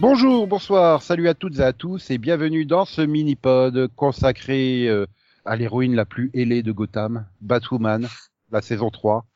Bonjour, 0.00 0.46
bonsoir, 0.46 1.02
salut 1.02 1.28
à 1.28 1.34
toutes 1.34 1.58
et 1.58 1.62
à 1.62 1.74
tous 1.74 2.10
et 2.10 2.16
bienvenue 2.16 2.64
dans 2.64 2.86
ce 2.86 3.02
mini-pod 3.02 3.88
consacré 3.96 4.88
euh, 4.88 5.04
à 5.44 5.56
l'héroïne 5.56 5.94
la 5.94 6.06
plus 6.06 6.30
ailée 6.32 6.62
de 6.62 6.72
Gotham, 6.72 7.26
Batwoman, 7.42 8.08
la 8.50 8.62
saison 8.62 8.88
3. 8.88 9.26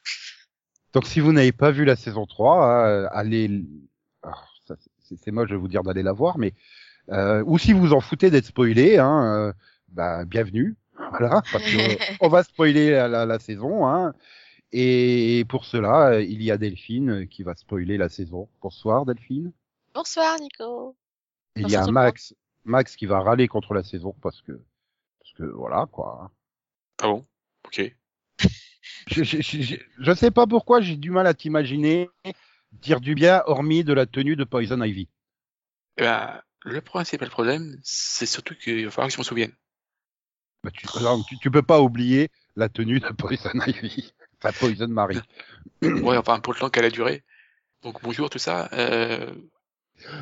Donc 0.95 1.05
si 1.05 1.21
vous 1.21 1.35
n'avez 1.35 1.53
pas 1.53 1.71
vu 1.71 1.85
la 1.85 1.97
saison 1.97 2.25
3, 2.25 2.65
hein, 2.65 3.09
allez... 3.13 3.63
Oh, 4.23 4.31
ça, 4.67 4.77
c'est 5.03 5.31
moche 5.33 5.51
de 5.51 5.57
vous 5.57 5.69
dire 5.69 5.83
d'aller 5.83 6.03
la 6.03 6.13
voir, 6.13 6.39
mais... 6.39 6.55
Euh, 7.11 7.45
ou 7.45 7.59
si 7.59 7.75
vous 7.75 7.93
en 7.93 8.01
foutez 8.01 8.31
d'être 8.31 8.47
spoilé, 8.47 8.97
hein, 8.97 9.35
euh, 9.37 9.53
bah, 9.89 10.25
bienvenue. 10.25 10.77
Voilà, 11.11 11.43
parce 11.53 11.63
va 12.23 12.43
spoiler 12.43 12.91
la, 12.91 13.07
la, 13.07 13.27
la 13.27 13.39
saison. 13.39 13.87
Hein. 13.87 14.15
Et 14.73 15.45
pour 15.47 15.67
cela, 15.67 16.23
il 16.23 16.43
y 16.43 16.51
a 16.51 16.57
Delphine 16.57 17.29
qui 17.29 17.43
va 17.43 17.55
spoiler 17.55 17.99
la 17.99 18.09
saison. 18.09 18.49
Bonsoir 18.63 19.05
Delphine. 19.05 19.53
Bonsoir 19.95 20.39
Nico. 20.41 20.97
Il 21.57 21.71
y 21.71 21.77
a 21.77 21.87
Max, 21.87 22.35
Max 22.65 22.97
qui 22.97 23.07
va 23.07 23.21
râler 23.21 23.49
contre 23.49 23.75
la 23.75 23.83
saison 23.85 24.15
parce 24.23 24.43
que, 24.43 24.53
parce 25.21 25.33
que 25.35 25.45
voilà 25.45 25.87
quoi. 25.91 26.31
Ah 26.99 27.07
bon? 27.07 27.27
Ok. 27.67 27.81
Je, 29.07 29.23
je, 29.23 29.41
je, 29.41 29.63
je- 29.63 29.77
je 29.99 30.15
sais 30.15 30.31
pas 30.31 30.47
pourquoi 30.47 30.81
j'ai 30.81 30.97
du 30.97 31.11
mal 31.11 31.27
à 31.27 31.35
t'imaginer 31.35 32.09
dire 32.73 33.01
du 33.01 33.15
bien 33.15 33.43
hormis 33.47 33.85
de 33.85 33.93
la 33.93 34.07
tenue 34.07 34.37
de 34.37 34.45
Poison 34.45 34.83
Ivy. 34.83 35.09
Eh 35.97 36.03
ben, 36.03 36.43
le 36.65 36.81
principal 36.81 37.31
problème, 37.31 37.79
c'est 37.83 38.27
surtout 38.27 38.55
qu'il 38.57 38.85
va 38.85 38.91
falloir 38.91 39.09
que 39.09 39.13
je 39.15 39.19
m'en 39.19 39.25
souvienne. 39.25 39.53
Bah, 40.65 40.71
tu, 40.73 40.87
alors, 40.97 41.25
tu, 41.27 41.39
tu 41.39 41.51
peux 41.51 41.63
pas 41.63 41.81
oublier 41.81 42.31
la 42.57 42.69
tenue 42.69 42.99
de 43.01 43.09
Poison 43.11 43.51
Ivy. 43.67 44.13
Enfin, 44.43 44.53
Poison 44.59 44.89
Mary. 44.89 45.19
ouais, 45.83 46.19
enfin, 46.19 46.39
pour 46.41 46.53
le 46.53 46.59
temps 46.59 46.69
qu'elle 46.69 46.85
a 46.85 46.91
duré. 46.91 47.25
Donc 47.83 48.03
bonjour, 48.03 48.29
tout 48.29 48.39
ça. 48.39 48.69
Euh... 48.73 49.35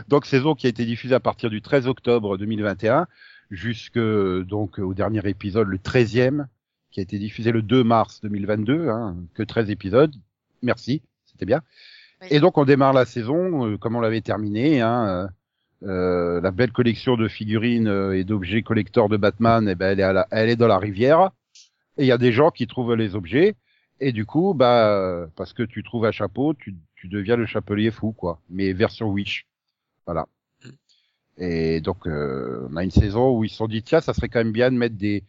Donc 0.08 0.26
saison 0.26 0.54
qui 0.54 0.66
a 0.66 0.70
été 0.70 0.84
diffusée 0.84 1.14
à 1.14 1.20
partir 1.20 1.50
du 1.50 1.62
13 1.62 1.86
octobre 1.86 2.38
2021 2.38 3.06
jusque 3.50 3.98
donc 3.98 4.78
au 4.78 4.94
dernier 4.94 5.20
épisode, 5.28 5.68
le 5.68 5.78
13e, 5.78 6.46
qui 6.90 7.00
a 7.00 7.02
été 7.02 7.18
diffusé 7.18 7.52
le 7.52 7.62
2 7.62 7.84
mars 7.84 8.20
2022, 8.22 8.88
hein, 8.88 9.16
que 9.34 9.42
13 9.42 9.70
épisodes. 9.70 10.14
Merci, 10.62 11.02
c'était 11.24 11.46
bien. 11.46 11.62
Oui. 12.22 12.28
Et 12.30 12.40
donc 12.40 12.56
on 12.58 12.64
démarre 12.64 12.92
la 12.92 13.04
saison 13.04 13.66
euh, 13.66 13.76
comme 13.78 13.96
on 13.96 14.00
l'avait 14.00 14.20
terminé. 14.20 14.80
Hein, 14.80 15.06
euh, 15.08 15.28
euh, 15.84 16.40
la 16.40 16.52
belle 16.52 16.70
collection 16.70 17.16
de 17.16 17.26
figurines 17.28 17.88
euh, 17.88 18.16
et 18.16 18.22
d'objets 18.24 18.62
collecteurs 18.62 19.08
de 19.08 19.16
Batman, 19.16 19.68
eh 19.68 19.74
ben, 19.74 19.90
elle, 19.90 20.00
est 20.00 20.04
à 20.04 20.12
la- 20.12 20.28
elle 20.30 20.48
est 20.48 20.56
dans 20.56 20.68
la 20.68 20.78
rivière. 20.78 21.30
Et 21.98 22.04
il 22.04 22.06
y 22.06 22.12
a 22.12 22.18
des 22.18 22.32
gens 22.32 22.50
qui 22.50 22.66
trouvent 22.66 22.94
les 22.94 23.16
objets. 23.16 23.54
Et 24.00 24.12
du 24.12 24.24
coup, 24.24 24.54
bah, 24.54 25.26
parce 25.36 25.52
que 25.52 25.62
tu 25.62 25.82
trouves 25.82 26.04
un 26.06 26.12
chapeau, 26.12 26.54
tu, 26.54 26.74
tu 26.94 27.08
deviens 27.08 27.36
le 27.36 27.46
chapelier 27.46 27.90
fou, 27.90 28.12
quoi. 28.12 28.40
Mais 28.48 28.72
version 28.72 29.08
Wish. 29.10 29.46
Voilà. 30.06 30.26
Et 31.38 31.80
donc, 31.80 32.06
euh, 32.06 32.66
on 32.70 32.76
a 32.76 32.84
une 32.84 32.90
saison 32.90 33.36
où 33.36 33.44
ils 33.44 33.48
se 33.50 33.56
sont 33.56 33.68
dit, 33.68 33.82
tiens, 33.82 34.00
ça 34.00 34.12
serait 34.14 34.28
quand 34.28 34.40
même 34.40 34.52
bien 34.52 34.70
de 34.70 34.76
mettre 34.76 34.96
des, 34.96 35.24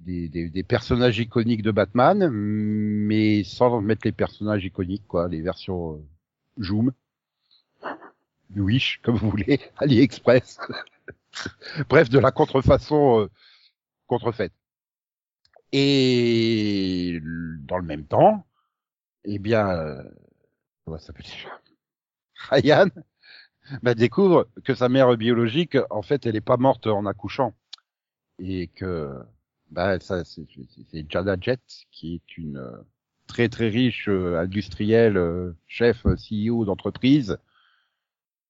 des, 0.00 0.28
des, 0.28 0.50
des 0.50 0.62
personnages 0.64 1.18
iconiques 1.20 1.62
de 1.62 1.70
Batman, 1.72 2.28
mais 2.30 3.44
sans 3.44 3.80
mettre 3.82 4.02
les 4.06 4.12
personnages 4.12 4.64
iconiques, 4.64 5.06
quoi, 5.08 5.28
les 5.28 5.42
versions 5.42 5.94
euh, 5.94 6.02
Joom, 6.58 6.92
Wish, 8.54 9.00
comme 9.02 9.16
vous 9.16 9.30
voulez, 9.30 9.60
AliExpress. 9.78 10.58
Bref, 11.88 12.08
de 12.10 12.18
la 12.18 12.30
contrefaçon 12.32 13.20
euh, 13.22 13.30
contrefaite. 14.08 14.52
Et 15.72 17.18
dans 17.22 17.78
le 17.78 17.84
même 17.84 18.06
temps, 18.06 18.46
eh 19.24 19.38
bien, 19.38 19.68
euh, 19.70 20.02
ça 20.88 20.98
s'appelle 20.98 21.26
déjà? 21.26 21.50
Ryan 22.50 22.90
bah, 23.82 23.94
découvre 23.94 24.48
que 24.64 24.74
sa 24.74 24.88
mère 24.88 25.16
biologique, 25.16 25.76
en 25.90 26.02
fait, 26.02 26.26
elle 26.26 26.36
est 26.36 26.40
pas 26.40 26.56
morte 26.56 26.86
en 26.86 27.06
accouchant. 27.06 27.54
Et 28.38 28.68
que, 28.68 29.10
bah, 29.70 30.00
ça, 30.00 30.24
c'est 30.24 30.46
Jada 31.10 31.36
Jet, 31.40 31.60
qui 31.90 32.14
est 32.16 32.36
une 32.38 32.58
euh, 32.58 32.76
très 33.26 33.48
très 33.48 33.68
riche 33.68 34.08
euh, 34.08 34.38
industrielle, 34.40 35.16
euh, 35.16 35.52
chef, 35.66 36.04
euh, 36.06 36.16
CEO 36.16 36.64
d'entreprise. 36.64 37.38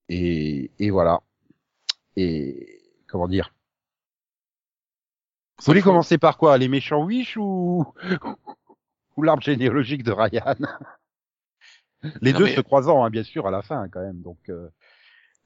Et, 0.08 0.70
et 0.78 0.90
voilà. 0.90 1.20
Et, 2.16 2.82
comment 3.06 3.28
dire? 3.28 3.52
Vous 5.58 5.66
voulez 5.66 5.82
commencer 5.82 6.18
par 6.18 6.38
quoi? 6.38 6.58
Les 6.58 6.68
méchants 6.68 7.04
Wish 7.04 7.36
ou, 7.36 7.86
ou 9.16 9.22
l'arbre 9.22 9.42
généalogique 9.42 10.02
de 10.02 10.12
Ryan? 10.12 10.56
Les 12.20 12.32
Non, 12.32 12.40
deux 12.40 12.44
mais- 12.46 12.56
se 12.56 12.60
croisant, 12.60 13.04
hein, 13.04 13.10
bien 13.10 13.22
sûr, 13.22 13.46
à 13.46 13.52
la 13.52 13.62
fin, 13.62 13.88
quand 13.88 14.00
même. 14.00 14.22
Donc, 14.22 14.38
euh, 14.48 14.68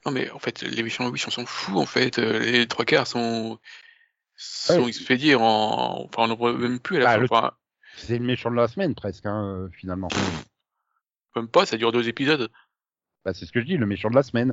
Non 0.06 0.12
mais 0.12 0.30
en 0.30 0.38
fait, 0.38 0.62
les 0.62 0.82
méchants 0.82 1.08
Wish, 1.10 1.26
on 1.26 1.30
s'en 1.30 1.44
fout. 1.46 1.76
En 1.76 1.84
fait, 1.86 2.18
Euh, 2.18 2.38
les 2.38 2.66
trois 2.68 2.84
quarts 2.84 3.06
sont 3.06 3.58
sont 4.38 4.82
Ouais. 4.82 4.88
expédiés 4.88 5.34
en, 5.34 5.42
enfin, 6.04 6.24
on 6.24 6.26
n'en 6.28 6.36
voit 6.36 6.52
même 6.52 6.78
plus 6.78 6.96
à 6.96 7.00
la 7.00 7.04
Bah, 7.06 7.12
fin. 7.14 7.18
le- 7.20 7.24
Enfin, 7.30 7.50
C'est 7.96 8.18
le 8.18 8.24
méchant 8.24 8.50
de 8.50 8.56
la 8.56 8.68
semaine 8.68 8.94
presque, 8.94 9.24
hein, 9.26 9.44
euh, 9.64 9.68
finalement. 9.72 10.08
même 11.34 11.48
pas, 11.48 11.66
ça 11.66 11.76
dure 11.76 11.90
deux 11.92 12.08
épisodes. 12.08 12.50
Bah, 13.24 13.32
c'est 13.34 13.44
ce 13.46 13.52
que 13.52 13.60
je 13.60 13.66
dis, 13.66 13.76
le 13.76 13.86
méchant 13.86 14.10
de 14.10 14.14
la 14.14 14.22
semaine. 14.22 14.52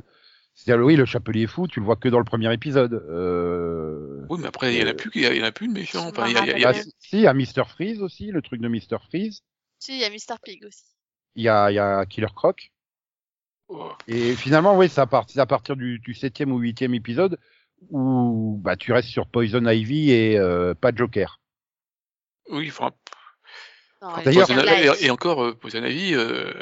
C'est-à-dire, 0.54 0.84
oui, 0.84 0.96
le 0.96 1.04
chapelier 1.04 1.46
fou, 1.46 1.66
tu 1.68 1.80
le 1.80 1.86
vois 1.86 1.96
que 1.96 2.08
dans 2.08 2.18
le 2.18 2.24
premier 2.24 2.52
épisode. 2.52 2.94
Euh... 2.94 4.24
Oui, 4.30 4.38
mais 4.40 4.46
après, 4.48 4.74
il 4.74 4.80
y 4.80 4.82
en 4.82 4.86
a 4.86 4.90
Euh, 4.90 4.94
plus, 4.94 5.10
il 5.14 5.22
y, 5.36 5.42
en 5.42 5.44
a 5.44 5.52
plus 5.52 5.68
de 5.68 5.72
méchants. 5.72 6.08
Enfin, 6.08 6.26
il 6.28 6.34
y 6.34 6.38
a, 6.38 6.46
y 6.46 6.50
a- 6.50 6.56
il 6.56 6.60
y 6.60 6.62
Bah, 6.62 6.68
a- 6.68 6.72
rappelle. 6.72 6.84
si, 6.84 7.08
si, 7.10 7.16
il 7.16 7.22
y 7.22 7.26
a 7.26 7.34
Mr. 7.34 7.64
Freeze 7.68 8.00
aussi, 8.02 8.26
le 8.30 8.40
truc 8.42 8.60
de 8.60 8.68
Mr. 8.68 8.98
Freeze. 9.08 9.42
Si, 9.78 9.92
il 9.94 9.98
y 10.00 10.04
a 10.04 10.10
Mr. 10.10 10.38
Pig 10.42 10.64
aussi. 10.66 10.84
Il 11.36 11.42
y 11.44 11.48
a, 11.48 11.70
il 11.70 11.74
y 11.74 11.78
a 11.78 12.04
Killer 12.06 12.28
Croc. 12.34 12.70
Et 14.08 14.34
finalement, 14.36 14.76
oui, 14.76 14.88
c'est 14.88 15.00
à, 15.00 15.06
part- 15.06 15.24
c'est 15.28 15.40
à 15.40 15.46
partir 15.46 15.76
du, 15.76 15.98
du 15.98 16.14
septième 16.14 16.52
ou 16.52 16.58
huitième 16.58 16.94
épisode 16.94 17.38
où 17.90 18.58
bah, 18.62 18.76
tu 18.76 18.92
restes 18.92 19.08
sur 19.08 19.26
Poison 19.26 19.66
Ivy 19.66 20.10
et 20.10 20.38
euh, 20.38 20.74
pas 20.74 20.92
Joker. 20.94 21.40
Oui, 22.50 22.70
elle 24.58 24.64
D'ailleurs- 24.66 25.02
et, 25.02 25.06
et 25.06 25.10
encore, 25.10 25.42
euh, 25.42 25.54
Poison 25.54 25.82
Ivy, 25.84 26.14
euh, 26.14 26.52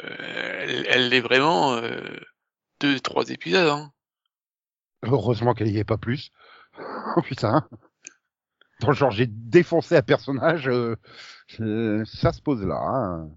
elle, 0.59 0.85
elle 0.89 1.13
est 1.13 1.19
vraiment 1.21 1.73
euh, 1.75 1.99
deux, 2.79 2.99
trois 2.99 3.29
épisodes. 3.29 3.67
Hein. 3.67 3.91
Heureusement 5.03 5.53
qu'elle 5.53 5.67
n'y 5.71 5.77
est 5.77 5.83
pas 5.83 5.97
plus. 5.97 6.31
oh 7.17 7.21
putain. 7.21 7.67
Dans 8.79 8.87
le 8.89 8.93
genre, 8.95 9.11
j'ai 9.11 9.27
défoncé 9.27 9.95
un 9.95 10.01
personnage, 10.01 10.67
euh, 10.67 10.95
euh, 11.59 12.03
ça 12.05 12.33
se 12.33 12.41
pose 12.41 12.65
là. 12.65 12.75
Hein. 12.75 13.29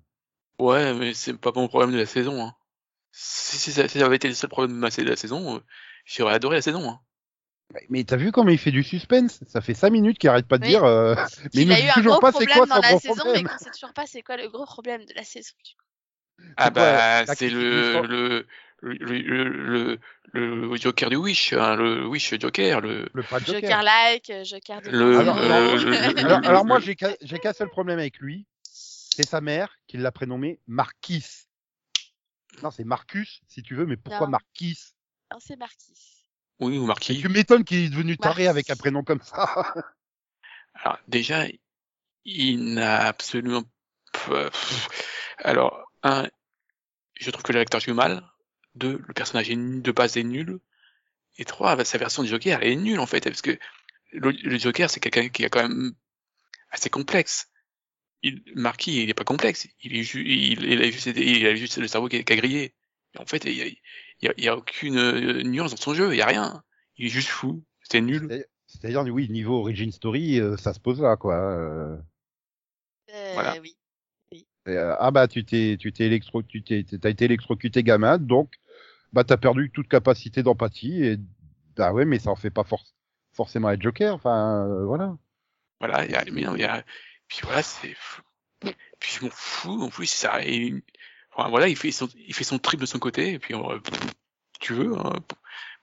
Ouais, 0.58 0.94
mais 0.94 1.12
c'est 1.14 1.34
pas 1.38 1.52
mon 1.54 1.68
problème 1.68 1.92
de 1.92 1.98
la 1.98 2.06
saison. 2.06 2.42
Hein. 2.42 2.54
Si, 3.18 3.56
si 3.56 3.72
ça, 3.72 3.88
si 3.88 3.98
ça 3.98 4.04
avait 4.04 4.16
été 4.16 4.28
le 4.28 4.34
seul 4.34 4.50
problème 4.50 4.78
de 4.78 5.02
la 5.08 5.16
saison, 5.16 5.56
euh, 5.56 5.60
j'aurais 6.04 6.34
adoré 6.34 6.56
la 6.56 6.62
saison. 6.62 6.90
Hein. 6.90 7.00
Mais- 7.88 8.04
t'as 8.04 8.16
vu 8.16 8.30
comment 8.30 8.50
il 8.50 8.58
fait 8.58 8.70
du 8.70 8.82
suspense? 8.82 9.40
Ça 9.46 9.62
fait 9.62 9.72
cinq 9.72 9.88
minutes 9.90 10.18
qu'il 10.18 10.28
arrête 10.28 10.46
pas 10.46 10.58
de 10.58 10.64
Oui. 10.64 10.68
dire. 10.68 10.84
euh, 10.84 11.14
mais 11.54 11.62
il 11.62 11.68
il 11.68 11.72
a 11.72 11.80
eu 11.80 11.88
un 11.88 12.02
gros 12.02 12.20
pas 12.20 12.30
problème 12.30 12.58
quoi 12.58 12.66
dans 12.66 12.80
la 12.80 12.98
saison, 12.98 13.14
problème? 13.14 13.44
mais 13.44 13.48
qu'on 13.48 13.56
sait 13.56 13.70
toujours 13.70 13.94
pas 13.94 14.06
c'est 14.06 14.20
quoi 14.20 14.36
le 14.36 14.48
gros 14.48 14.66
problème 14.66 15.06
de 15.06 15.14
la 15.14 15.24
saison. 15.24 15.54
du 15.64 15.72
coup? 15.74 16.52
Ah 16.58 16.68
bah, 16.68 17.24
c'est 17.34 17.48
le, 17.48 18.02
le, 18.02 18.46
le, 18.82 18.98
le, 19.18 19.98
le, 20.34 20.68
le 20.68 20.76
Joker 20.76 21.08
du 21.08 21.16
Wish, 21.16 21.54
hein, 21.54 21.76
le 21.76 22.06
Wish 22.06 22.38
Joker, 22.38 22.82
le, 22.82 23.08
Le 23.14 23.22
pas 23.22 23.40
de 23.40 23.46
Joker. 23.46 23.62
Joker 23.62 23.82
like, 23.82 24.28
euh, 24.28 24.44
Joker 24.44 24.82
de 24.82 24.90
Le- 24.90 25.18
Alors, 25.18 25.36
Marvel. 25.36 25.50
alors, 25.50 25.76
le- 25.76 25.90
le- 26.12 26.18
alors, 26.26 26.40
alors 26.44 26.64
moi 26.66 26.78
le- 26.78 26.84
j'ai 26.84 26.94
qu'un 26.94 27.14
j'ai 27.22 27.38
qu'un 27.38 27.54
seul 27.54 27.70
problème 27.70 27.98
avec 27.98 28.18
lui, 28.18 28.46
c'est 28.62 29.26
sa 29.26 29.40
mère 29.40 29.74
qui 29.86 29.96
l'a 29.96 30.12
prénommé 30.12 30.60
Marquis. 30.66 31.45
Non, 32.62 32.70
c'est 32.70 32.84
Marcus 32.84 33.42
si 33.48 33.62
tu 33.62 33.74
veux, 33.74 33.86
mais 33.86 33.96
pourquoi 33.96 34.26
Non. 34.26 34.32
Marquis? 34.32 34.78
Non, 35.32 35.38
c'est 35.40 35.56
Marquis. 35.56 36.24
oui, 36.60 36.78
ou 36.78 36.86
Marquis. 36.86 37.20
Tu 37.20 37.28
m'étonnes 37.28 37.64
qu'il 37.64 37.78
est 37.84 37.88
devenu 37.90 38.16
taré 38.16 38.44
Marquis. 38.44 38.48
avec 38.48 38.70
un 38.70 38.76
prénom 38.76 39.02
comme 39.04 39.20
ça. 39.22 39.74
Alors, 40.74 40.98
déjà, 41.08 41.44
il 42.24 42.74
n'a 42.74 43.06
absolument 43.06 43.62
pas... 44.26 44.50
Alors, 45.38 45.84
un, 46.02 46.28
je 47.18 47.30
trouve 47.30 47.42
que 47.42 47.52
l'acteur 47.52 47.80
joue 47.80 47.94
mal. 47.94 48.22
Deux, 48.74 49.02
le 49.06 49.14
personnage 49.14 49.50
est 49.50 49.56
nul- 49.56 49.82
de 49.82 49.92
base 49.92 50.16
est 50.16 50.22
nul. 50.22 50.58
Et 51.38 51.44
trois, 51.44 51.76
bah, 51.76 51.84
sa 51.84 51.98
version 51.98 52.22
du 52.22 52.28
Joker, 52.28 52.60
elle 52.62 52.72
est 52.72 52.76
nulle, 52.76 53.00
en 53.00 53.06
fait, 53.06 53.20
parce 53.22 53.42
que 53.42 53.58
le, 54.12 54.30
le 54.30 54.58
Joker, 54.58 54.88
c'est 54.90 55.00
quelqu'un 55.00 55.28
qui 55.28 55.44
est 55.44 55.50
quand 55.50 55.62
même 55.62 55.92
assez 56.70 56.88
complexe. 56.90 57.48
Il, 58.22 58.42
Marquis, 58.54 59.02
il 59.02 59.10
est 59.10 59.14
pas 59.14 59.24
complexe. 59.24 59.68
Il 59.82 59.96
est 59.96 60.02
ju- 60.02 60.24
il, 60.26 60.64
il 60.64 60.82
a 60.82 60.90
juste, 60.90 61.06
il 61.06 61.46
a 61.46 61.54
juste 61.54 61.78
le 61.78 61.88
cerveau 61.88 62.08
qui, 62.08 62.16
a- 62.16 62.22
qui 62.22 62.32
a 62.32 62.36
grillé. 62.36 62.74
Et 63.14 63.18
en 63.18 63.26
fait, 63.26 63.44
il 63.44 63.52
y 63.52 63.62
a, 63.62 64.32
il 64.36 64.44
y 64.44 64.48
a, 64.48 64.56
aucune 64.56 64.96
euh, 64.98 65.42
nuance 65.42 65.70
dans 65.72 65.76
son 65.76 65.94
jeu, 65.94 66.12
il 66.14 66.16
y 66.18 66.22
a 66.22 66.26
rien. 66.26 66.62
Il 66.96 67.06
est 67.06 67.10
juste 67.10 67.28
fou. 67.28 67.62
C'est 67.82 68.00
nul. 68.00 68.44
C'est-à-dire, 68.66 69.02
oui, 69.04 69.28
niveau 69.28 69.60
origin 69.60 69.92
story, 69.92 70.40
euh, 70.40 70.56
ça 70.56 70.74
se 70.74 70.80
pose 70.80 71.00
là, 71.00 71.16
quoi. 71.16 71.34
euh. 71.36 71.96
Euh, 73.10 73.30
Voilà. 73.34 73.56
Oui. 73.60 73.76
Et, 74.32 74.46
euh, 74.72 74.96
ah 74.98 75.12
bah 75.12 75.28
tu 75.28 75.44
t'es 75.44 75.76
tu 75.78 75.92
t'es 75.92 76.06
électro 76.06 76.42
tu 76.42 76.60
t'es 76.62 76.82
t'as 76.82 77.10
été 77.10 77.24
électrocuté 77.26 77.84
gamin 77.84 78.18
donc 78.18 78.54
bah 79.12 79.22
t'as 79.22 79.36
perdu 79.36 79.70
toute 79.70 79.86
capacité 79.88 80.42
d'empathie 80.42 81.04
et 81.04 81.18
bah 81.76 81.92
ouais 81.92 82.04
mais 82.04 82.18
ça 82.18 82.30
en 82.30 82.36
fait 82.36 82.50
pas 82.50 82.64
forc- 82.64 82.94
forcément 83.32 83.70
être 83.70 83.80
Joker 83.80 84.12
enfin 84.14 84.66
euh, 84.68 84.84
voilà 84.84 85.16
Voilà, 85.78 86.04
il 86.04 86.10
y 86.10 86.14
a, 86.16 86.24
mais 86.32 86.42
non, 86.42 86.56
il 86.56 86.62
y 86.62 86.64
a, 86.64 86.84
puis 87.28 87.40
voilà, 87.42 87.62
c'est, 87.62 87.94
fou. 87.98 88.22
puis 89.00 89.12
je 89.18 89.24
m'en 89.24 89.30
fous, 89.30 89.82
en 89.82 89.88
plus, 89.88 90.06
ça, 90.06 90.42
il, 90.42 90.82
enfin, 91.34 91.48
voilà, 91.48 91.68
il 91.68 91.76
fait 91.76 91.90
son, 91.92 92.08
il 92.16 92.34
fait 92.34 92.44
son 92.44 92.58
trip 92.58 92.80
de 92.80 92.86
son 92.86 92.98
côté, 92.98 93.32
et 93.32 93.38
puis, 93.38 93.54
on, 93.54 93.80
tu 94.60 94.72
veux, 94.74 94.96
hein. 94.96 95.12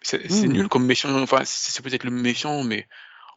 C'est 0.05 0.29
Hmm. 0.29 0.51
nul 0.51 0.67
comme 0.67 0.85
méchant. 0.85 1.09
Enfin, 1.21 1.43
c'est 1.45 1.81
peut-être 1.81 2.03
le 2.03 2.11
méchant, 2.11 2.63
mais 2.65 2.87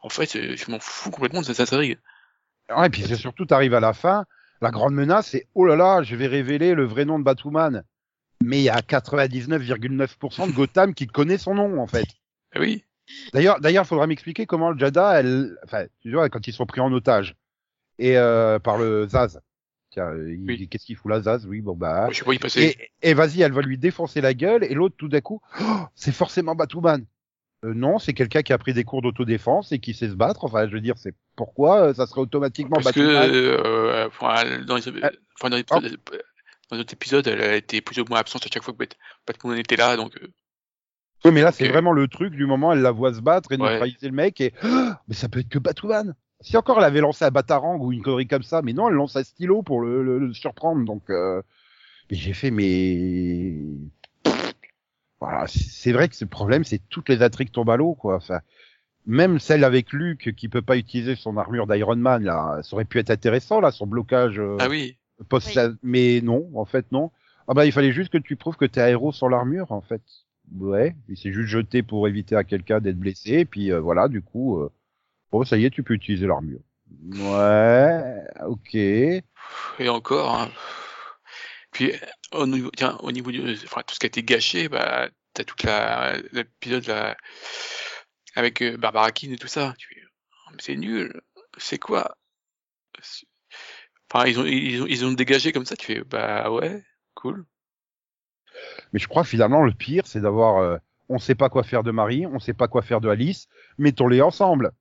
en 0.03 0.09
fait, 0.09 0.35
euh, 0.35 0.57
je 0.57 0.69
m'en 0.69 0.81
fous 0.81 1.13
complètement 1.13 1.41
de 1.41 1.47
cette 1.47 1.65
série. 1.69 1.97
Ouais, 2.77 2.87
et 2.89 2.91
puis 2.91 3.03
c'est 3.07 3.15
surtout, 3.15 3.47
t'arrives 3.47 3.75
à 3.75 3.79
la 3.79 3.93
fin, 3.93 4.25
la 4.61 4.73
grande 4.73 4.93
menace, 4.95 5.29
c'est 5.29 5.47
oh 5.55 5.65
là 5.65 5.77
là, 5.77 6.03
je 6.03 6.17
vais 6.17 6.27
révéler 6.27 6.75
le 6.75 6.85
vrai 6.85 7.05
nom 7.05 7.21
de 7.21 7.25
Batwoman. 7.25 7.85
Mais 8.43 8.59
il 8.59 8.65
y 8.65 8.69
a 8.69 8.81
99,9% 8.81 10.47
de 10.49 10.53
Gotham 10.53 10.93
qui 10.95 11.07
connaît 11.07 11.39
son 11.39 11.55
nom, 11.55 11.81
en 11.81 11.87
fait. 11.87 12.07
Ah 12.55 12.59
oui. 12.61 12.85
D'ailleurs, 13.33 13.61
d'ailleurs, 13.61 13.85
il 13.85 13.89
faudra 13.89 14.09
m'expliquer 14.09 14.47
comment 14.47 14.71
le 14.73 14.79
Jada, 14.79 15.21
elle, 15.21 15.57
enfin, 15.65 15.85
tu 16.01 16.13
vois, 16.13 16.29
quand 16.29 16.47
ils 16.49 16.53
sont 16.53 16.67
pris 16.67 16.81
en 16.81 16.93
otage 16.93 17.37
et 17.99 18.17
euh, 18.19 18.59
par 18.59 18.79
le 18.79 19.07
Zaz. 19.09 19.41
Tiens, 19.91 20.07
euh, 20.09 20.33
il 20.35 20.45
Oui. 20.47 20.57
dit 20.59 20.69
qu'est-ce 20.69 20.85
qu'il 20.87 20.97
fout 20.97 21.11
là, 21.11 21.21
Zaz? 21.21 21.47
Oui, 21.47 21.61
bon 21.61 21.75
bah. 21.75 22.09
Je 22.11 22.19
sais 22.19 22.25
pas 22.25 22.35
y 22.35 22.39
passer. 22.39 22.77
Et, 23.03 23.11
et 23.11 23.15
vas-y, 23.15 23.43
elle 23.43 23.53
va 23.53 23.63
lui 23.63 23.79
défoncer 23.79 24.21
la 24.21 24.35
gueule 24.35 24.65
et 24.65 24.75
l'autre 24.75 24.97
tout 24.99 25.09
d'un 25.09 25.21
coup, 25.21 25.41
Oh, 25.61 25.85
c'est 25.95 26.13
forcément 26.13 26.55
Batwoman. 26.55 27.05
Euh, 27.65 27.73
non, 27.73 27.99
c'est 27.99 28.13
quelqu'un 28.13 28.43
qui 28.43 28.53
a 28.53 28.59
pris 28.59 28.75
des 28.75 28.85
cours 28.85 29.01
d'autodéfense 29.01 29.73
et 29.73 29.79
qui 29.79 29.95
sait 29.95 30.09
se 30.11 30.15
battre. 30.15 30.45
Enfin, 30.45 30.69
je 30.69 30.73
veux 30.73 30.81
dire, 30.81 30.99
c'est 30.99 31.15
pourquoi 31.37 31.89
euh, 31.89 31.95
ça 31.95 32.07
serait 32.07 32.21
automatiquement 32.21 32.77
Parce 32.77 32.93
que 32.93 33.01
euh, 33.01 34.07
enfin, 34.09 34.45
dans 34.67 34.77
les, 34.77 34.83
enfin, 35.39 35.49
dans 35.49 35.57
les 35.57 35.61
épisodes, 35.61 35.99
dans 36.71 36.77
les 36.77 36.81
autres 36.81 36.93
épisodes, 36.93 37.27
elle 37.27 37.41
a 37.41 37.57
été 37.57 37.81
plus 37.81 37.99
ou 38.01 38.05
moins 38.11 38.19
absente 38.19 38.45
à 38.45 38.49
chaque 38.53 38.63
fois 38.63 38.75
que 38.75 38.79
Bat- 38.79 38.97
Batman 39.27 39.57
était 39.57 39.77
là, 39.77 39.97
donc 39.97 40.19
Oui, 41.25 41.31
mais 41.33 41.41
là, 41.41 41.51
c'est 41.53 41.69
vraiment 41.69 41.93
le 41.93 42.09
truc 42.09 42.35
du 42.35 42.45
moment 42.45 42.73
elle 42.73 42.83
la 42.83 42.91
voit 42.91 43.15
se 43.15 43.21
battre 43.21 43.53
et 43.53 43.57
Ouais. 43.57 43.71
neutraliser 43.73 44.09
le 44.09 44.15
mec 44.15 44.41
et 44.41 44.53
Oh, 44.63 44.91
mais 45.09 45.15
ça 45.15 45.29
peut 45.29 45.41
être 45.41 45.49
que 45.49 45.59
Batwoman. 45.59 46.15
Si 46.47 46.57
encore 46.57 46.79
elle 46.79 46.85
avait 46.85 47.01
lancé 47.01 47.25
un 47.25 47.31
Batarang 47.33 47.79
ou 47.81 47.93
une 47.93 48.03
connerie 48.03 48.29
comme 48.29 48.45
ça, 48.45 48.63
mais 48.63 48.73
non, 48.73 48.89
elle 48.89 48.95
lance 48.95 49.17
un 49.17 49.25
stylo 49.25 49.63
pour 49.63 49.81
le, 49.81 50.03
le- 50.05 50.19
le 50.21 50.33
surprendre. 50.33 50.85
Donc, 50.85 51.03
euh... 51.11 51.43
mais 52.11 52.17
j'ai 52.17 52.35
fait 52.35 52.51
mais 52.53 53.57
voilà, 55.21 55.47
c'est 55.47 55.65
c'est 55.71 55.93
vrai 55.93 56.09
que 56.09 56.15
ce 56.17 56.25
problème, 56.25 56.65
c'est 56.65 56.81
toutes 56.89 57.09
les 57.09 57.23
intrigues 57.23 57.51
tombent 57.51 57.71
à 57.71 57.77
l'eau, 57.77 57.95
quoi. 57.95 58.17
Enfin, 58.17 58.41
même 59.07 59.39
celle 59.39 59.65
avec 59.65 59.93
Luke 59.93 60.35
qui 60.37 60.49
peut 60.49 60.63
pas 60.63 60.77
utiliser 60.77 61.17
son 61.17 61.37
armure 61.37 61.67
d'Iron 61.67 61.97
Man, 61.97 62.23
là, 62.25 62.61
ça 62.63 62.75
aurait 62.77 62.85
pu 62.85 62.99
être 62.99 63.11
intéressant, 63.11 63.61
là, 63.61 63.71
son 63.73 63.87
blocage. 63.87 64.39
euh, 64.39 64.57
ah 64.61 64.69
oui. 64.69 64.99
post 65.29 65.57
Oui. 65.57 65.63
mais 65.83 66.21
non, 66.23 66.49
en 66.55 66.65
fait 66.67 66.93
non. 66.93 67.11
Ah 67.49 67.55
bah 67.55 67.67
il 67.67 67.73
fallait 67.73 67.93
juste 67.93 68.11
que 68.13 68.19
tu 68.19 68.37
prouves 68.37 68.57
que 68.57 68.65
t'es 68.67 68.81
un 68.83 68.89
héros 68.89 69.13
sans 69.13 69.29
l'armure 69.29 69.73
en 69.73 69.81
fait. 69.81 70.03
Ouais, 70.59 70.97
il 71.09 71.17
s'est 71.17 71.33
juste 71.33 71.49
jeté 71.49 71.83
pour 71.83 72.07
éviter 72.09 72.37
à 72.37 72.45
quelqu'un 72.45 72.81
d'être 72.81 72.99
blessé 72.99 73.33
et 73.41 73.45
puis 73.45 73.73
euh, 73.73 73.81
voilà, 73.81 74.09
du 74.09 74.23
coup 74.23 74.59
euh, 74.61 74.71
bon 75.39 75.45
ça 75.45 75.57
y 75.57 75.65
est, 75.65 75.71
tu 75.71 75.83
peux 75.83 75.95
utiliser 75.95 76.27
l'armure. 76.27 76.61
Ouais, 77.15 78.23
OK. 78.47 78.75
Et 78.75 79.23
encore. 79.89 80.35
Hein. 80.41 80.51
Puis 81.73 81.93
au 82.33 82.47
niveau, 82.47 82.71
tiens, 82.77 82.97
au 83.03 83.13
niveau 83.13 83.31
du, 83.31 83.53
enfin, 83.65 83.83
tout 83.87 83.95
ce 83.95 83.99
qui 84.01 84.07
a 84.07 84.09
été 84.09 84.23
gâché, 84.23 84.69
bah, 84.69 85.09
t'as 85.35 85.45
toute 85.45 85.63
la 85.63 86.17
l'épisode 86.33 86.87
là 86.87 87.17
avec 88.35 88.63
euh, 88.63 88.77
Barbara 88.77 89.11
Keane 89.13 89.33
et 89.33 89.39
tout 89.39 89.49
ça. 89.49 89.75
Tu 89.79 89.89
fais, 89.89 90.01
Oh, 90.49 90.55
c'est 90.59 90.77
nul. 90.77 91.21
C'est 91.59 91.79
quoi? 91.79 92.17
C'est- 93.03 93.27
Enfin, 94.11 94.27
ils 94.29 94.39
ont, 94.39 94.45
ils 94.45 94.83
ont 94.83 94.87
ils 94.87 95.05
ont 95.05 95.13
dégagé 95.13 95.53
comme 95.53 95.67
ça. 95.67 95.77
Tu 95.77 95.87
fais 95.87 96.05
bah 96.05 96.51
ouais, 96.51 96.83
cool. 97.15 97.45
Mais 98.93 99.01
je 99.01 99.09
crois 99.09 99.23
que 99.25 99.29
finalement 99.29 99.63
le 99.65 99.73
pire 99.73 100.07
c'est 100.07 100.21
d'avoir 100.21 100.59
euh, 100.59 100.79
on 101.09 101.19
sait 101.19 101.35
pas 101.35 101.49
quoi 101.49 101.63
faire 101.65 101.83
de 101.83 101.91
Marie, 101.91 102.27
on 102.27 102.39
sait 102.39 102.55
pas 102.55 102.69
quoi 102.69 102.83
faire 102.83 103.01
de 103.01 103.09
Alice, 103.09 103.49
mettons-les 103.79 104.23
ensemble. 104.23 104.73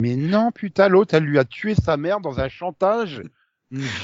Mais 0.00 0.16
non, 0.16 0.52
putain, 0.52 0.88
l'autre 0.88 1.14
elle 1.14 1.24
lui 1.24 1.38
a 1.38 1.44
tué 1.44 1.74
sa 1.74 1.96
mère 1.96 2.20
dans 2.20 2.40
un 2.40 2.48
chantage. 2.48 3.22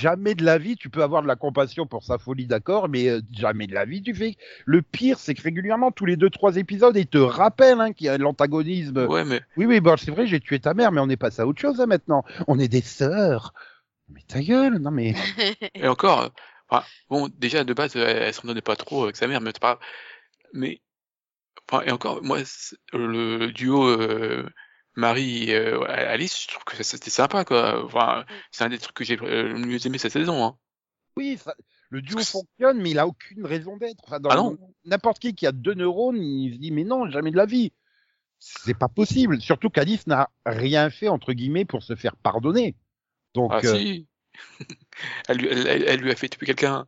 Jamais 0.00 0.34
de 0.34 0.44
la 0.44 0.58
vie, 0.58 0.74
tu 0.74 0.90
peux 0.90 1.04
avoir 1.04 1.22
de 1.22 1.28
la 1.28 1.36
compassion 1.36 1.86
pour 1.86 2.02
sa 2.02 2.18
folie, 2.18 2.46
d'accord, 2.46 2.88
mais 2.88 3.08
euh, 3.08 3.20
jamais 3.30 3.68
de 3.68 3.74
la 3.74 3.84
vie, 3.84 4.02
tu 4.02 4.12
fais. 4.12 4.34
Le 4.64 4.82
pire, 4.82 5.20
c'est 5.20 5.34
que 5.34 5.42
régulièrement, 5.42 5.92
tous 5.92 6.04
les 6.04 6.16
deux, 6.16 6.30
trois 6.30 6.56
épisodes, 6.56 6.96
ils 6.96 7.06
te 7.06 7.18
rappellent 7.18 7.80
hein, 7.80 7.92
qu'il 7.92 8.06
y 8.06 8.08
a 8.08 8.18
de 8.18 8.24
l'antagonisme. 8.24 9.06
Ouais, 9.06 9.24
mais 9.24 9.40
Oui, 9.56 9.66
oui, 9.66 9.78
bon, 9.78 9.96
c'est 9.96 10.10
vrai, 10.10 10.26
j'ai 10.26 10.40
tué 10.40 10.58
ta 10.58 10.74
mère, 10.74 10.90
mais 10.90 11.00
on 11.00 11.08
est 11.08 11.16
passé 11.16 11.42
à 11.42 11.46
autre 11.46 11.60
chose 11.60 11.80
hein, 11.80 11.86
maintenant. 11.86 12.24
On 12.48 12.58
est 12.58 12.66
des 12.66 12.80
sœurs. 12.80 13.54
Mais 14.08 14.22
ta 14.26 14.40
gueule, 14.40 14.78
non 14.78 14.90
mais. 14.90 15.14
Et 15.76 15.86
encore, 15.86 16.32
euh, 16.72 16.80
bon, 17.08 17.28
déjà 17.38 17.62
de 17.62 17.72
base, 17.72 17.94
elle, 17.94 18.02
elle 18.02 18.34
s'entendait 18.34 18.62
pas 18.62 18.76
trop 18.76 19.04
avec 19.04 19.14
sa 19.16 19.28
mère, 19.28 19.40
mais 19.40 19.50
c'est 19.54 19.60
pas. 19.62 19.78
Mais, 20.52 20.82
enfin, 21.70 21.84
et 21.86 21.92
encore, 21.92 22.22
moi, 22.22 22.38
le 22.92 23.52
duo 23.52 23.86
euh, 23.86 24.48
Marie 24.96 25.50
et 25.50 25.54
euh, 25.56 25.80
Alice, 25.88 26.42
je 26.42 26.48
trouve 26.48 26.64
que 26.64 26.76
ça- 26.76 26.82
c'était 26.84 27.10
sympa, 27.10 27.44
quoi. 27.44 27.84
Enfin, 27.84 28.24
c'est 28.50 28.64
un 28.64 28.68
des 28.68 28.78
trucs 28.78 28.94
que 28.96 29.04
j'ai 29.04 29.18
euh, 29.20 29.48
le 29.54 29.58
mieux 29.58 29.84
aimé 29.86 29.98
cette 29.98 30.12
saison. 30.12 30.44
Hein. 30.44 30.56
Oui, 31.16 31.38
ça- 31.42 31.54
le 31.90 32.00
duo 32.02 32.18
fonctionne, 32.20 32.80
mais 32.80 32.90
il 32.90 32.98
a 32.98 33.06
aucune 33.06 33.44
raison 33.46 33.76
d'être. 33.76 34.02
Enfin, 34.04 34.20
dans 34.20 34.30
Ah. 34.30 34.66
N'importe 34.84 35.18
qui 35.18 35.34
qui 35.34 35.46
a 35.46 35.52
deux 35.52 35.74
neurones, 35.74 36.16
il 36.22 36.54
se 36.54 36.58
dit, 36.58 36.70
mais 36.70 36.84
non, 36.84 37.10
jamais 37.10 37.30
de 37.30 37.36
la 37.36 37.46
vie. 37.46 37.72
C'est 38.38 38.76
pas 38.76 38.88
possible. 38.88 39.40
Surtout 39.40 39.70
qu'Alice 39.70 40.06
n'a 40.06 40.28
rien 40.46 40.90
fait, 40.90 41.08
entre 41.08 41.32
guillemets, 41.32 41.64
pour 41.64 41.82
se 41.82 41.94
faire 41.94 42.16
pardonner. 42.16 42.74
Donc, 43.34 43.50
Ah 43.54 43.60
euh, 43.64 43.76
si. 43.78 44.06
elle, 45.28 45.38
lui, 45.38 45.48
elle, 45.50 45.66
elle- 45.66 45.84
elle 45.86 46.00
lui 46.00 46.10
a 46.10 46.16
fait 46.16 46.28
tuer 46.28 46.46
quelqu'un. 46.46 46.86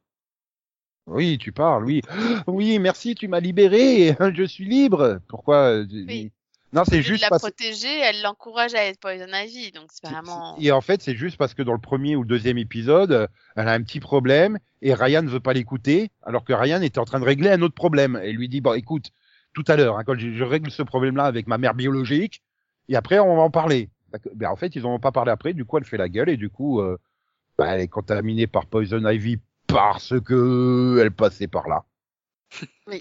oui, 1.06 1.39
tu 1.39 1.53
parles, 1.53 1.85
oui. 1.85 2.01
Oui, 2.49 2.79
merci, 2.79 3.15
tu 3.15 3.29
m'as 3.29 3.41
libéré, 3.41 4.17
je 4.35 4.45
suis 4.45 4.65
libre. 4.65 5.21
Pourquoi 5.29 5.81
Oui. 5.83 6.33
Non, 6.75 6.82
c'est 6.85 6.97
lieu 6.97 7.03
de 7.03 7.06
juste 7.06 7.23
la 7.23 7.29
parce 7.29 7.43
protéger, 7.43 8.00
elle 8.00 8.21
l'encourage 8.23 8.75
à 8.75 8.85
être 8.85 8.99
Poison 8.99 9.29
Ivy, 9.32 9.71
donc 9.71 9.91
c'est 9.93 10.11
vraiment. 10.11 10.56
Et 10.59 10.73
en 10.73 10.81
fait, 10.81 11.03
c'est 11.03 11.15
juste 11.15 11.37
parce 11.37 11.55
que 11.55 11.62
dans 11.62 11.73
le 11.73 11.79
premier 11.79 12.17
ou 12.17 12.23
le 12.23 12.29
deuxième 12.29 12.59
épisode, 12.59 13.12
euh, 13.12 13.26
elle 13.55 13.69
a 13.69 13.73
un 13.73 13.82
petit 13.82 14.00
problème 14.00 14.59
et 14.82 14.93
Ryan 14.93 15.23
ne 15.23 15.29
veut 15.29 15.41
pas 15.41 15.53
l'écouter, 15.53 16.11
alors 16.25 16.44
que 16.44 16.53
Ryan 16.53 16.82
était 16.82 16.99
en 16.99 17.05
train 17.05 17.21
de 17.21 17.25
régler 17.25 17.50
un 17.50 17.62
autre 17.62 17.75
problème. 17.75 18.21
Et 18.25 18.32
lui 18.32 18.49
dit, 18.49 18.61
bon, 18.61 18.75
écoute, 18.75 19.12
tout 19.53 19.65
à 19.69 19.76
l'heure, 19.76 19.99
hein, 19.99 20.03
quand 20.05 20.19
je, 20.19 20.32
je 20.32 20.43
règle 20.43 20.71
ce 20.73 20.82
problème-là 20.82 21.25
avec 21.25 21.47
ma 21.47 21.59
mère 21.59 21.75
biologique, 21.75 22.43
et 22.88 22.97
après, 22.97 23.20
on 23.20 23.37
va 23.37 23.43
en 23.43 23.50
parler. 23.50 23.88
Ben, 24.35 24.49
en 24.49 24.56
fait, 24.56 24.75
ils 24.75 24.85
en 24.85 24.94
ont 24.94 24.99
pas 24.99 25.12
parlé 25.12 25.31
après, 25.31 25.53
du 25.53 25.65
coup, 25.65 25.79
elle 25.79 25.85
fait 25.85 25.97
la 25.97 26.09
gueule, 26.09 26.29
et 26.29 26.37
du 26.37 26.50
coup, 26.50 26.81
euh, 26.81 26.99
ben, 27.56 27.67
elle 27.67 27.82
est 27.82 27.88
contaminée 27.88 28.49
par 28.49 28.67
Poison 28.67 29.09
Ivy 29.09 29.38
parce 29.69 30.15
que 30.20 30.99
elle 31.00 31.12
passait 31.12 31.47
par 31.47 31.69
là. 31.69 31.85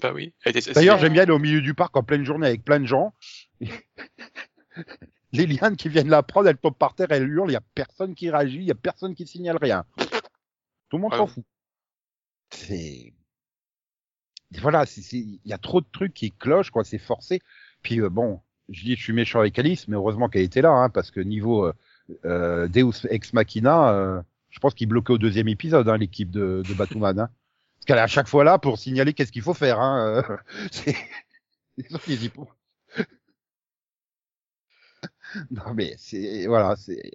Bah 0.02 0.12
oui. 0.14 0.32
Elle 0.44 0.56
était- 0.56 0.72
D'ailleurs, 0.72 0.98
j'aime 0.98 1.12
bien 1.12 1.22
aller 1.22 1.32
au 1.32 1.38
milieu 1.38 1.60
du 1.60 1.74
parc 1.74 1.96
en 1.96 2.02
pleine 2.02 2.24
journée 2.24 2.46
avec 2.46 2.64
plein 2.64 2.80
de 2.80 2.86
gens. 2.86 3.14
Les 5.32 5.46
lianes 5.46 5.76
qui 5.76 5.88
viennent 5.88 6.08
la 6.08 6.22
prendre, 6.22 6.48
elles 6.48 6.56
tombent 6.58 6.76
par 6.76 6.94
terre, 6.94 7.08
elles 7.10 7.28
hurlent, 7.28 7.50
il 7.50 7.54
y 7.54 7.56
a 7.56 7.62
personne 7.74 8.14
qui 8.14 8.30
réagit, 8.30 8.58
il 8.58 8.64
y 8.64 8.70
a 8.70 8.74
personne 8.76 9.14
qui 9.14 9.26
signale 9.26 9.56
rien. 9.60 9.84
Tout 10.88 10.96
le 10.96 10.98
monde 11.02 11.12
Ouais. 11.12 11.18
s'en 11.18 11.26
fout. 11.26 11.44
C'est 12.50 13.12
voilà, 14.60 14.84
il 15.10 15.40
y 15.44 15.52
a 15.52 15.58
trop 15.58 15.80
de 15.80 15.86
trucs 15.90 16.14
qui 16.14 16.30
clochent, 16.30 16.70
quoi, 16.70 16.84
c'est 16.84 16.98
forcé. 16.98 17.40
Puis 17.82 18.00
euh, 18.00 18.08
bon, 18.08 18.40
je 18.68 18.84
dis 18.84 18.94
je 18.94 19.02
suis 19.02 19.12
méchant 19.12 19.40
avec 19.40 19.58
Alice, 19.58 19.88
mais 19.88 19.96
heureusement 19.96 20.28
qu'elle 20.28 20.42
était 20.42 20.62
là, 20.62 20.70
hein, 20.70 20.90
parce 20.90 21.10
que 21.10 21.18
niveau 21.18 21.64
euh, 21.66 21.72
euh, 22.24 22.68
Deus 22.68 23.04
Ex 23.10 23.32
Machina, 23.32 23.90
euh, 23.92 24.22
je 24.50 24.60
pense 24.60 24.74
qu'il 24.74 24.86
bloquait 24.86 25.14
au 25.14 25.18
deuxième 25.18 25.48
épisode 25.48 25.88
hein, 25.88 25.96
l'équipe 25.96 26.30
de, 26.30 26.62
de 26.68 26.74
Batwoman. 26.74 27.18
Hein. 27.18 27.30
Parce 27.84 27.98
qu'elle 27.98 27.98
est 27.98 28.04
à 28.04 28.06
chaque 28.06 28.28
fois 28.28 28.44
là 28.44 28.58
pour 28.58 28.78
signaler 28.78 29.12
qu'est-ce 29.12 29.30
qu'il 29.30 29.42
faut 29.42 29.52
faire. 29.52 29.78
Hein. 29.78 30.24
euh, 30.26 30.36
c'est- 30.72 30.96
les 31.76 31.84
non 35.50 35.74
mais 35.74 35.94
c'est 35.98 36.46
voilà, 36.46 36.76
c'est 36.76 37.12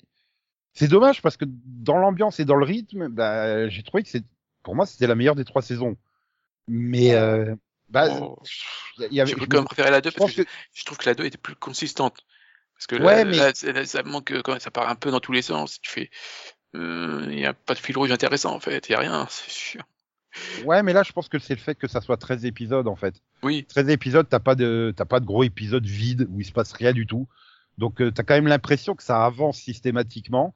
c'est 0.73 0.87
dommage 0.87 1.23
parce 1.23 1.37
que 1.37 1.45
dans 1.47 1.97
l'ambiance 1.97 2.39
et 2.39 2.45
dans 2.45 2.55
le 2.55 2.65
rythme, 2.65 3.07
bah, 3.07 3.67
j'ai 3.67 3.81
trouvé 3.81 4.03
que 4.03 4.09
c'est 4.09 4.23
pour 4.61 4.75
moi 4.75 4.85
c'était 4.85 5.07
la 5.07 5.15
meilleure 5.15 5.33
des 5.33 5.43
trois 5.43 5.63
saisons. 5.63 5.97
Mais 6.67 7.15
euh, 7.15 7.55
bah, 7.89 8.05
Oh, 8.11 8.37
il 8.99 9.11
y 9.11 9.21
avait, 9.21 9.31
J'ai 9.31 9.37
quand 9.47 9.57
même 9.57 9.65
préféré 9.65 9.89
la 9.89 10.01
2 10.01 10.11
je 10.11 10.17
parce 10.17 10.33
que, 10.33 10.43
que 10.43 10.49
je 10.73 10.85
trouve 10.85 10.99
que 10.99 11.09
la 11.09 11.15
2 11.15 11.25
était 11.25 11.39
plus 11.39 11.55
consistante. 11.55 12.19
Parce 12.75 12.85
que 12.85 12.95
Ouais, 12.97 13.23
là, 13.23 13.25
mais- 13.25 13.37
là, 13.37 13.51
c'est- 13.55 13.73
là, 13.73 13.87
ça 13.87 14.03
manque 14.03 14.39
quand 14.43 14.51
même, 14.51 14.59
ça 14.59 14.69
part 14.69 14.87
un 14.87 14.93
peu 14.95 15.09
dans 15.09 15.19
tous 15.19 15.31
les 15.31 15.41
sens. 15.41 15.81
Tu 15.81 15.89
fais, 15.89 16.11
euh, 16.75 17.25
il 17.31 17.39
y 17.39 17.45
a 17.47 17.55
pas 17.55 17.73
de 17.73 17.79
fil 17.79 17.97
rouge 17.97 18.11
intéressant 18.11 18.53
en 18.53 18.59
fait, 18.59 18.87
il 18.87 18.91
y 18.91 18.95
a 18.95 18.99
rien, 18.99 19.25
c'est 19.31 19.49
sûr. 19.49 19.81
Ouais, 20.65 20.83
mais 20.83 20.93
là 20.93 21.03
je 21.03 21.11
pense 21.11 21.27
que 21.29 21.39
c'est 21.39 21.55
le 21.55 21.59
fait 21.61 21.75
que 21.75 21.87
ça 21.87 22.01
soit 22.01 22.17
13 22.17 22.45
épisodes 22.45 22.87
en 22.87 22.95
fait. 22.95 23.15
Oui, 23.43 23.65
13 23.65 23.89
épisodes, 23.89 24.27
t'as 24.29 24.39
pas 24.39 24.55
de 24.55 24.93
t'as 24.95 25.05
pas 25.05 25.19
de 25.19 25.25
gros 25.25 25.43
épisodes 25.43 25.85
vides 25.85 26.27
où 26.29 26.39
il 26.39 26.45
se 26.45 26.51
passe 26.51 26.71
rien 26.73 26.91
du 26.93 27.05
tout. 27.07 27.27
Donc 27.77 28.01
euh, 28.01 28.11
t'as 28.11 28.23
quand 28.23 28.33
même 28.35 28.47
l'impression 28.47 28.95
que 28.95 29.03
ça 29.03 29.25
avance 29.25 29.57
systématiquement. 29.59 30.53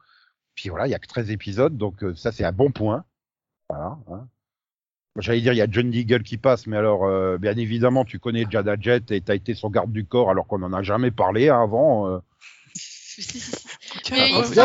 Puis 0.55 0.69
voilà, 0.69 0.87
il 0.87 0.91
y 0.91 0.95
a 0.95 0.99
que 0.99 1.07
13 1.07 1.31
épisodes, 1.31 1.77
donc 1.77 2.03
euh, 2.03 2.13
ça 2.15 2.31
c'est 2.31 2.43
un 2.43 2.51
bon 2.51 2.71
point. 2.71 3.05
Voilà. 3.69 3.97
Hein. 4.11 4.27
J'allais 5.19 5.41
dire 5.41 5.53
il 5.53 5.57
y 5.57 5.61
a 5.61 5.67
John 5.69 5.89
Deagle 5.91 6.23
qui 6.23 6.37
passe, 6.37 6.65
mais 6.67 6.75
alors 6.77 7.05
euh, 7.05 7.37
bien 7.37 7.55
évidemment 7.57 8.03
tu 8.05 8.19
connais 8.19 8.45
Jada 8.49 8.75
Jet 8.79 9.11
et 9.11 9.21
t'as 9.21 9.35
été 9.35 9.53
son 9.53 9.69
garde 9.69 9.91
du 9.91 10.05
corps 10.05 10.29
alors 10.31 10.47
qu'on 10.47 10.61
en 10.63 10.73
a 10.73 10.81
jamais 10.83 11.11
parlé 11.11 11.49
avant. 11.49 12.09
euh. 12.09 12.19
tiens, 14.03 14.17
Mais 14.17 14.31
oh, 14.33 14.43
il 14.43 14.59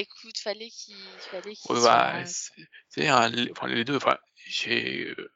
écoute, 0.00 0.38
fallait 0.38 0.68
qu'il 0.70 0.94
fallait 1.30 1.54
qu'il 1.54 1.74
ouais, 1.74 1.80
soit- 1.80 2.12
bah, 2.12 2.24
c'est 2.94 3.10
enfin, 3.10 3.66
les 3.68 3.84
deux, 3.84 3.96
enfin, 3.96 4.18
j'ai, 4.46 5.08
euh, 5.18 5.30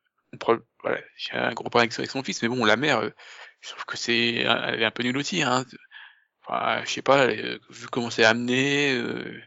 voilà, 0.83 1.01
j'ai 1.17 1.33
un 1.33 1.53
gros 1.55 1.65
problème 1.71 1.91
avec 1.99 2.11
son 2.11 2.23
fils, 2.23 2.43
mais 2.43 2.49
bon, 2.49 2.65
la 2.65 2.77
mère, 2.77 2.99
euh, 3.01 3.11
je 3.61 3.71
trouve 3.71 3.85
que 3.87 3.97
c'est, 3.97 4.35
elle 4.37 4.83
est 4.83 4.85
un 4.85 4.91
peu 4.91 5.03
nulle 5.03 5.17
aussi, 5.17 5.43
hein. 5.43 5.65
Enfin, 6.43 6.83
je 6.85 6.91
sais 6.91 7.03
pas, 7.03 7.27
euh, 7.27 7.59
vu 7.71 7.89
comment 7.89 8.11
c'est 8.11 8.25
amené, 8.25 8.93
euh, 8.95 9.41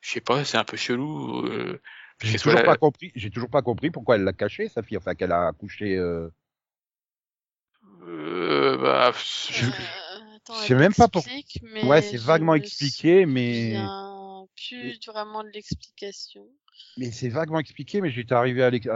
je 0.00 0.10
sais 0.10 0.20
pas, 0.20 0.44
c'est 0.44 0.56
un 0.56 0.64
peu 0.64 0.76
chelou. 0.76 1.46
Euh, 1.46 1.80
J'ai 2.22 2.38
toujours 2.38 2.54
la- 2.54 2.62
pas 2.64 2.76
compris. 2.76 3.12
J'ai 3.14 3.30
toujours 3.30 3.50
pas 3.50 3.62
compris 3.62 3.90
pourquoi 3.90 4.16
elle 4.16 4.24
l'a 4.24 4.32
caché 4.32 4.68
sa 4.68 4.82
fille, 4.82 4.96
enfin 4.96 5.14
qu'elle 5.14 5.32
a 5.32 5.48
accouché. 5.48 5.96
Euh... 5.96 6.28
Euh, 8.02 8.76
bah, 8.78 9.12
je- 9.50 9.66
Euh, 9.66 10.36
attends, 10.36 10.54
je 10.54 10.66
sais 10.66 10.74
même 10.74 10.94
pas 10.94 11.08
pour- 11.08 11.24
Ouais, 11.84 12.02
c'est 12.02 12.16
vaguement 12.16 12.54
me 12.54 12.58
expliqué, 12.58 13.26
mais 13.26 13.76
plus 14.56 14.98
vraiment 15.06 15.44
de 15.44 15.50
l'explication. 15.50 16.46
Mais 16.96 17.10
c'est 17.12 17.28
vaguement 17.28 17.58
expliqué, 17.60 18.00
mais 18.00 18.10
j'étais 18.10 18.34
arrivé 18.34 18.62
à 18.62 18.70
l'ex... 18.70 18.88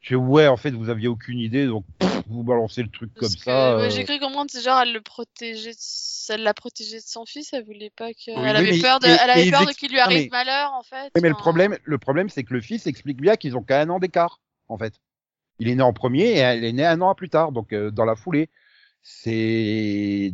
fais, 0.00 0.14
ouais, 0.14 0.46
en 0.48 0.56
fait, 0.56 0.70
vous 0.72 0.88
aviez 0.90 1.08
aucune 1.08 1.38
idée, 1.38 1.66
donc 1.66 1.84
pff, 1.98 2.22
vous 2.28 2.42
balancez 2.42 2.82
le 2.82 2.88
truc 2.88 3.12
comme 3.14 3.28
que, 3.32 3.38
ça. 3.38 3.76
ouais, 3.76 3.84
euh. 3.84 3.90
j'ai 3.90 4.04
cru 4.04 4.18
comprendre, 4.18 4.50
c'est 4.50 4.62
genre, 4.62 4.80
elle 4.80 4.92
le 4.92 5.00
protégeait, 5.00 5.70
de- 5.72 6.32
elle 6.34 6.42
l'a 6.42 6.54
protégé 6.54 6.96
de 6.96 7.02
son 7.06 7.24
fils, 7.26 7.52
elle 7.52 7.64
voulait 7.64 7.92
pas 7.96 8.12
que, 8.12 8.30
Oui, 8.30 8.34
elle 8.36 8.42
oui, 8.42 8.48
avait 8.48 8.70
mais- 8.72 8.80
peur 8.80 8.98
de, 9.00 9.06
mais- 9.06 9.16
elle 9.22 9.30
avait 9.30 9.50
peur 9.50 9.64
de 9.64 9.70
ex- 9.70 9.76
qu'il 9.78 9.90
lui 9.92 9.98
arrive 10.00 10.28
mais- 10.32 10.44
malheur, 10.44 10.72
en 10.72 10.82
fait. 10.82 11.10
Oui, 11.14 11.20
mais 11.22 11.28
le 11.28 11.34
problème, 11.34 11.76
le 11.84 11.98
problème, 11.98 12.28
c'est 12.28 12.42
que 12.44 12.54
le 12.54 12.60
fils 12.60 12.86
explique 12.86 13.20
bien 13.20 13.36
qu'ils 13.36 13.56
ont 13.56 13.62
qu'un 13.62 13.88
an 13.90 13.98
d'écart, 13.98 14.40
en 14.68 14.76
fait. 14.78 14.94
Il 15.60 15.68
est 15.68 15.74
né 15.76 15.82
en 15.82 15.92
premier 15.92 16.24
et 16.24 16.38
elle 16.38 16.64
est 16.64 16.72
née 16.72 16.84
un 16.86 17.00
an 17.00 17.14
plus 17.14 17.28
tard, 17.28 17.52
donc 17.52 17.72
euh, 17.72 17.90
dans 17.92 18.04
la 18.04 18.16
foulée. 18.16 18.48
C'est 19.02 20.32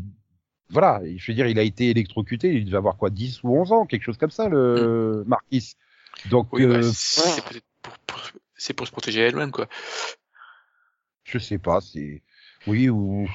voilà, 0.71 1.01
je 1.17 1.31
veux 1.31 1.35
dire, 1.35 1.49
il 1.49 1.59
a 1.59 1.63
été 1.63 1.91
électrocuté, 1.91 2.55
il 2.55 2.65
devait 2.65 2.77
avoir 2.77 2.97
quoi, 2.97 3.11
10 3.11 3.43
ou 3.43 3.57
11 3.57 3.73
ans, 3.73 3.87
quelque 3.87 4.05
chose 4.05 4.17
comme 4.17 4.31
ça, 4.31 4.49
le 4.49 5.25
Marquis. 5.27 5.75
Donc, 6.27 6.53
oui, 6.53 6.67
bah, 6.67 6.75
euh, 6.77 6.93
c'est 6.93 7.45
peut-être 7.45 7.65
pour, 7.83 7.99
pour- 8.07 8.31
c'est 8.57 8.75
pour 8.75 8.87
se 8.87 8.93
protéger 8.93 9.21
elle-même, 9.21 9.51
quoi. 9.53 9.69
je 11.25 11.39
sais 11.39 11.59
pas, 11.59 11.81
c'est 11.81 12.23
oui 12.67 12.89
ou 12.89 13.29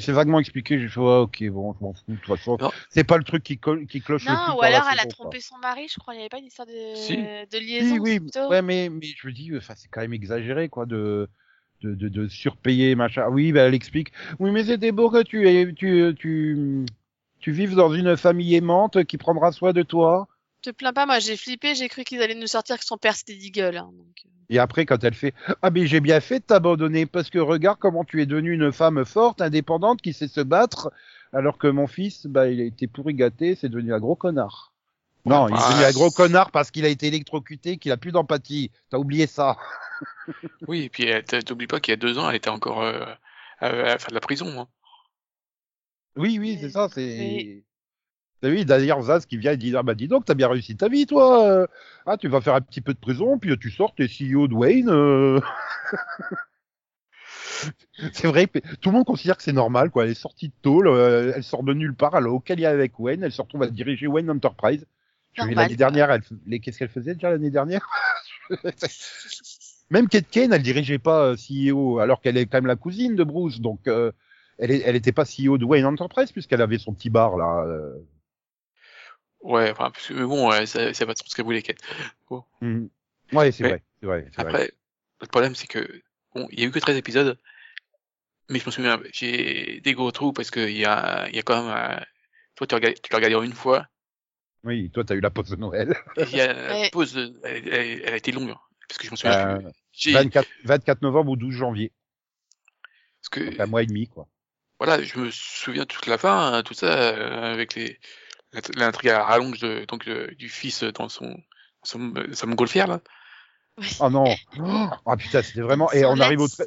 c'est 0.00 0.12
vaguement 0.12 0.40
expliqué. 0.40 0.78
Je 0.78 0.88
fais 0.88 1.00
ouais, 1.00 1.18
ok, 1.18 1.42
bon, 1.50 1.74
je 1.78 1.84
m'en 1.84 1.92
fous. 1.94 2.02
De 2.08 2.16
toute 2.16 2.26
façon, 2.26 2.58
c'est 2.90 3.04
pas 3.04 3.18
le 3.18 3.24
truc 3.24 3.42
qui, 3.42 3.58
co- 3.58 3.84
qui 3.86 4.00
cloche 4.00 4.28
le 4.28 4.34
plus. 4.36 4.52
Non, 4.52 4.58
ou 4.58 4.62
alors 4.62 4.84
elle 4.92 4.98
a 4.98 5.06
trompé 5.06 5.40
son 5.40 5.56
mari, 5.58 5.86
je 5.88 5.98
crois, 5.98 6.14
il 6.14 6.18
n'y 6.18 6.22
avait 6.22 6.28
pas 6.28 6.38
une 6.38 6.46
histoire 6.46 6.66
de, 6.66 6.72
Si. 6.94 7.16
de 7.16 7.58
liaison. 7.58 7.94
Oui, 7.94 8.00
oui, 8.00 8.20
plutôt? 8.20 8.48
ouais, 8.50 8.62
mais, 8.62 8.88
mais 8.88 9.06
je 9.16 9.26
me 9.26 9.32
dis, 9.32 9.56
enfin, 9.56 9.74
c'est 9.76 9.88
quand 9.88 10.00
même 10.00 10.12
exagéré, 10.12 10.68
quoi, 10.68 10.86
de, 10.86 11.28
de, 11.82 11.94
de, 11.94 12.08
de 12.08 12.28
surpayer, 12.28 12.94
machin. 12.94 13.28
Oui, 13.28 13.52
ben, 13.52 13.66
elle 13.68 13.74
explique. 13.74 14.12
Oui, 14.38 14.50
mais 14.50 14.64
c'était 14.64 14.92
beau 14.92 15.10
que 15.10 15.22
tu, 15.22 15.74
tu, 15.74 16.14
tu, 16.18 16.84
tu 17.38 17.52
vives 17.52 17.74
dans 17.74 17.92
une 17.94 18.16
famille 18.16 18.54
aimante 18.54 19.04
qui 19.04 19.16
prendra 19.18 19.52
soin 19.52 19.72
de 19.72 19.82
toi. 19.82 20.28
Te 20.62 20.70
plains 20.70 20.92
pas, 20.92 21.06
moi 21.06 21.18
j'ai 21.20 21.36
flippé, 21.36 21.74
j'ai 21.74 21.88
cru 21.88 22.04
qu'ils 22.04 22.20
allaient 22.22 22.34
nous 22.34 22.46
sortir 22.46 22.78
que 22.78 22.84
son 22.84 22.98
père 22.98 23.14
c'était 23.16 23.34
Deagle. 23.34 23.78
Hein, 23.78 23.90
donc... 23.92 24.22
euh. 24.26 24.28
Et 24.52 24.58
après, 24.58 24.84
quand 24.84 25.02
elle 25.04 25.14
fait, 25.14 25.32
ah, 25.62 25.70
mais 25.70 25.86
j'ai 25.86 26.00
bien 26.00 26.20
fait 26.20 26.40
de 26.40 26.44
t'abandonner 26.44 27.06
parce 27.06 27.30
que 27.30 27.38
regarde 27.38 27.78
comment 27.78 28.04
tu 28.04 28.20
es 28.20 28.26
devenue 28.26 28.52
une 28.52 28.72
femme 28.72 29.04
forte, 29.04 29.40
indépendante, 29.40 30.02
qui 30.02 30.12
sait 30.12 30.26
se 30.26 30.40
battre, 30.40 30.90
alors 31.32 31.56
que 31.56 31.68
mon 31.68 31.86
fils, 31.86 32.26
bah, 32.26 32.48
il 32.48 32.60
a 32.60 32.64
été 32.64 32.88
pourri 32.88 33.14
gâté, 33.14 33.54
c'est 33.54 33.68
devenu 33.68 33.94
un 33.94 34.00
gros 34.00 34.16
connard. 34.16 34.72
Non, 35.24 35.48
il 35.48 35.54
est 35.54 35.56
devenu 35.56 35.84
un 35.84 35.92
gros 35.92 36.10
connard 36.10 36.50
parce 36.50 36.70
qu'il 36.72 36.84
a 36.84 36.88
été 36.88 37.06
électrocuté, 37.06 37.76
qu'il 37.76 37.92
a 37.92 37.96
plus 37.96 38.10
d'empathie. 38.10 38.70
T'as 38.90 38.98
oublié 38.98 39.26
ça. 39.26 39.56
Oui, 40.66 40.84
et 40.84 40.88
puis 40.88 41.06
t'oublies 41.44 41.66
pas 41.66 41.78
qu'il 41.78 41.92
y 41.92 41.94
a 41.94 41.96
deux 41.96 42.16
ans, 42.18 42.30
elle 42.30 42.36
était 42.36 42.48
encore 42.48 42.82
euh, 42.82 43.04
à, 43.58 43.66
à 43.66 43.98
faire 43.98 44.08
de 44.08 44.14
la 44.14 44.20
prison. 44.20 44.46
Hein. 44.60 44.66
Oui, 46.16 46.38
oui, 46.38 46.56
c'est 46.60 46.70
ça, 46.70 46.88
mais- 46.96 47.62
c'est. 47.62 47.64
T'as 48.42 48.48
vu, 48.48 48.64
d'ailleurs, 48.64 49.02
Zaz 49.02 49.26
qui 49.26 49.36
vient 49.36 49.52
et 49.52 49.56
dit, 49.56 49.74
ah 49.76 49.82
bah 49.82 49.94
dis 49.94 50.08
donc, 50.08 50.24
t'as 50.24 50.34
bien 50.34 50.48
réussi 50.48 50.76
ta 50.76 50.88
vie, 50.88 51.06
toi. 51.06 51.46
euh. 51.46 51.66
Ah, 52.06 52.16
tu 52.16 52.28
vas 52.28 52.40
faire 52.40 52.54
un 52.54 52.60
petit 52.62 52.80
peu 52.80 52.94
de 52.94 52.98
prison, 52.98 53.38
puis 53.38 53.56
tu 53.58 53.70
sors, 53.70 53.94
t'es 53.94 54.06
CEO 54.08 54.48
de 54.48 54.54
Wayne. 54.54 54.88
euh. 54.88 55.40
c'est 58.12 58.26
vrai, 58.26 58.46
tout 58.46 58.90
le 58.90 58.92
monde 58.96 59.04
considère 59.04 59.36
que 59.36 59.42
c'est 59.42 59.52
normal, 59.52 59.90
quoi. 59.90 60.04
Elle 60.04 60.10
est 60.12 60.14
sortie 60.14 60.48
de 60.48 60.54
tôle, 60.62 60.88
euh, 60.88 61.32
elle 61.36 61.42
sort 61.44 61.62
de 61.62 61.74
nulle 61.74 61.94
part, 61.94 62.16
elle 62.16 62.24
a 62.24 62.30
aucun 62.30 62.54
lien 62.54 62.70
avec 62.70 62.98
Wayne, 62.98 63.22
elle 63.22 63.32
se 63.32 63.42
retrouve 63.42 63.62
à 63.62 63.66
diriger 63.68 64.06
Wayne 64.06 64.30
Enterprise. 64.30 64.86
L'année 65.54 65.76
dernière, 65.76 66.10
elle... 66.10 66.22
les- 66.46 66.60
qu'est-ce 66.60 66.78
qu'elle 66.78 66.88
faisait 66.88 67.14
déjà 67.14 67.30
l'année 67.30 67.50
dernière? 67.50 67.86
Même 69.90 70.08
Kate 70.08 70.28
Kane, 70.30 70.52
elle 70.52 70.62
dirigeait 70.62 70.98
pas 70.98 71.34
CEO, 71.36 71.98
alors 71.98 72.20
qu'elle 72.20 72.36
est 72.36 72.46
quand 72.46 72.58
même 72.58 72.66
la 72.66 72.76
cousine 72.76 73.16
de 73.16 73.24
Bruce, 73.24 73.60
donc 73.60 73.86
euh, 73.88 74.12
elle, 74.58 74.70
est... 74.70 74.82
elle 74.84 74.96
était 74.96 75.12
pas 75.12 75.24
CEO 75.24 75.58
de 75.58 75.64
Wayne 75.64 75.84
Enterprise 75.86 76.32
puisqu'elle 76.32 76.62
avait 76.62 76.78
son 76.78 76.94
petit 76.94 77.10
bar 77.10 77.36
là. 77.36 77.64
Ouais, 79.42 79.70
enfin, 79.70 79.90
parce 79.90 80.06
que 80.08 80.12
mais 80.14 80.24
bon, 80.24 80.48
ouais, 80.50 80.66
ça, 80.66 80.92
ça 80.92 81.04
va 81.06 81.14
trop 81.14 81.26
ce 81.28 81.34
qu'elle 81.34 81.44
voulait 81.46 81.62
qu'elle. 81.62 81.76
Mhm. 82.60 82.90
Ouais, 83.32 83.52
c'est 83.52 83.64
vrai, 83.64 83.84
c'est 84.00 84.06
vrai, 84.06 84.28
c'est 84.32 84.40
vrai. 84.42 84.56
Après, 84.56 84.72
le 85.20 85.26
problème, 85.28 85.54
c'est 85.54 85.66
que, 85.68 86.02
bon, 86.34 86.48
il 86.50 86.58
y 86.60 86.64
a 86.64 86.66
eu 86.66 86.70
que 86.72 86.78
13 86.80 86.96
épisodes, 86.96 87.38
mais 88.48 88.58
je 88.58 88.66
me 88.66 88.70
souviens, 88.70 89.00
j'ai 89.12 89.80
des 89.80 89.94
gros 89.94 90.10
trous 90.12 90.32
parce 90.32 90.50
qu'il 90.50 90.76
y 90.76 90.84
a, 90.84 91.28
il 91.28 91.36
y 91.36 91.38
a 91.38 91.42
quand 91.42 91.62
même, 91.64 91.74
euh, 91.74 92.00
toi, 92.56 92.66
tu, 92.66 92.74
regardes, 92.74 92.96
tu 93.02 93.10
l'as 93.12 93.16
regardé 93.18 93.36
en 93.36 93.42
une 93.42 93.52
fois, 93.54 93.86
Oui, 94.64 94.90
toi 94.90 95.04
t'as 95.04 95.14
eu 95.14 95.20
la 95.20 95.30
pause 95.30 95.50
de 95.50 95.56
Noël. 95.56 95.94
il 96.16 96.28
y 96.34 96.40
a 96.40 96.52
la 96.52 96.74
Ouais. 96.74 96.90
pause, 96.90 97.16
elle, 97.44 97.68
elle- 97.68 98.02
elle 98.04 98.14
a 98.14 98.16
été 98.16 98.32
longue, 98.32 98.50
hein, 98.50 98.60
parce 98.88 98.98
que 98.98 99.06
je 99.06 99.10
me 99.12 99.16
souviens 99.16 99.34
Euh, 99.34 99.58
plus. 99.58 99.60
J'ai, 99.92 100.30
24, 100.30 100.50
24 100.64 101.00
novembre 101.02 101.30
ou 101.32 101.36
12 101.36 101.54
janvier, 101.54 101.92
parce 103.20 103.28
que, 103.30 103.40
donc 103.44 103.60
un 103.60 103.66
mois 103.66 103.82
et 103.82 103.86
demi 103.86 104.06
quoi. 104.08 104.26
voilà, 104.78 105.02
je 105.02 105.18
me 105.18 105.30
souviens 105.30 105.84
toute 105.86 106.06
la 106.06 106.18
fin, 106.18 106.54
hein, 106.54 106.62
tout 106.62 106.74
ça, 106.74 106.86
euh, 107.14 107.52
avec 107.52 107.74
les, 107.74 107.98
l'intrigue 108.74 109.10
à 109.10 109.18
la 109.18 109.24
rallonge 109.24 109.60
de, 109.60 109.84
donc, 109.86 110.08
euh, 110.08 110.30
du 110.36 110.48
fils 110.48 110.82
dans 110.84 111.08
son, 111.08 111.36
son, 111.82 112.12
sa 112.32 112.46
montgolfière, 112.46 112.86
là. 112.86 113.00
Oh 114.00 114.10
non, 114.10 114.24
oh 114.58 115.16
putain, 115.18 115.42
c'était 115.42 115.62
vraiment. 115.62 115.90
Et 115.92 116.04
on 116.04 116.20
arrive 116.20 116.40
au, 116.40 116.48
tre- 116.48 116.66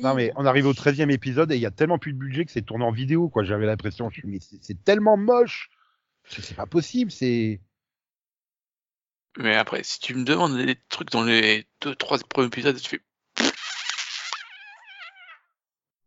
non 0.00 0.14
mais 0.14 0.32
on 0.36 0.46
arrive 0.46 0.66
au 0.66 0.72
13e 0.72 1.10
épisode 1.10 1.50
et 1.50 1.56
il 1.56 1.60
y 1.60 1.66
a 1.66 1.72
tellement 1.72 1.98
plus 1.98 2.12
de 2.12 2.18
budget 2.18 2.44
que 2.44 2.52
c'est 2.52 2.62
tourné 2.62 2.84
en 2.84 2.92
vidéo 2.92 3.28
quoi. 3.28 3.42
J'avais 3.42 3.66
l'impression, 3.66 4.08
je 4.08 4.08
me 4.08 4.12
suis 4.12 4.22
dit, 4.22 4.58
mais 4.60 4.62
c'est- 4.62 4.84
tellement 4.84 5.16
moche, 5.16 5.70
c'est 6.28 6.54
pas 6.54 6.66
possible, 6.66 7.10
c'est. 7.10 7.60
Mais 9.36 9.56
après, 9.56 9.82
si 9.82 9.98
tu 9.98 10.14
me 10.14 10.24
demandes 10.24 10.56
des 10.56 10.76
trucs 10.88 11.10
dans 11.10 11.24
les 11.24 11.66
deux, 11.80 11.96
trois 11.96 12.18
premiers 12.18 12.46
épisodes, 12.46 12.80
tu 12.80 12.88
fais, 12.88 13.00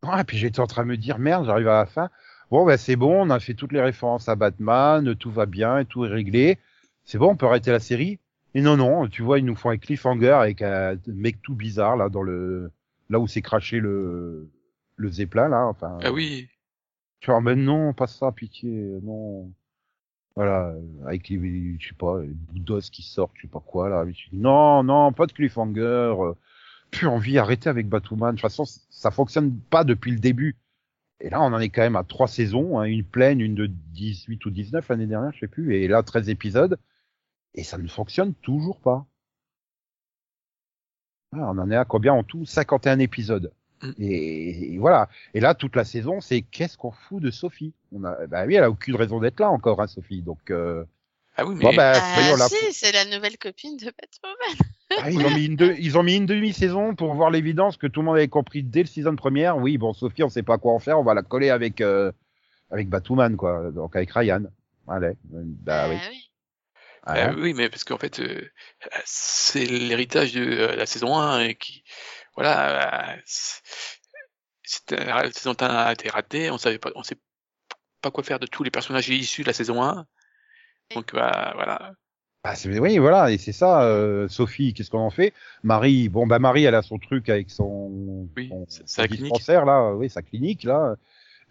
Ouais, 0.04 0.24
puis 0.24 0.38
j'étais 0.38 0.60
en 0.60 0.68
train 0.68 0.84
de 0.84 0.88
me 0.88 0.98
dire, 0.98 1.18
merde, 1.20 1.46
j'arrive 1.46 1.68
à 1.68 1.80
la 1.80 1.86
fin. 1.86 2.10
Bon, 2.50 2.66
ben 2.66 2.78
c'est 2.78 2.96
bon, 2.96 3.24
on 3.26 3.30
a 3.30 3.40
fait 3.40 3.54
toutes 3.54 3.74
les 3.74 3.82
références 3.82 4.30
à 4.30 4.36
Batman, 4.36 5.16
tout 5.16 5.32
va 5.32 5.46
bien, 5.46 5.80
et 5.80 5.86
tout 5.86 6.06
est 6.06 6.10
réglé. 6.10 6.58
C'est 7.04 7.18
bon, 7.18 7.32
on 7.32 7.36
peut 7.36 7.46
arrêter 7.46 7.72
la 7.72 7.80
série? 7.80 8.20
Et 8.54 8.62
non, 8.62 8.78
non, 8.78 9.08
tu 9.08 9.22
vois, 9.22 9.40
ils 9.40 9.46
nous 9.46 9.56
font 9.56 9.70
un 9.70 9.78
cliffhanger 9.78 10.32
avec 10.32 10.62
un 10.62 10.96
mec 11.08 11.42
tout 11.42 11.56
bizarre, 11.56 11.98
là, 11.98 12.10
dans 12.10 12.24
le, 12.24 12.72
là 13.10 13.20
où 13.20 13.28
s'est 13.28 13.42
craché 13.42 13.80
le, 13.80 14.50
le 14.96 15.12
Zeppelin, 15.12 15.50
là, 15.50 15.66
enfin. 15.66 15.98
ah 16.04 16.12
oui, 16.12 16.48
Tu 17.20 17.30
vois, 17.32 17.42
mais 17.42 17.56
non, 17.56 17.94
pas 17.94 18.08
ça, 18.08 18.32
pitié, 18.32 18.70
non. 19.04 19.52
Voilà, 20.36 20.74
avec 21.06 21.28
les, 21.30 21.78
je 21.80 21.88
sais 21.90 21.96
pas, 21.96 22.22
les 22.22 22.28
bouts 22.28 22.60
d'os 22.60 22.90
qui 22.92 23.02
sortent, 23.04 23.32
je 23.36 23.42
sais 23.44 23.48
pas 23.48 23.60
quoi, 23.66 23.90
là. 23.90 24.06
Dis, 24.06 24.30
Non, 24.32 24.84
non, 24.84 25.12
pas 25.12 25.26
de 25.26 25.34
cliffhanger. 25.34 25.82
euh, 25.82 26.34
Plus 26.92 27.08
envie, 27.08 27.38
arrêtez 27.40 27.70
avec 27.70 27.90
Batwoman. 27.90 28.36
De 28.36 28.40
toute 28.40 28.50
façon, 28.50 28.64
ça 28.90 29.12
fonctionne 29.12 29.58
pas 29.70 29.84
depuis 29.84 30.12
le 30.12 30.20
début. 30.20 30.56
Et 31.20 31.30
là, 31.30 31.42
on 31.42 31.46
en 31.54 31.60
est 31.60 31.70
quand 31.70 31.82
même 31.82 31.96
à 31.96 32.04
trois 32.04 32.28
saisons, 32.28 32.80
hein, 32.80 32.84
une 32.84 33.04
pleine, 33.04 33.42
une 33.42 33.56
de 33.56 33.66
18 33.66 34.46
ou 34.46 34.50
19 34.52 34.88
l'année 34.90 35.08
dernière, 35.08 35.32
je 35.34 35.40
sais 35.40 35.48
plus, 35.48 35.76
et 35.76 35.88
là, 35.88 36.04
13 36.04 36.30
épisodes. 36.30 36.78
Et 37.56 37.64
ça 37.64 37.78
ne 37.78 37.88
fonctionne 37.88 38.34
toujours 38.36 38.80
pas. 38.80 39.08
Ah, 41.34 41.52
on 41.52 41.58
en 41.58 41.72
est 41.72 41.76
à 41.76 41.86
combien 41.86 42.14
en 42.14 42.24
tout? 42.24 42.46
51 42.46 43.00
épisodes. 43.00 43.52
Mm. 43.82 43.92
Et, 44.00 44.74
et 44.74 44.78
voilà. 44.78 45.10
Et 45.34 45.40
là, 45.40 45.56
toute 45.56 45.76
la 45.76 45.86
saison, 45.86 46.22
c'est 46.22 46.42
qu'est-ce 46.42 46.78
qu'on 46.78 46.92
fout 46.92 47.22
de 47.22 47.32
Sophie? 47.32 47.74
On 47.92 48.04
a, 48.04 48.28
Bah 48.28 48.46
oui, 48.46 48.56
elle 48.56 48.64
a 48.64 48.70
aucune 48.70 48.96
raison 48.96 49.20
d'être 49.20 49.40
là 49.40 49.50
encore, 49.50 49.82
hein, 49.82 49.88
Sophie. 49.88 50.22
Donc, 50.22 50.52
euh... 50.52 50.86
ah 51.38 51.46
oui, 51.46 51.56
mais 51.56 51.62
bon, 51.64 51.74
bah, 51.76 51.94
Ah, 51.96 52.36
là. 52.36 52.50
si, 52.50 52.74
c'est 52.74 52.92
la 52.92 53.06
nouvelle 53.06 53.38
copine 53.38 53.78
de 53.78 53.86
Batwoman. 53.86 54.70
Ah, 55.00 55.12
ils 55.12 55.26
ont 55.26 55.32
mis 55.32 55.46
une, 55.46 55.56
deux- 55.56 55.76
ils 55.80 55.98
ont 55.98 56.04
mis 56.04 56.16
une 56.16 56.26
demi-saison 56.26 56.96
pour 56.96 57.14
voir 57.14 57.30
l'évidence 57.30 57.78
que 57.78 57.88
tout 57.88 58.02
le 58.02 58.06
monde 58.06 58.16
avait 58.18 58.28
compris 58.28 58.64
dès 58.64 58.82
le 58.82 58.88
season 58.88 59.16
première. 59.16 59.58
Oui, 59.58 59.78
bon, 59.78 59.94
Sophie, 59.94 60.24
on 60.24 60.30
sait 60.30 60.44
pas 60.44 60.58
quoi 60.58 60.74
en 60.74 60.80
faire, 60.80 60.98
on 61.00 61.04
va 61.04 61.14
la 61.14 61.24
coller 61.24 61.50
avec 61.50 61.82
euh, 61.82 62.12
avec 62.72 62.90
Batwoman, 62.90 63.36
quoi. 63.38 63.72
Donc 63.72 63.96
avec 63.96 64.12
Ryan. 64.12 64.44
Allez. 64.88 65.14
Bah 65.24 65.88
oui. 65.90 65.98
Ah 66.02 66.08
oui. 66.10 66.24
Ah, 67.10 67.30
Euh, 67.30 67.36
oui, 67.38 67.54
mais 67.54 67.70
parce 67.70 67.84
qu'en 67.86 67.98
fait, 67.98 68.20
euh, 68.20 68.50
c'est 69.06 69.66
l'héritage 69.66 70.34
de 70.34 70.42
euh, 70.44 70.76
la 70.76 70.86
saison 70.86 71.18
1 71.18 71.42
et 71.42 71.56
qui, 71.56 71.84
voilà, 72.36 73.16
la 74.92 75.32
saison 75.32 75.56
1 75.60 75.66
a 75.68 75.94
été 75.94 76.10
ratée, 76.10 76.52
on 76.52 76.58
savait 76.58 76.80
pas, 76.80 76.92
on 76.96 77.04
sait 77.04 77.18
pas 78.02 78.12
quoi 78.12 78.24
faire 78.24 78.40
de 78.40 78.48
tous 78.48 78.64
les 78.64 78.72
personnages 78.72 79.10
issus 79.10 79.44
de 79.44 79.48
la 79.48 79.54
saison 79.54 79.82
1. 79.84 80.06
Donc 80.96 81.14
bah, 81.14 81.52
voilà. 81.56 81.94
Bah, 82.44 82.56
c'est- 82.56 82.80
oui, 82.80 82.98
voilà, 82.98 83.32
et 83.32 83.38
c'est 83.38 83.52
ça. 83.52 83.84
euh, 83.84 84.28
Sophie, 84.28 84.74
qu'est-ce 84.74 84.90
qu'on 84.90 85.00
en 85.00 85.10
fait? 85.10 85.34
Marie, 85.64 86.08
bon, 86.10 86.28
bah 86.28 86.40
Marie, 86.40 86.64
elle 86.64 86.76
a 86.76 86.82
son 86.82 86.98
truc 86.98 87.30
avec 87.30 87.50
son, 87.50 88.30
Oui, 88.38 88.50
son- 88.50 89.06
dispensaire 89.08 89.66
là, 89.66 89.94
oui, 89.94 90.10
sa 90.10 90.22
clinique 90.22 90.64
là. 90.64 90.96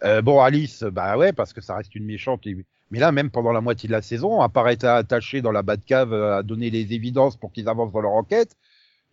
Euh, 0.03 0.21
bon, 0.21 0.41
Alice, 0.41 0.83
bah 0.83 1.17
ouais, 1.17 1.33
parce 1.33 1.53
que 1.53 1.61
ça 1.61 1.75
reste 1.75 1.95
une 1.95 2.05
méchante. 2.05 2.47
et- 2.47 2.65
Mais 2.91 2.99
là, 2.99 3.11
même 3.11 3.31
pendant 3.31 3.51
la 3.51 3.61
moitié 3.61 3.87
de 3.87 3.93
la 3.93 4.01
saison, 4.01 4.41
à 4.41 4.49
part 4.49 4.69
être 4.69 4.85
attachée 4.85 5.41
dans 5.41 5.51
la 5.51 5.63
Batcave 5.63 6.13
euh, 6.13 6.37
à 6.39 6.43
donner 6.43 6.69
les 6.71 6.93
évidences 6.93 7.37
pour 7.37 7.51
qu'ils 7.51 7.69
avancent 7.69 7.91
dans 7.93 8.01
leur 8.01 8.13
enquête, 8.13 8.55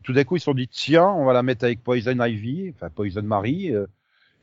tout 0.05 0.13
d'un 0.15 0.25
coup, 0.25 0.37
ils 0.37 0.41
se 0.41 0.47
sont 0.47 0.55
dit 0.55 0.69
tiens, 0.69 1.09
on 1.09 1.25
va 1.27 1.33
la 1.35 1.43
mettre 1.43 1.65
avec 1.65 1.83
Poison 1.85 2.19
Ivy, 2.25 2.73
enfin 2.77 2.91
Poison 2.91 3.23
Marie. 3.23 3.73
euh, 3.75 3.87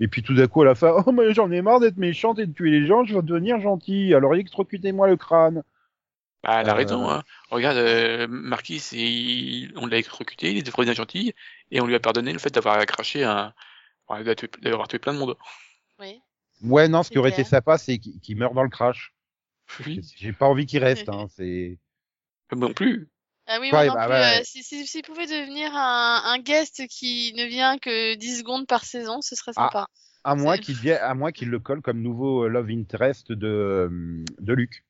et 0.02 0.08
puis 0.10 0.24
tout 0.24 0.34
d'un 0.36 0.48
coup, 0.48 0.62
à 0.64 0.66
la 0.66 0.76
fin, 0.76 0.96
oh 1.08 1.12
mais 1.14 1.34
j'en 1.34 1.52
ai 1.52 1.62
marre 1.64 1.80
d'être 1.82 1.98
méchante 1.98 2.40
et 2.40 2.48
de 2.48 2.54
tuer 2.54 2.72
les 2.72 2.88
gens, 2.88 3.06
je 3.06 3.16
veux 3.16 3.22
devenir 3.24 3.60
gentille. 3.62 4.14
Alors 4.16 4.34
électrocutez-moi 4.36 5.08
le 5.10 5.18
crâne. 5.18 5.64
Bah, 6.44 6.62
elle 6.62 6.70
a 6.70 6.74
Euh, 6.74 6.76
raison. 6.76 7.10
Hein. 7.10 7.24
Regarde, 7.50 7.78
euh, 7.78 8.28
Marquis, 8.28 8.82
il- 8.94 9.74
on 9.76 9.86
l'a 9.86 9.98
exécuté, 9.98 10.52
il 10.52 10.58
était 10.58 10.72
bien 10.72 10.94
gentil, 10.94 11.34
et 11.70 11.82
on 11.82 11.86
lui 11.86 11.96
a 11.96 12.00
pardonné 12.00 12.34
le 12.34 12.40
fait 12.40 12.50
d'avoir 12.50 12.84
craché 12.86 13.24
un, 13.24 13.54
enfin, 14.08 14.24
d'avoir 14.62 14.88
tué, 14.88 15.00
plein 15.00 15.14
de 15.14 15.20
monde. 15.20 15.38
Ouais, 16.64 16.88
non, 16.88 17.04
ce 17.04 17.10
qui 17.10 17.18
aurait 17.18 17.32
été 17.32 17.44
sympa, 17.44 17.78
c'est 17.78 17.98
qu'il 18.00 18.38
meure 18.38 18.54
dans 18.54 18.64
le 18.64 18.70
crash. 18.70 19.14
Oui, 19.86 20.02
J'ai 20.18 20.34
pas 20.34 20.48
envie 20.48 20.66
qu'il 20.66 20.84
reste, 20.84 21.08
hein, 21.10 21.28
c'est... 21.36 21.80
moi 22.52 22.68
non 22.68 22.74
plus. 22.74 23.10
Ah 23.48 23.58
oui, 23.60 23.72
Ouais, 23.72 23.86
moi 23.86 23.88
non 23.88 23.94
bah 23.94 24.06
plus. 24.06 24.14
ouais. 24.14 24.40
euh, 24.40 24.44
si, 24.44 24.64
si, 24.64 24.86
s'il 24.86 25.02
pouvait 25.04 25.26
devenir 25.26 25.76
un, 25.76 26.22
un 26.26 26.38
guest 26.40 26.88
qui 26.88 27.34
ne 27.36 27.46
vient 27.46 27.78
que 27.78 28.16
10 28.16 28.40
secondes 28.40 28.68
par 28.68 28.86
saison, 28.86 29.22
ce 29.22 29.36
serait 29.36 29.52
Ah. 29.56 29.64
sympa. 29.66 29.88
À 30.24 30.36
moins 30.36 30.58
qu'il 30.58 30.92
à 30.92 31.14
moins 31.16 31.32
qu'il 31.32 31.50
le 31.50 31.60
colle 31.60 31.82
comme 31.82 32.00
nouveau 32.02 32.44
euh, 32.44 32.48
love 32.48 32.70
interest 32.70 33.32
de, 33.32 33.48
euh, 33.48 34.24
de 34.40 34.54
Luc. 34.54 34.84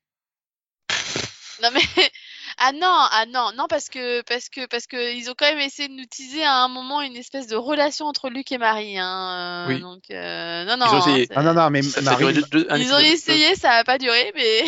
Non 1.62 1.68
mais 1.72 1.80
ah 2.58 2.72
non 2.72 2.80
ah 3.10 3.24
non 3.28 3.50
non 3.56 3.66
parce 3.68 3.88
que 3.88 4.22
parce 4.22 4.48
que 4.48 4.66
parce 4.66 4.86
que 4.86 5.14
ils 5.14 5.30
ont 5.30 5.34
quand 5.38 5.46
même 5.46 5.60
essayé 5.60 5.88
de 5.88 5.94
nous 5.94 6.04
teaser 6.06 6.42
à 6.44 6.56
un 6.64 6.68
moment 6.68 7.00
une 7.02 7.16
espèce 7.16 7.46
de 7.46 7.56
relation 7.56 8.06
entre 8.06 8.28
Luc 8.30 8.50
et 8.52 8.58
Marie 8.58 8.98
hein, 8.98 9.66
euh, 9.68 9.72
Oui. 9.74 9.80
donc 9.80 10.02
euh, 10.10 10.64
non 10.64 10.76
non 10.76 10.86
Ils 10.86 10.94
ont 10.94 10.98
essayé. 10.98 11.28
Ah 11.34 11.42
non, 11.42 11.54
non, 11.54 11.70
mais 11.70 11.82
Ça, 11.82 12.02
ça 12.02 12.10
Marie... 12.10 12.18
durait 12.18 12.32
deux- 12.34 12.42
deux- 12.50 12.66
un 12.68 12.78
ils 12.78 12.92
ont 12.92 12.98
essayé 12.98 13.54
ça 13.54 13.72
a 13.72 13.84
pas 13.84 13.98
duré 13.98 14.32
mais 14.34 14.62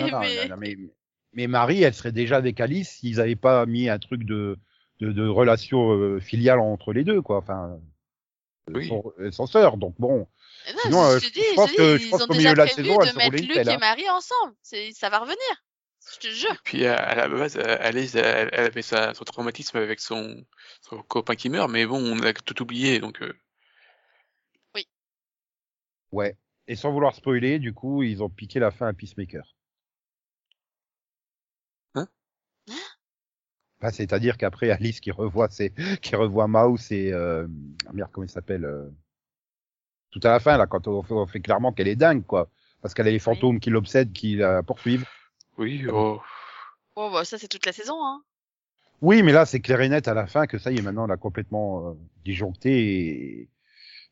Non, 0.00 0.08
non, 0.10 0.18
mais 0.20 0.36
non, 0.44 0.48
non, 0.50 0.56
mais, 0.58 0.76
mais 1.32 1.46
Marie, 1.46 1.82
elle 1.82 1.94
serait 1.94 2.12
déjà 2.12 2.36
avec 2.38 2.60
Alice 2.60 2.90
s'ils 2.98 3.20
avaient 3.20 3.36
pas 3.36 3.66
mis 3.66 3.88
un 3.88 3.98
truc 3.98 4.24
de, 4.24 4.58
de, 5.00 5.12
de 5.12 5.28
relation 5.28 5.92
euh, 5.92 6.18
filiale 6.20 6.58
entre 6.60 6.92
les 6.92 7.04
deux, 7.04 7.22
quoi. 7.22 7.38
Enfin, 7.38 7.78
Oui. 8.74 8.88
son, 8.88 9.04
euh, 9.20 9.30
son 9.30 9.46
sœur. 9.46 9.76
Donc 9.76 9.94
bon, 9.98 10.26
non, 10.74 10.80
sinon, 10.82 11.04
euh, 11.04 11.18
je 11.20 11.20
te 11.20 11.24
je- 11.26 11.32
dis, 11.34 11.40
je 11.44 11.50
je 11.50 11.54
pense 11.54 11.70
te 11.70 11.76
que- 11.76 11.96
dis, 11.98 12.02
je 12.02 12.06
ils 12.06 12.10
pense 12.10 12.22
ont 12.22 12.26
qu'au 12.26 12.32
déjà 12.34 12.42
milieu 12.42 12.52
de 12.54 12.58
la 12.58 12.66
prévu 12.66 12.88
saison, 12.88 13.00
elle 13.00 13.06
de 13.08 13.12
se 13.12 13.18
mettre 13.18 13.36
Luc 13.36 13.56
et 13.56 13.70
hein. 13.70 13.78
Marie 13.78 14.10
ensemble 14.10 14.54
ça 14.94 15.08
va 15.08 15.18
revenir 15.20 15.38
je 16.12 16.18
te 16.18 16.32
jure. 16.32 16.62
Puis 16.64 16.86
à, 16.86 17.14
la 17.14 17.28
base, 17.28 17.56
euh, 17.56 17.76
Alice, 17.80 18.14
elle, 18.14 18.50
elle 18.52 18.66
avait 18.66 18.82
sa, 18.82 19.14
son 19.14 19.24
traumatisme 19.24 19.76
avec 19.76 20.00
son, 20.00 20.44
son 20.80 21.02
copain 21.02 21.34
qui 21.34 21.48
meurt, 21.48 21.70
mais 21.70 21.86
bon, 21.86 21.98
on 21.98 22.22
a 22.22 22.32
tout 22.32 22.62
oublié, 22.62 23.00
donc 23.00 23.22
euh, 23.22 23.32
ouais. 26.12 26.36
Et 26.68 26.76
sans 26.76 26.92
vouloir 26.92 27.14
spoiler, 27.14 27.58
du 27.58 27.72
coup, 27.72 28.02
ils 28.02 28.22
ont 28.22 28.30
piqué 28.30 28.58
la 28.58 28.70
fin 28.70 28.88
à 28.88 28.92
Peacemaker. 28.92 29.54
Hein? 31.94 32.08
Bah, 33.80 33.92
C'est-à-dire 33.92 34.36
qu'après 34.36 34.70
Alice 34.70 35.00
qui 35.00 35.10
revoit 35.10 35.48
ses, 35.48 35.72
qui 36.02 36.16
revoit 36.16 36.48
Mouse 36.48 36.90
et 36.90 37.12
euh, 37.12 37.46
ah, 37.86 37.92
merde 37.92 38.10
comment 38.12 38.26
il 38.26 38.30
s'appelle 38.30 38.64
euh, 38.64 38.88
tout 40.10 40.20
à 40.24 40.30
la 40.30 40.40
fin 40.40 40.56
là 40.56 40.66
quand 40.66 40.88
on 40.88 41.02
fait, 41.02 41.14
on 41.14 41.26
fait 41.26 41.40
clairement 41.40 41.72
qu'elle 41.72 41.88
est 41.88 41.96
dingue 41.96 42.24
quoi. 42.24 42.50
Parce 42.82 42.94
qu'elle 42.94 43.08
a 43.08 43.10
les 43.10 43.18
fantômes 43.18 43.60
qui 43.60 43.70
l'obsèdent 43.70 44.12
qui 44.12 44.36
la 44.36 44.62
poursuivent. 44.62 45.06
Oui, 45.58 45.86
oh, 45.90 46.20
bon 46.94 47.10
bah 47.10 47.24
ça 47.24 47.38
c'est 47.38 47.48
toute 47.48 47.66
la 47.66 47.72
saison 47.72 48.04
hein 48.04 48.22
Oui, 49.00 49.22
mais 49.22 49.32
là, 49.32 49.46
c'est 49.46 49.60
clair 49.60 49.80
et 49.80 49.88
net 49.88 50.08
à 50.08 50.14
la 50.14 50.26
fin 50.26 50.46
que 50.46 50.58
ça 50.58 50.70
y 50.70 50.78
est, 50.78 50.82
maintenant, 50.82 51.04
on 51.04 51.08
l'a 51.08 51.16
complètement 51.16 51.90
euh, 51.90 51.92
disjoncté. 52.24 52.70
Et... 52.70 53.48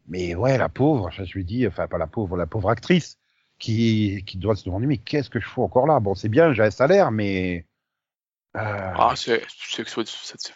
Mais 0.07 0.35
ouais, 0.35 0.59
la 0.59 0.69
pauvre, 0.69 1.11
je 1.11 1.25
je 1.25 1.35
lui 1.35 1.45
dis, 1.45 1.67
enfin, 1.67 1.89
pas 1.89 1.99
la 1.99 2.07
pauvre, 2.07 2.37
la 2.37 2.47
pauvre 2.47 2.71
actrice 2.71 3.19
qui, 3.59 4.23
qui 4.27 4.39
doit 4.39 4.57
se 4.57 4.65
demander, 4.65 4.87
mais 4.87 4.99
qu'est-ce 4.99 5.31
que 5.31 5.41
je 5.41 5.47
fous 5.47 5.63
encore 5.63 5.87
là? 5.87 6.01
Bon, 6.01 6.15
c'est 6.15 6.29
bien, 6.29 6.53
j'ai 6.53 6.63
un 6.63 6.71
salaire, 6.71 7.11
mais. 7.11 7.67
Euh, 8.57 8.93
ah, 8.97 9.15
c'est, 9.17 9.43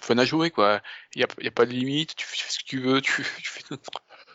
fun 0.00 0.18
à 0.18 0.24
jouer, 0.24 0.50
quoi. 0.50 0.80
Il 1.14 1.20
y 1.20 1.24
a, 1.24 1.28
y 1.40 1.48
a 1.48 1.50
pas 1.50 1.66
de 1.66 1.72
limite, 1.72 2.14
tu 2.14 2.26
fais 2.26 2.36
ce 2.48 2.58
que 2.58 2.64
tu 2.64 2.80
veux, 2.80 3.00
tu, 3.00 3.22
tu 3.42 3.50
fais 3.50 3.76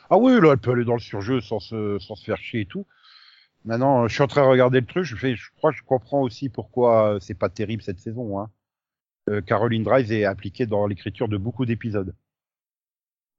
Ah 0.10 0.17
oui, 0.17 0.39
là, 0.41 0.51
elle 0.51 0.57
peut 0.57 0.72
aller 0.72 0.86
dans 0.86 0.95
le 0.95 1.00
surjeu 1.00 1.39
sans 1.39 1.60
se, 1.60 1.97
sans 1.99 2.15
se 2.15 2.25
faire 2.25 2.38
chier 2.38 2.62
et 2.62 2.65
tout. 2.65 2.86
Maintenant, 3.65 4.08
je 4.08 4.13
suis 4.13 4.23
en 4.23 4.28
train 4.28 4.41
de 4.43 4.47
regarder 4.47 4.82
le 4.82 4.86
truc, 4.86 5.04
je 5.06 5.15
fais, 5.15 5.36
je 5.36 5.49
crois 5.56 5.71
que 5.71 5.78
je 5.78 5.84
comprends 5.84 6.21
aussi 6.21 6.49
pourquoi 6.49 7.13
euh, 7.15 7.19
c'est 7.19 7.34
pas 7.34 7.49
terrible 7.49 7.82
cette 7.82 7.99
saison, 7.99 8.39
hein. 8.39 8.49
Euh, 9.30 9.41
Caroline 9.41 9.84
Drive 9.84 10.12
est 10.12 10.26
impliquée 10.26 10.65
dans 10.65 10.86
l'écriture 10.86 11.30
de 11.30 11.38
beaucoup 11.38 11.65
d'épisodes. 11.65 12.13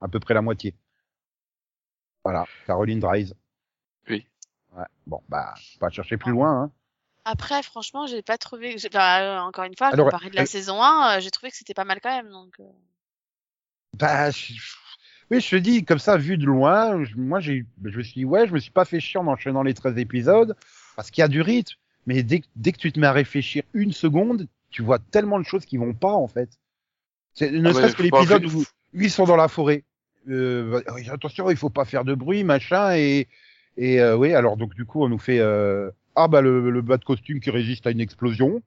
À 0.01 0.07
peu 0.07 0.19
près 0.19 0.33
la 0.33 0.41
moitié. 0.41 0.73
Voilà, 2.23 2.45
Caroline 2.65 2.99
Drive. 2.99 3.33
Oui. 4.09 4.25
Ouais. 4.75 4.85
Bon, 5.05 5.21
bah, 5.29 5.53
faut 5.73 5.79
pas 5.79 5.89
chercher 5.91 6.17
plus 6.17 6.31
loin, 6.31 6.63
hein. 6.63 6.71
après 7.23 7.61
franchement 7.61 8.07
j'ai 8.07 8.23
pas 8.23 8.37
trouvé 8.39 8.75
bah, 8.91 9.21
euh, 9.21 9.39
encore 9.41 9.65
une 9.65 9.75
fois 9.77 9.91
comparé 9.91 10.31
de 10.31 10.35
la 10.35 10.41
elle- 10.41 10.47
saison 10.47 10.81
1 10.81 11.17
euh, 11.17 11.19
j'ai 11.21 11.29
trouvé 11.31 11.51
que 11.51 11.57
c'était 11.57 11.73
pas 11.75 11.85
mal 11.85 11.99
quand 12.01 12.15
même 12.15 12.31
donc 12.31 12.59
euh, 12.59 12.63
Bah, 13.93 14.31
je- 14.31 14.53
oui, 15.31 15.41
je 15.41 15.49
te 15.49 15.55
dis, 15.55 15.83
comme 15.83 15.99
ça, 15.99 16.17
vu 16.17 16.37
de 16.37 16.45
loin, 16.45 17.03
je- 17.03 17.15
moi, 17.17 17.39
j'ai, 17.39 17.65
je 17.83 17.97
me 17.97 18.03
suis 18.03 18.13
dit, 18.13 18.25
ouais, 18.25 18.47
je 18.47 18.53
me 18.53 18.59
suis 18.59 18.71
pas 18.71 18.85
fait 18.85 18.99
chier 18.99 19.19
en 19.19 19.27
enchaînant 19.27 19.63
les 19.63 19.73
13 19.73 19.97
épisodes, 19.97 20.55
parce 20.95 21.11
qu'il 21.11 21.21
y 21.21 21.25
a 21.25 21.27
du 21.27 21.41
rythme, 21.41 21.75
mais 22.05 22.23
dès, 22.23 22.39
que- 22.41 22.47
dès 22.55 22.71
que 22.71 22.77
tu 22.77 22.91
te 22.91 22.99
mets 22.99 23.07
à 23.07 23.11
réfléchir 23.11 23.63
une 23.73 23.91
seconde, 23.91 24.47
tu 24.69 24.81
vois 24.81 24.99
tellement 24.99 25.39
de 25.39 25.45
choses 25.45 25.65
qui 25.65 25.77
vont 25.77 25.93
pas, 25.93 26.13
en 26.13 26.27
fait. 26.27 26.49
C'est, 27.33 27.51
ne 27.51 27.69
Ah 27.69 27.73
serait-ce 27.73 27.95
que 27.95 28.03
l'épisode 28.03 28.45
où, 28.45 28.59
où 28.61 29.01
ils 29.01 29.11
sont 29.11 29.25
dans 29.25 29.35
la 29.35 29.47
forêt. 29.47 29.83
Euh, 30.29 30.81
attention, 31.11 31.49
il 31.49 31.57
faut 31.57 31.69
pas 31.69 31.85
faire 31.85 32.03
de 32.05 32.13
bruit, 32.15 32.43
machin, 32.43 32.95
et, 32.95 33.27
et 33.77 33.99
euh, 33.99 34.15
oui, 34.15 34.33
alors, 34.33 34.57
donc, 34.57 34.73
du 34.73 34.85
coup, 34.85 35.03
on 35.03 35.09
nous 35.09 35.19
fait, 35.19 35.39
euh, 35.39 35.91
ah, 36.15 36.27
bah, 36.27 36.41
le, 36.41 36.69
le 36.69 36.81
bas 36.81 36.97
de 36.97 37.03
costume 37.03 37.39
qui 37.39 37.49
résiste 37.49 37.85
à 37.87 37.91
une 37.91 37.99
explosion. 37.99 38.61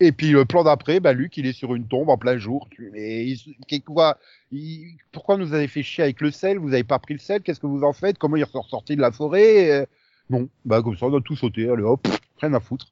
Et 0.00 0.12
puis 0.12 0.30
le 0.30 0.44
plan 0.46 0.64
d'après, 0.64 0.98
bah 1.00 1.12
Luc, 1.12 1.36
il 1.36 1.46
est 1.46 1.52
sur 1.52 1.74
une 1.74 1.86
tombe 1.86 2.08
en 2.08 2.16
plein 2.18 2.38
jour. 2.38 2.68
Mais 2.92 3.26
il- 3.26 3.82
quoi 3.84 4.18
il- 4.50 4.96
Pourquoi 5.12 5.36
nous 5.36 5.52
avez 5.52 5.68
fait 5.68 5.82
chier 5.82 6.04
avec 6.04 6.20
le 6.22 6.30
sel? 6.30 6.58
Vous 6.58 6.72
avez 6.72 6.84
pas 6.84 6.98
pris 6.98 7.14
le 7.14 7.20
sel? 7.20 7.42
Qu'est-ce 7.42 7.60
que 7.60 7.66
vous 7.66 7.82
en 7.84 7.92
faites? 7.92 8.18
Comment 8.18 8.36
ils 8.36 8.46
sont 8.46 8.62
ressortis 8.62 8.96
de 8.96 9.00
la 9.02 9.12
forêt? 9.12 9.70
Euh, 9.82 9.86
Non, 10.30 10.48
bah 10.64 10.80
comme 10.82 10.96
ça 10.96 11.06
on 11.06 11.16
a 11.18 11.20
tout 11.20 11.36
sauté. 11.36 11.68
Allez 11.68 11.82
hop, 11.82 12.06
rien 12.38 12.54
à 12.54 12.60
foutre. 12.60 12.86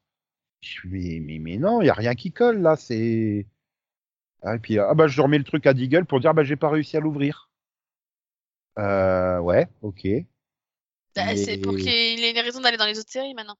Mais 0.85 1.21
mais 1.23 1.38
mais 1.38 1.57
non, 1.59 1.81
il 1.83 1.87
y 1.87 1.90
a 1.90 1.94
rien 1.94 2.14
qui 2.14 2.33
colle 2.33 2.61
là. 2.62 2.77
C'est 2.77 3.47
ah, 4.42 4.57
et 4.57 4.61
puis 4.61 4.79
ah 4.79 4.94
bah 4.94 5.09
je 5.09 5.21
remets 5.23 5.38
le 5.38 5.44
truc 5.44 5.66
à 5.66 5.75
Deagle 5.75 6.07
pour 6.07 6.21
dire 6.21 6.35
bah 6.35 6.44
j'ai 6.44 6.57
pas 6.57 6.71
réussi 6.71 6.97
à 6.97 7.01
l'ouvrir. 7.01 7.51
Euh, 8.79 9.40
ouais, 9.40 9.66
ok. 9.83 10.07
bah, 11.16 11.37
c'est 11.37 11.59
pour 11.59 11.77
qu'il 11.77 11.90
ait 11.92 12.31
une 12.31 12.38
raison 12.38 12.61
d'aller 12.61 12.77
dans 12.79 12.87
les 12.87 12.99
autres 12.99 13.11
séries 13.12 13.35
maintenant 13.35 13.57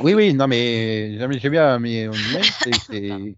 Oui, 0.00 0.14
oui, 0.14 0.34
non, 0.34 0.48
mais 0.48 1.18
j'ai 1.38 1.50
bien, 1.50 1.78
mais 1.78 2.08
c'est, 2.62 2.74
c'est, 2.86 3.34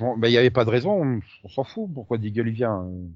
bah, 0.00 0.28
il 0.28 0.32
y 0.32 0.38
avait 0.38 0.50
pas 0.50 0.64
de 0.64 0.70
raison, 0.70 1.20
on 1.44 1.48
s'en 1.48 1.64
fout, 1.64 1.90
pourquoi 1.92 2.18
Deagle 2.18 2.48
il 2.48 2.54
vient. 2.54 2.84
euh. 2.84 3.08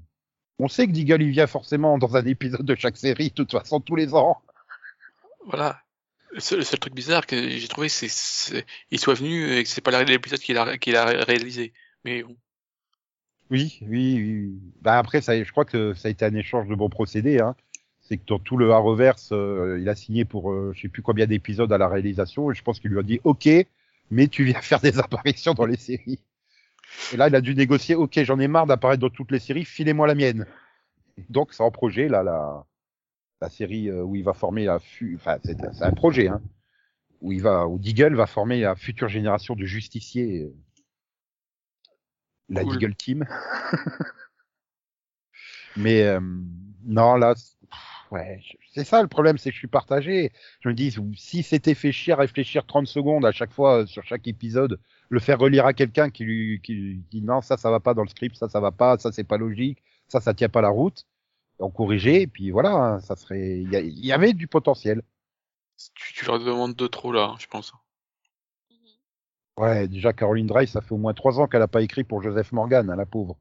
On 0.59 0.67
sait 0.67 0.87
que 0.87 0.91
Deagle 0.91 1.21
il 1.23 1.31
vient 1.31 1.47
forcément 1.47 1.97
dans 1.97 2.15
un 2.15 2.25
épisode 2.25 2.65
de 2.65 2.75
chaque 2.75 2.97
série, 2.97 3.29
de 3.29 3.33
toute 3.33 3.51
façon, 3.51 3.79
tous 3.79 3.95
les 3.95 4.13
ans. 4.13 4.41
Voilà. 5.45 5.81
Le 6.31 6.39
seul, 6.39 6.59
le 6.59 6.63
seul 6.65 6.79
truc 6.79 6.93
bizarre 6.93 7.25
que 7.25 7.49
j'ai 7.49 7.67
trouvé, 7.67 7.89
c'est 7.89 8.09
c'est- 8.09 8.65
il 8.91 8.99
soit 8.99 9.13
venu 9.13 9.49
et 9.53 9.63
que 9.63 9.69
c'est 9.69 9.81
pas 9.81 10.03
l'épisode 10.03 10.39
qu'il 10.39 10.57
a, 10.57 10.77
qu'il 10.77 10.95
a 10.95 11.05
réalisé. 11.05 11.73
Mais 12.03 12.21
bon. 12.23 12.35
Oui, 13.49 13.79
oui, 13.83 14.15
oui. 14.17 14.59
Bah 14.81 14.97
après, 14.97 15.21
ça, 15.21 15.41
je 15.41 15.49
crois 15.51 15.63
que 15.63 15.93
ça 15.93 16.09
a 16.09 16.11
été 16.11 16.25
un 16.25 16.35
échange 16.35 16.67
de 16.67 16.75
bons 16.75 16.89
procédés, 16.89 17.39
hein. 17.39 17.55
C'est 18.07 18.17
que 18.17 18.25
dans 18.25 18.39
tout 18.39 18.55
le 18.55 18.71
Arrowverse, 18.71 19.29
euh, 19.33 19.77
il 19.81 19.89
a 19.89 19.95
signé 19.95 20.23
pour 20.23 20.51
euh, 20.51 20.71
je 20.73 20.81
sais 20.81 20.87
plus 20.87 21.01
combien 21.01 21.27
d'épisodes 21.27 21.71
à 21.73 21.77
la 21.77 21.89
réalisation, 21.89 22.49
et 22.51 22.55
je 22.55 22.63
pense 22.63 22.79
qu'il 22.79 22.91
lui 22.91 22.99
a 22.99 23.03
dit 23.03 23.19
OK, 23.25 23.49
mais 24.11 24.27
tu 24.27 24.45
viens 24.45 24.61
faire 24.61 24.79
des 24.79 24.97
apparitions 24.99 25.53
dans 25.53 25.65
les 25.65 25.75
séries. 25.75 26.19
Et 27.13 27.17
là, 27.17 27.27
il 27.27 27.35
a 27.35 27.41
dû 27.41 27.53
négocier 27.53 27.95
OK, 27.95 28.17
j'en 28.23 28.39
ai 28.39 28.47
marre 28.47 28.65
d'apparaître 28.65 29.01
dans 29.01 29.09
toutes 29.09 29.31
les 29.31 29.39
séries, 29.39 29.65
filez-moi 29.65 30.07
la 30.07 30.15
mienne. 30.15 30.45
Donc, 31.29 31.53
c'est 31.53 31.63
en 31.63 31.71
projet, 31.71 32.07
là, 32.07 32.23
la, 32.23 32.65
la 33.41 33.49
série 33.49 33.89
euh, 33.89 34.03
où 34.03 34.15
il 34.15 34.23
va 34.23 34.33
former 34.33 34.63
la 34.65 34.79
fu... 34.79 35.15
enfin, 35.15 35.37
c'est 35.43 35.59
un 35.81 35.91
projet, 35.91 36.29
hein. 36.29 36.41
Où 37.19 37.31
il 37.31 37.41
va, 37.41 37.67
où 37.67 37.79
Deagle 37.79 38.13
va 38.15 38.27
former 38.27 38.61
la 38.61 38.75
future 38.75 39.09
génération 39.09 39.55
de 39.55 39.65
justiciers. 39.65 40.43
euh, 40.43 40.53
La 42.47 42.63
Cool. 42.63 42.77
Deagle 42.77 42.95
Team. 42.95 43.25
Mais 45.75 46.03
euh, 46.03 46.19
non, 46.85 47.15
là, 47.15 47.33
ouais, 48.11 48.41
c'est 48.73 48.83
ça 48.83 49.01
le 49.01 49.07
problème, 49.07 49.37
c'est 49.37 49.49
que 49.49 49.53
je 49.53 49.59
suis 49.59 49.67
partagé. 49.67 50.31
Je 50.61 50.69
me 50.69 50.73
dis, 50.73 50.95
si 51.15 51.43
c'était 51.43 51.75
fait 51.75 51.91
chier 51.91 52.13
à 52.13 52.17
réfléchir 52.17 52.65
30 52.65 52.87
secondes 52.87 53.25
à 53.25 53.31
chaque 53.31 53.51
fois 53.51 53.83
euh, 53.83 53.85
sur 53.85 54.03
chaque 54.03 54.27
épisode, 54.27 54.79
le 55.09 55.19
faire 55.19 55.39
relire 55.39 55.65
à 55.65 55.73
quelqu'un 55.73 56.09
qui 56.09 56.23
lui 56.25 56.61
qui 56.61 56.73
lui 56.73 57.03
dit 57.11 57.21
non, 57.21 57.41
ça, 57.41 57.57
ça 57.57 57.71
va 57.71 57.79
pas 57.79 57.93
dans 57.93 58.03
le 58.03 58.09
script, 58.09 58.35
ça, 58.35 58.49
ça 58.49 58.59
va 58.59 58.71
pas, 58.71 58.97
ça, 58.97 59.11
c'est 59.11 59.23
pas 59.23 59.37
logique, 59.37 59.81
ça, 60.07 60.21
ça 60.21 60.33
tient 60.33 60.49
pas 60.49 60.61
la 60.61 60.69
route, 60.69 61.05
on 61.59 61.69
corrigeait, 61.69 62.23
et 62.23 62.27
puis 62.27 62.51
voilà, 62.51 62.73
hein, 62.73 62.99
ça 63.01 63.15
serait, 63.15 63.61
il 63.61 64.05
y, 64.05 64.11
avait 64.11 64.33
du 64.33 64.47
potentiel. 64.47 65.01
Tu, 65.95 66.13
tu 66.13 66.25
leur 66.25 66.39
demandes 66.39 66.75
de 66.75 66.87
trop 66.87 67.11
là, 67.11 67.35
je 67.39 67.47
pense. 67.47 67.73
Ouais, 69.57 69.87
déjà 69.87 70.13
Caroline 70.13 70.45
Drive, 70.45 70.69
ça 70.69 70.81
fait 70.81 70.93
au 70.93 70.97
moins 70.97 71.13
trois 71.15 71.39
ans 71.39 71.47
qu'elle 71.47 71.63
a 71.63 71.67
pas 71.67 71.81
écrit 71.81 72.03
pour 72.03 72.21
Joseph 72.21 72.51
Morgan, 72.51 72.89
hein, 72.89 72.95
la 72.95 73.07
pauvre. 73.07 73.37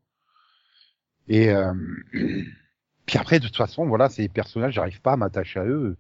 Et 1.28 1.50
euh, 1.50 1.74
puis 3.06 3.18
après, 3.18 3.40
de 3.40 3.46
toute 3.46 3.56
façon, 3.56 3.86
voilà, 3.86 4.08
ces 4.08 4.28
personnages, 4.28 4.74
j'arrive 4.74 5.00
pas 5.00 5.12
à 5.12 5.16
m'attacher 5.16 5.60
à 5.60 5.64
eux. 5.64 5.96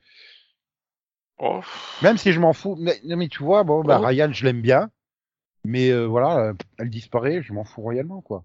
Oh, 1.38 1.62
Même 2.02 2.16
si 2.16 2.32
je 2.32 2.40
m'en 2.40 2.52
fous. 2.54 2.76
Mais, 2.78 2.98
non, 3.04 3.16
mais 3.16 3.28
tu 3.28 3.42
vois, 3.42 3.62
bon, 3.64 3.84
bah, 3.84 3.98
Oh. 3.98 4.06
Ryan, 4.06 4.32
je 4.32 4.44
l'aime 4.44 4.62
bien. 4.62 4.90
Mais 5.64 5.90
euh, 5.90 6.06
voilà, 6.06 6.38
euh, 6.38 6.54
elle 6.78 6.90
disparaît, 6.90 7.42
je 7.42 7.52
m'en 7.52 7.64
fous 7.64 7.82
royalement, 7.82 8.20
quoi. 8.22 8.44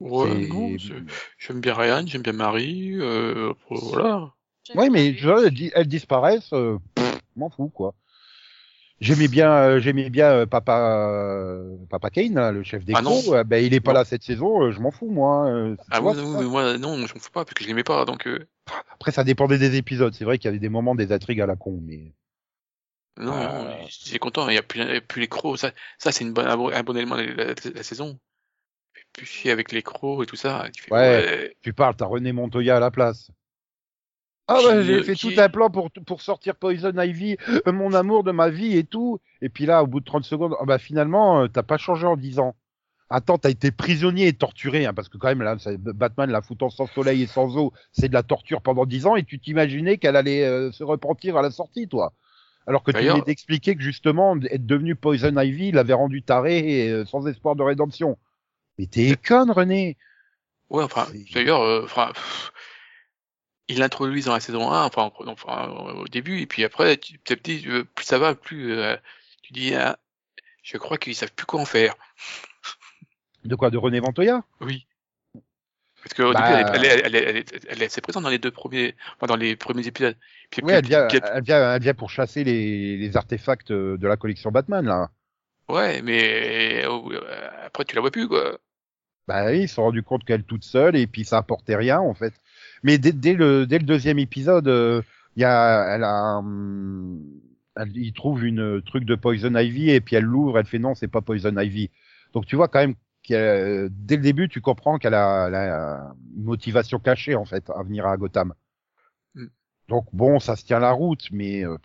ouais, 0.00 0.48
non, 0.48 0.76
j'aime 1.38 1.60
bien 1.60 1.74
Ryan, 1.74 2.06
j'aime 2.06 2.22
bien 2.22 2.32
Marie, 2.32 2.96
euh, 3.00 3.52
voilà. 3.70 4.32
Bien 4.74 4.90
mais 4.90 5.12
vois, 5.26 5.44
elles, 5.46 5.54
di- 5.54 5.70
elles 5.74 5.88
disparaissent, 5.88 6.52
euh, 6.52 6.78
je 6.96 7.40
m'en 7.40 7.50
fous, 7.50 7.68
quoi. 7.68 7.94
J'aimais 9.00 9.28
bien, 9.28 9.52
euh, 9.52 9.80
j'aimais 9.80 10.10
bien 10.10 10.30
euh, 10.30 10.46
Papa, 10.46 11.08
euh, 11.10 11.76
Papa 11.88 12.10
Kane, 12.10 12.34
là, 12.34 12.50
le 12.50 12.64
chef 12.64 12.84
des 12.84 12.94
Ah. 12.96 13.00
Euh, 13.04 13.44
ben, 13.44 13.64
il 13.64 13.72
est 13.72 13.80
pas 13.80 13.92
Non. 13.92 14.00
là 14.00 14.04
cette 14.04 14.24
saison, 14.24 14.62
euh, 14.62 14.72
je 14.72 14.80
m'en 14.80 14.90
fous, 14.90 15.08
moi. 15.08 15.46
euh, 15.48 15.76
tu 15.76 15.82
Ah 15.90 16.00
vois, 16.00 16.12
oui, 16.12 16.22
oui, 16.24 16.46
moi, 16.46 16.78
non, 16.78 16.96
je 17.06 17.14
m'en 17.14 17.20
fous 17.20 17.30
pas, 17.30 17.44
parce 17.44 17.54
que 17.54 17.62
je 17.62 17.68
l'aimais 17.68 17.84
pas, 17.84 18.04
donc, 18.04 18.26
euh, 18.26 18.48
Après, 18.92 19.12
ça 19.12 19.22
dépendait 19.22 19.58
des 19.58 19.76
épisodes. 19.76 20.12
C'est 20.14 20.24
vrai 20.24 20.38
qu'il 20.38 20.46
y 20.46 20.48
avait 20.48 20.58
des 20.58 20.68
moments 20.68 20.96
des 20.96 21.12
intrigues 21.12 21.40
à 21.40 21.46
la 21.46 21.54
con, 21.54 21.80
mais 21.82 22.12
non, 23.18 23.32
Euh. 23.34 23.64
non, 23.64 23.86
j'étais 23.88 24.18
content, 24.18 24.48
il 24.48 24.54
y 24.54 24.58
a 24.58 24.60
a 24.60 25.00
plus 25.00 25.20
les 25.20 25.28
crocs, 25.28 25.58
ça, 25.58 25.70
ça, 25.98 26.10
c'est 26.10 26.24
une 26.24 26.32
bonne, 26.32 26.46
un 26.48 26.82
bon 26.82 26.96
élément 26.96 27.16
de 27.16 27.22
la, 27.22 27.44
la- 27.44 27.54
la 27.74 27.82
saison. 27.82 28.18
Chier 29.22 29.50
avec 29.50 29.72
les 29.72 29.82
crocs 29.82 30.22
et 30.22 30.26
tout 30.26 30.36
ça, 30.36 30.68
tu 30.72 30.82
fais, 30.82 30.92
Ouais. 30.92 30.98
ouais, 31.00 31.56
tu 31.60 31.72
parles, 31.72 31.96
t'as 31.96 32.06
René 32.06 32.32
Montoya 32.32 32.76
à 32.76 32.80
la 32.80 32.90
place. 32.92 33.30
Ah 34.48 34.62
ouais, 34.62 34.82
j'ai 34.82 35.02
fait 35.02 35.14
qui- 35.14 35.34
tout 35.34 35.40
un 35.40 35.48
plan 35.50 35.68
pour, 35.68 35.90
pour 35.90 36.22
sortir 36.22 36.56
Poison 36.56 36.92
Ivy, 36.98 37.36
euh, 37.66 37.72
mon 37.72 37.92
amour 37.92 38.24
de 38.24 38.32
ma 38.32 38.48
vie 38.48 38.78
et 38.78 38.84
tout. 38.84 39.20
Et 39.42 39.50
puis 39.50 39.66
là, 39.66 39.82
au 39.82 39.86
bout 39.86 40.00
de 40.00 40.06
30 40.06 40.24
secondes, 40.24 40.54
ah 40.58 40.64
bah 40.64 40.78
finalement, 40.78 41.42
euh, 41.42 41.48
t'as 41.48 41.62
pas 41.62 41.76
changé 41.76 42.06
en 42.06 42.16
10 42.16 42.38
ans. 42.38 42.56
Attends, 43.10 43.38
t'as 43.38 43.50
été 43.50 43.70
prisonnier 43.70 44.26
et 44.26 44.32
torturé, 44.32 44.86
hein, 44.86 44.94
parce 44.94 45.08
que 45.08 45.18
quand 45.18 45.28
même, 45.28 45.42
là, 45.42 45.56
Batman 45.78 46.30
la 46.30 46.42
foutant 46.42 46.70
sans 46.70 46.86
soleil 46.86 47.22
et 47.22 47.26
sans 47.26 47.56
eau, 47.56 47.72
c'est 47.92 48.08
de 48.08 48.14
la 48.14 48.22
torture 48.22 48.60
pendant 48.62 48.86
10 48.86 49.06
ans, 49.06 49.16
et 49.16 49.24
tu 49.24 49.38
t'imaginais 49.38 49.98
qu'elle 49.98 50.16
allait 50.16 50.44
euh, 50.44 50.72
se 50.72 50.82
repentir 50.84 51.36
à 51.36 51.42
la 51.42 51.50
sortie, 51.50 51.88
toi. 51.88 52.12
Alors 52.66 52.82
que 52.82 52.90
tu 52.90 52.98
venais 53.12 53.24
d'expliquer 53.24 53.76
que 53.76 53.82
justement, 53.82 54.36
être 54.50 54.66
devenu 54.66 54.94
Poison 54.94 55.38
Ivy 55.38 55.72
l'avait 55.72 55.94
rendu 55.94 56.22
taré 56.22 56.58
et 56.58 57.04
sans 57.06 57.26
espoir 57.26 57.54
de 57.56 57.62
rédemption. 57.62 58.18
Mais 58.78 58.86
t'es 58.86 59.16
conne, 59.16 59.50
René. 59.50 59.96
ouais, 60.68 60.84
enfin, 60.84 61.06
d'ailleurs, 61.32 61.84
enfin, 61.84 62.12
ils 63.68 63.78
l'introduisent 63.78 64.26
dans 64.26 64.32
la 64.34 64.40
saison 64.40 64.70
1, 64.72 64.84
enfin, 64.84 65.10
en- 65.18 65.26
enfin, 65.28 65.68
au 65.68 66.06
début, 66.08 66.40
et 66.40 66.46
puis 66.46 66.64
après, 66.64 66.96
tu, 66.96 67.18
petit 67.18 67.32
à 67.32 67.36
petit, 67.36 67.64
euh, 67.68 67.84
plus 67.94 68.04
ça 68.04 68.18
va, 68.18 68.34
plus, 68.34 68.72
euh, 68.72 68.96
tu 69.42 69.52
dis, 69.52 69.74
ah, 69.74 69.98
je 70.62 70.76
crois 70.78 70.98
qu'ils 70.98 71.14
savent 71.14 71.32
plus 71.32 71.46
quoi 71.46 71.60
en 71.60 71.64
faire. 71.66 71.94
De 73.44 73.54
quoi 73.54 73.70
De 73.70 73.78
René 73.78 74.00
Montoya 74.00 74.42
Oui. 74.60 74.86
Parce 76.02 76.14
qu'au 76.14 76.32
Bah, 76.32 76.62
début, 76.64 76.70
elle 76.76 76.84
est, 76.84 76.88
elle, 76.88 77.04
est, 77.04 77.04
elle, 77.04 77.14
est, 77.16 77.28
elle, 77.28 77.36
est, 77.36 77.66
elle 77.68 77.82
est 77.82 77.86
assez 77.86 78.00
présente 78.00 78.22
dans 78.22 78.30
les 78.30 78.38
deux 78.38 78.50
premiers, 78.50 78.94
enfin, 79.16 79.26
dans 79.26 79.36
les 79.36 79.56
premiers 79.56 79.86
épisodes. 79.86 80.16
Puis, 80.50 80.62
Oui, 80.64 80.72
elle 80.72 80.82
puis- 80.82 80.90
vient, 80.90 81.06
puis- 81.08 81.20
elle 81.22 81.42
vient, 81.42 81.74
elle 81.74 81.82
vient 81.82 81.94
pour 81.94 82.10
chasser 82.10 82.44
les, 82.44 82.96
les 82.96 83.16
artefacts 83.16 83.72
de 83.72 84.06
la 84.06 84.16
collection 84.16 84.50
Batman, 84.50 84.84
là. 84.86 85.10
ouais, 85.68 86.00
mais 86.02 86.84
euh, 86.84 87.20
après, 87.66 87.84
tu 87.84 87.94
la 87.94 88.00
vois 88.00 88.10
plus, 88.10 88.28
quoi. 88.28 88.58
Bah 89.26 89.46
oui, 89.46 89.62
ils 89.62 89.68
se 89.68 89.74
sont 89.74 89.82
rendus 89.82 90.02
compte 90.02 90.24
qu'elle 90.24 90.44
toute 90.44 90.64
seule 90.64 90.96
et 90.96 91.06
puis 91.06 91.24
ça 91.24 91.36
apportait 91.38 91.76
rien, 91.76 92.00
en 92.00 92.14
fait. 92.14 92.32
Mais 92.82 92.98
dès, 92.98 93.12
dès 93.12 93.34
le, 93.34 93.66
dès 93.66 93.78
le 93.78 93.84
deuxième 93.84 94.18
épisode, 94.18 94.68
euh, 94.68 95.02
il 95.36 95.42
y 95.42 95.44
a, 95.44 95.94
elle 95.94 96.04
a, 96.04 96.38
hum, 96.38 97.22
elle, 97.76 97.96
il 97.96 98.12
trouve 98.12 98.44
une 98.44 98.82
truc 98.82 99.04
de 99.04 99.14
Poison 99.14 99.54
Ivy 99.54 99.90
et 99.90 100.00
puis 100.00 100.16
elle 100.16 100.24
l'ouvre, 100.24 100.58
elle 100.58 100.66
fait 100.66 100.78
non, 100.78 100.94
c'est 100.94 101.08
pas 101.08 101.20
Poison 101.22 101.56
Ivy. 101.56 101.90
Donc 102.34 102.46
tu 102.46 102.56
vois 102.56 102.68
quand 102.68 102.80
même 102.80 102.94
a- 103.30 103.88
dès 103.90 104.16
le 104.16 104.22
début, 104.22 104.48
tu 104.48 104.60
comprends 104.60 104.98
qu'elle 104.98 105.14
a, 105.14 105.46
elle 105.48 105.54
a 105.54 106.14
une 106.36 106.44
motivation 106.44 106.98
cachée, 106.98 107.34
en 107.34 107.44
fait, 107.44 107.68
à 107.70 107.82
venir 107.82 108.06
à 108.06 108.16
Gotham. 108.16 108.54
Mm. 109.34 109.46
Donc 109.88 110.06
bon, 110.14 110.40
ça 110.40 110.56
se 110.56 110.64
tient 110.64 110.80
la 110.80 110.92
route, 110.92 111.28
mais 111.32 111.64
euh, 111.64 111.76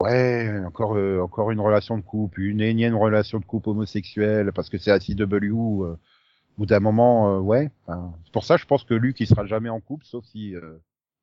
ouais, 0.00 0.50
encore 0.66 0.96
euh, 0.96 1.20
encore 1.20 1.50
une 1.50 1.60
relation 1.60 1.96
de 1.98 2.02
couple, 2.02 2.40
une 2.42 2.60
énième 2.60 2.96
relation 2.96 3.38
de 3.40 3.44
couple 3.44 3.70
homosexuelle, 3.70 4.52
parce 4.52 4.68
que 4.70 4.78
c'est 4.78 4.90
la 4.90 5.00
CW. 5.00 5.52
Au 5.52 5.96
bout 6.58 6.66
d'un 6.66 6.80
moment, 6.80 7.36
euh, 7.36 7.40
ouais. 7.40 7.70
enfin, 7.86 8.14
c'est 8.24 8.32
pour 8.32 8.44
ça, 8.44 8.56
je 8.56 8.64
pense 8.66 8.84
que 8.84 8.94
Luc, 8.94 9.20
il 9.20 9.26
sera 9.26 9.46
jamais 9.46 9.68
en 9.70 9.80
couple, 9.80 10.04
sauf 10.06 10.24
si, 10.26 10.54
euh, 10.54 10.78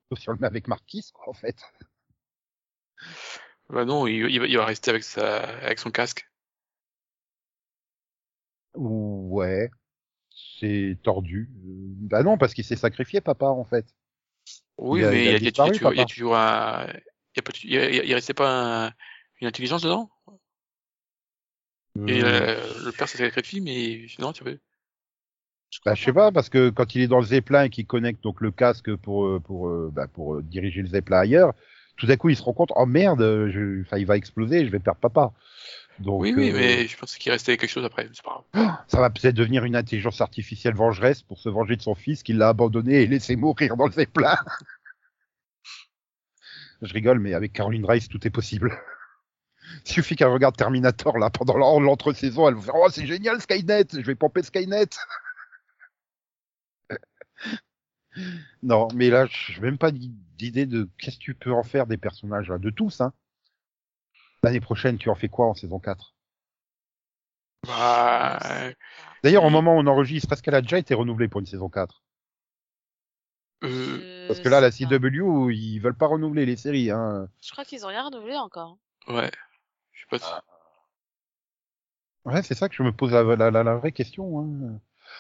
sauf 0.10 0.20
si 0.20 0.30
on 0.30 0.34
le 0.34 0.40
met 0.40 0.48
avec 0.48 0.68
Marquis, 0.68 1.12
quoi, 1.14 1.30
en 1.30 1.34
fait. 1.34 1.58
Bah 3.70 3.86
non, 3.86 4.06
il, 4.08 4.30
il, 4.30 4.40
va, 4.40 4.46
il 4.48 4.58
va 4.58 4.66
rester 4.66 4.92
avec 4.92 5.04
sa, 5.04 5.40
avec 5.60 5.80
son 5.80 5.92
casque. 5.92 6.28
Ou 8.76 9.30
ouais, 9.38 9.70
c'est 10.60 10.98
tordu. 11.04 11.50
Bah 11.56 12.24
non, 12.24 12.38
parce 12.38 12.54
qu'il 12.56 12.66
s'est 12.66 12.76
sacrifié, 12.78 13.22
papa, 13.22 13.48
en 13.48 13.66
fait. 13.66 13.86
Oui, 14.78 15.00
Il 15.00 15.06
a- 15.06 15.16
mais 15.16 15.26
il 15.26 15.32
y 15.32 15.36
a, 15.36 15.40
il 15.40 15.44
y 15.44 15.48
a 15.48 15.52
disparu, 15.52 15.78
y 15.98 16.02
a 16.02 16.06
toujours 16.06 16.36
un, 16.36 16.88
il 17.64 18.06
y 18.10 18.14
restait 18.14 18.34
pas 18.34 18.88
un- 18.88 18.94
une 19.42 19.48
intelligence 19.48 19.82
dedans? 19.84 20.10
Et 22.06 22.22
Euh, 22.22 22.24
euh, 22.24 22.78
le 22.80 22.92
père 22.92 23.10
s'est 23.10 23.18
sacrifié, 23.18 23.60
mais 23.60 24.06
non, 24.20 24.34
tu 24.34 24.44
vois. 25.84 25.92
Bah, 25.92 25.96
je 25.96 26.04
sais 26.04 26.14
pas, 26.14 26.32
parce 26.32 26.50
que 26.50 26.70
quand 26.70 26.96
il 26.96 27.02
est 27.02 27.08
dans 27.08 27.20
le 27.20 27.26
Zeppelin 27.26 27.64
et 27.64 27.70
qu'il 27.70 27.86
connecte 27.86 28.24
donc 28.24 28.42
le 28.42 28.52
casque 28.52 28.94
pour 28.96 29.26
euh, 29.26 29.40
pour 29.40 29.70
euh, 29.70 29.92
bah, 29.94 30.08
pour 30.08 30.36
euh, 30.36 30.42
diriger 30.44 30.82
le 30.82 30.88
Zeppelin 30.88 31.20
ailleurs, 31.20 31.54
tout 31.98 32.08
d'un 32.08 32.18
coup 32.18 32.30
il 32.30 32.36
se 32.36 32.44
rend 32.44 32.54
compte, 32.54 32.72
oh 32.76 32.86
merde, 32.86 33.22
je, 33.50 33.84
il 33.98 34.06
va 34.06 34.18
exploser, 34.18 34.66
je 34.66 34.72
vais 34.72 34.80
perdre 34.80 35.00
papa. 35.00 35.32
Donc 36.00 36.22
Oui, 36.22 36.34
oui, 36.36 36.50
euh, 36.50 36.54
mais 36.56 36.88
je 36.88 36.98
pense 36.98 37.16
qu'il 37.18 37.32
restait 37.32 37.58
quelque 37.58 37.70
chose 37.70 37.86
après. 37.86 38.10
C'est 38.14 38.24
pas 38.24 38.44
grave. 38.54 38.76
ça 38.88 39.00
va 39.00 39.10
peut-être 39.10 39.36
devenir 39.36 39.66
une 39.66 39.76
intelligence 39.76 40.22
artificielle 40.22 40.74
vengeresse 40.74 41.22
pour 41.22 41.40
se 41.40 41.50
venger 41.50 41.76
de 41.76 41.82
son 41.82 41.96
fils 41.96 42.24
qui 42.24 42.34
l'a 42.34 42.50
abandonné 42.50 43.04
et 43.04 43.08
laissé 43.08 43.36
mourir 43.36 43.78
dans 43.78 43.86
le 43.86 43.92
Zeppelin. 43.92 44.36
je 46.82 46.94
rigole, 46.94 47.20
mais 47.20 47.34
avec 47.34 47.54
Caroline 47.54 47.86
Rice 47.86 48.10
tout 48.10 48.26
est 48.26 48.32
possible. 48.32 48.78
Il 49.86 49.92
suffit 49.92 50.16
qu'elle 50.16 50.28
regarde 50.28 50.58
Terminator 50.58 51.18
là 51.18 51.30
pendant 51.30 51.58
l'en- 51.58 51.80
l'entre-saison, 51.80 52.50
elle 52.50 52.56
va 52.56 52.62
faire 52.62 52.76
oh 52.76 52.88
c'est 52.90 53.06
génial 53.06 53.40
Skynet, 53.42 53.86
je 53.94 54.02
vais 54.02 54.16
pomper 54.16 54.44
Skynet. 54.44 54.86
non, 58.64 58.88
mais 58.94 59.10
là 59.10 59.26
je 59.28 59.54
n'ai 59.56 59.60
même 59.62 59.78
pas 59.78 59.92
d'idée 59.92 60.66
de 60.66 60.90
qu'est-ce 61.00 61.18
que 61.18 61.24
tu 61.24 61.36
peux 61.36 61.52
en 61.54 61.64
faire 61.64 61.88
des 61.88 61.98
personnages 61.98 62.50
là, 62.50 62.58
de 62.58 62.70
tous 62.70 63.02
hein. 63.02 63.14
L'année 64.44 64.60
prochaine, 64.62 64.98
tu 64.98 65.10
en 65.10 65.16
fais 65.16 65.30
quoi 65.30 65.48
en 65.48 65.54
saison 65.54 65.80
4 65.80 66.16
Bah, 67.68 68.40
D'ailleurs, 69.24 69.44
au 69.44 69.48
Oui. 69.48 69.54
moment 69.54 69.76
où 69.76 69.80
on 69.80 69.86
enregistre, 69.88 70.34
est-ce 70.34 70.42
qu'elle 70.42 70.56
a 70.56 70.62
déjà 70.64 70.80
été 70.80 70.96
renouvelée 70.96 71.28
pour 71.28 71.42
une 71.42 71.46
saison 71.46 71.70
4 71.70 72.04
euh, 73.64 74.28
Parce 74.28 74.40
que 74.40 74.50
là, 74.50 74.60
la. 74.62 74.72
CW, 74.72 75.52
ils 75.54 75.80
veulent 75.80 75.96
pas 75.96 76.08
renouveler 76.08 76.48
les 76.48 76.56
séries. 76.56 76.90
Hein. 76.90 77.30
Je 77.44 77.52
crois 77.52 77.66
qu'ils 77.66 77.86
ont 77.86 77.90
rien 77.90 78.04
renouvelé 78.04 78.36
encore. 78.36 78.78
ouais. 79.08 79.32
Je 79.92 80.02
sais 80.02 80.08
pas 80.10 80.18
si. 80.18 80.32
Ouais, 82.26 82.42
c'est 82.42 82.56
ça 82.56 82.68
que 82.70 82.76
je 82.76 82.82
me 82.84 82.92
pose 82.92 83.12
la, 83.12 83.24
la, 83.24 83.52
la, 83.52 83.64
la 83.64 83.76
vraie 83.76 83.92
question. 83.92 84.40
Hein. 84.40 84.80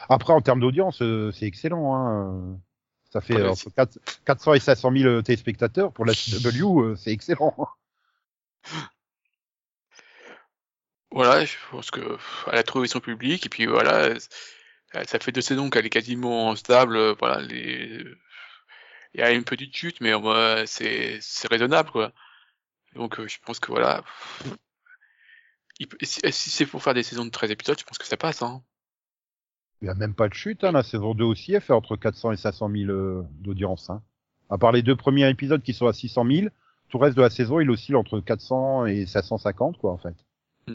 Après, 0.09 0.33
en 0.33 0.41
termes 0.41 0.59
d'audience, 0.59 1.01
euh, 1.01 1.31
c'est 1.31 1.45
excellent. 1.45 1.95
Hein. 1.95 2.59
Ça 3.11 3.21
fait 3.21 3.35
euh, 3.35 3.49
entre 3.51 3.69
4, 3.69 3.97
400 4.25 4.53
et 4.53 4.59
500 4.59 4.91
000 4.95 5.21
téléspectateurs 5.21 5.91
pour 5.91 6.05
la 6.05 6.13
CW, 6.15 6.79
euh, 6.81 6.95
c'est 6.95 7.11
excellent. 7.11 7.55
Voilà, 11.11 11.43
je 11.43 11.55
pense 11.69 11.91
que 11.91 12.17
elle 12.47 12.57
a 12.57 12.63
trouvé 12.63 12.87
son 12.87 13.01
public 13.01 13.45
et 13.45 13.49
puis 13.49 13.65
voilà, 13.65 14.05
euh, 14.05 14.19
ça 15.05 15.19
fait 15.19 15.31
deux 15.33 15.41
saisons 15.41 15.69
qu'elle 15.69 15.85
est 15.85 15.89
quasiment 15.89 16.55
stable. 16.55 16.95
euh, 16.95 17.15
Voilà, 17.19 17.41
les... 17.41 18.05
il 19.13 19.19
y 19.19 19.23
a 19.23 19.31
une 19.31 19.43
petite 19.43 19.75
chute, 19.75 19.99
mais 20.01 20.13
euh, 20.13 20.65
c'est 20.65 21.19
raisonnable 21.49 21.91
quoi. 21.91 22.13
Donc 22.95 23.19
euh, 23.19 23.27
je 23.27 23.39
pense 23.45 23.59
que 23.59 23.71
voilà, 23.71 24.03
si 26.01 26.49
c'est 26.49 26.65
pour 26.65 26.81
faire 26.81 26.93
des 26.93 27.03
saisons 27.03 27.25
de 27.25 27.29
13 27.29 27.51
épisodes, 27.51 27.79
je 27.79 27.83
pense 27.83 27.97
que 27.97 28.05
ça 28.05 28.17
passe. 28.17 28.41
Hein. 28.41 28.63
Il 29.81 29.87
y 29.87 29.89
a 29.89 29.95
même 29.95 30.13
pas 30.13 30.29
de 30.29 30.33
chute. 30.33 30.63
Hein. 30.63 30.71
La 30.71 30.83
saison 30.83 31.13
2 31.13 31.23
aussi, 31.23 31.53
elle 31.53 31.61
fait 31.61 31.73
entre 31.73 31.95
400 31.95 32.33
et 32.33 32.37
500 32.37 32.69
000 32.69 32.91
euh, 32.91 33.23
d'audience. 33.39 33.89
Hein. 33.89 34.01
À 34.49 34.57
part 34.57 34.71
les 34.71 34.83
deux 34.83 34.95
premiers 34.95 35.29
épisodes 35.29 35.63
qui 35.63 35.73
sont 35.73 35.87
à 35.87 35.93
600 35.93 36.25
000, 36.25 36.47
tout 36.89 36.97
le 36.99 37.05
reste 37.05 37.17
de 37.17 37.21
la 37.21 37.29
saison, 37.29 37.59
il 37.61 37.69
oscille 37.71 37.95
entre 37.95 38.19
400 38.19 38.85
et 38.85 39.05
550, 39.05 39.77
quoi, 39.77 39.93
en 39.93 39.97
fait. 39.97 40.15
Mm. 40.67 40.73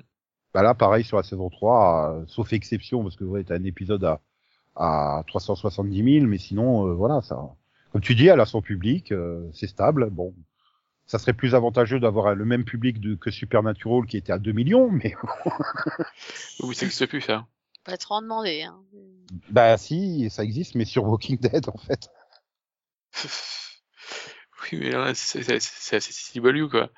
Bah 0.54 0.62
là, 0.62 0.74
pareil 0.74 1.04
sur 1.04 1.18
la 1.18 1.22
saison 1.22 1.50
3, 1.50 2.14
euh, 2.14 2.24
sauf 2.26 2.52
exception, 2.54 3.02
parce 3.02 3.16
que 3.16 3.24
ouais, 3.24 3.44
t'as 3.44 3.56
un 3.56 3.64
épisode 3.64 4.02
à, 4.02 4.20
à 4.74 5.22
370 5.26 6.20
000, 6.20 6.26
mais 6.26 6.38
sinon, 6.38 6.88
euh, 6.88 6.94
voilà, 6.94 7.20
ça. 7.20 7.38
Comme 7.92 8.00
tu 8.00 8.14
dis, 8.14 8.26
elle 8.26 8.40
a 8.40 8.46
son 8.46 8.62
public, 8.62 9.12
euh, 9.12 9.46
c'est 9.52 9.66
stable. 9.66 10.08
Bon, 10.10 10.34
ça 11.06 11.18
serait 11.18 11.34
plus 11.34 11.54
avantageux 11.54 12.00
d'avoir 12.00 12.34
le 12.34 12.44
même 12.46 12.64
public 12.64 12.98
de, 12.98 13.14
que 13.14 13.30
Supernatural 13.30 14.06
qui 14.06 14.16
était 14.16 14.32
à 14.32 14.38
2 14.38 14.52
millions, 14.52 14.90
mais 14.90 15.14
Oui, 16.60 16.74
ça 16.74 16.86
n'existe 16.86 17.06
plus 17.06 17.20
ça. 17.20 17.46
Pas 17.87 17.96
trop 17.96 18.14
en 18.16 18.22
demander. 18.22 18.62
Hein. 18.62 18.83
bah 19.51 19.79
si, 19.79 20.29
ça 20.29 20.42
existe, 20.42 20.75
mais 20.75 20.85
sur 20.85 21.05
Walking 21.05 21.38
Dead, 21.38 21.68
en 21.68 21.79
fait. 21.79 22.11
Oui, 24.72 24.79
mais 24.81 24.90
là, 24.90 25.14
c'est 25.14 25.53
assez 25.53 26.01
CW 26.40 26.68
quoi. 26.68 26.90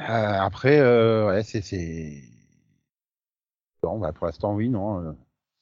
Euh, 0.00 0.02
après, 0.02 0.78
euh, 0.78 1.28
ouais, 1.28 1.42
c'est. 1.42 2.22
Bon, 3.82 3.98
bah, 3.98 4.12
pour 4.12 4.26
l'instant, 4.26 4.54
oui, 4.54 4.68
non. 4.68 5.16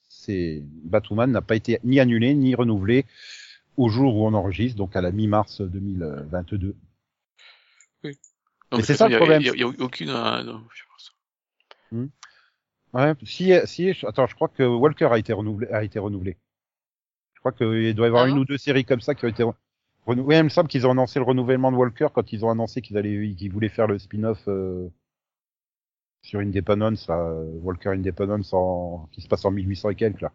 c'est 0.09 0.61
Batwoman 0.63 1.31
n'a 1.31 1.41
pas 1.41 1.55
été 1.55 1.79
ni 1.83 1.99
annulé 1.99 2.33
ni 2.33 2.55
renouvelé 2.55 3.05
au 3.77 3.89
jour 3.89 4.15
où 4.15 4.27
on 4.27 4.33
enregistre, 4.33 4.77
donc 4.77 4.95
à 4.95 5.01
la 5.01 5.11
mi-mars 5.11 5.61
2022. 5.61 6.75
Non, 8.03 8.79
Mais 8.79 8.83
c'est 8.83 8.95
ça 8.95 9.07
le 9.07 9.15
problème. 9.15 9.41
Il 9.41 9.59
y 9.59 9.63
a, 9.63 9.67
a 9.67 9.69
aucune. 9.79 10.09
euh, 10.09 10.43
non, 10.43 10.61
je 10.73 10.83
pense. 10.91 11.15
Ouais, 12.93 13.13
si, 13.23 13.51
si, 13.65 13.89
attends, 14.05 14.27
je 14.27 14.35
crois 14.35 14.47
que 14.47 14.63
Walker 14.63 15.09
a 15.11 15.17
été 15.17 15.33
renouvelé, 15.33 15.67
a 15.71 15.83
été 15.83 15.99
renouvelé. 15.99 16.37
Je 17.33 17.39
crois 17.39 17.51
qu'il 17.51 17.93
doit 17.95 18.07
y 18.07 18.09
avoir 18.09 18.23
Ah 18.25 18.29
une 18.29 18.39
ou 18.39 18.45
deux 18.45 18.57
séries 18.57 18.85
comme 18.85 19.01
ça 19.01 19.13
qui 19.15 19.25
ont 19.25 19.29
été. 19.29 19.43
Renou- 20.05 20.23
Oui, 20.23 20.35
il 20.37 20.43
me 20.43 20.49
semble 20.49 20.69
qu'ils 20.69 20.87
ont 20.87 20.91
annoncé 20.91 21.19
le 21.19 21.25
renouvellement 21.25 21.71
de 21.71 21.77
Walker 21.77 22.07
quand 22.13 22.31
ils 22.33 22.43
ont 22.45 22.49
annoncé 22.49 22.81
qu'ils 22.81 22.97
allaient, 22.97 23.33
qu'ils 23.35 23.51
voulaient 23.51 23.69
faire 23.69 23.87
le 23.87 23.99
spin-off 23.99 24.41
euh, 24.47 24.89
sur 26.21 26.39
Independence, 26.39 27.07
là, 27.07 27.19
euh, 27.19 27.51
Walker 27.61 27.89
Independence, 27.89 28.53
en, 28.53 29.07
qui 29.11 29.21
se 29.21 29.27
passe 29.27 29.45
en 29.45 29.51
1800 29.51 29.89
et 29.91 29.95
quelques 29.95 30.21
là. 30.21 30.31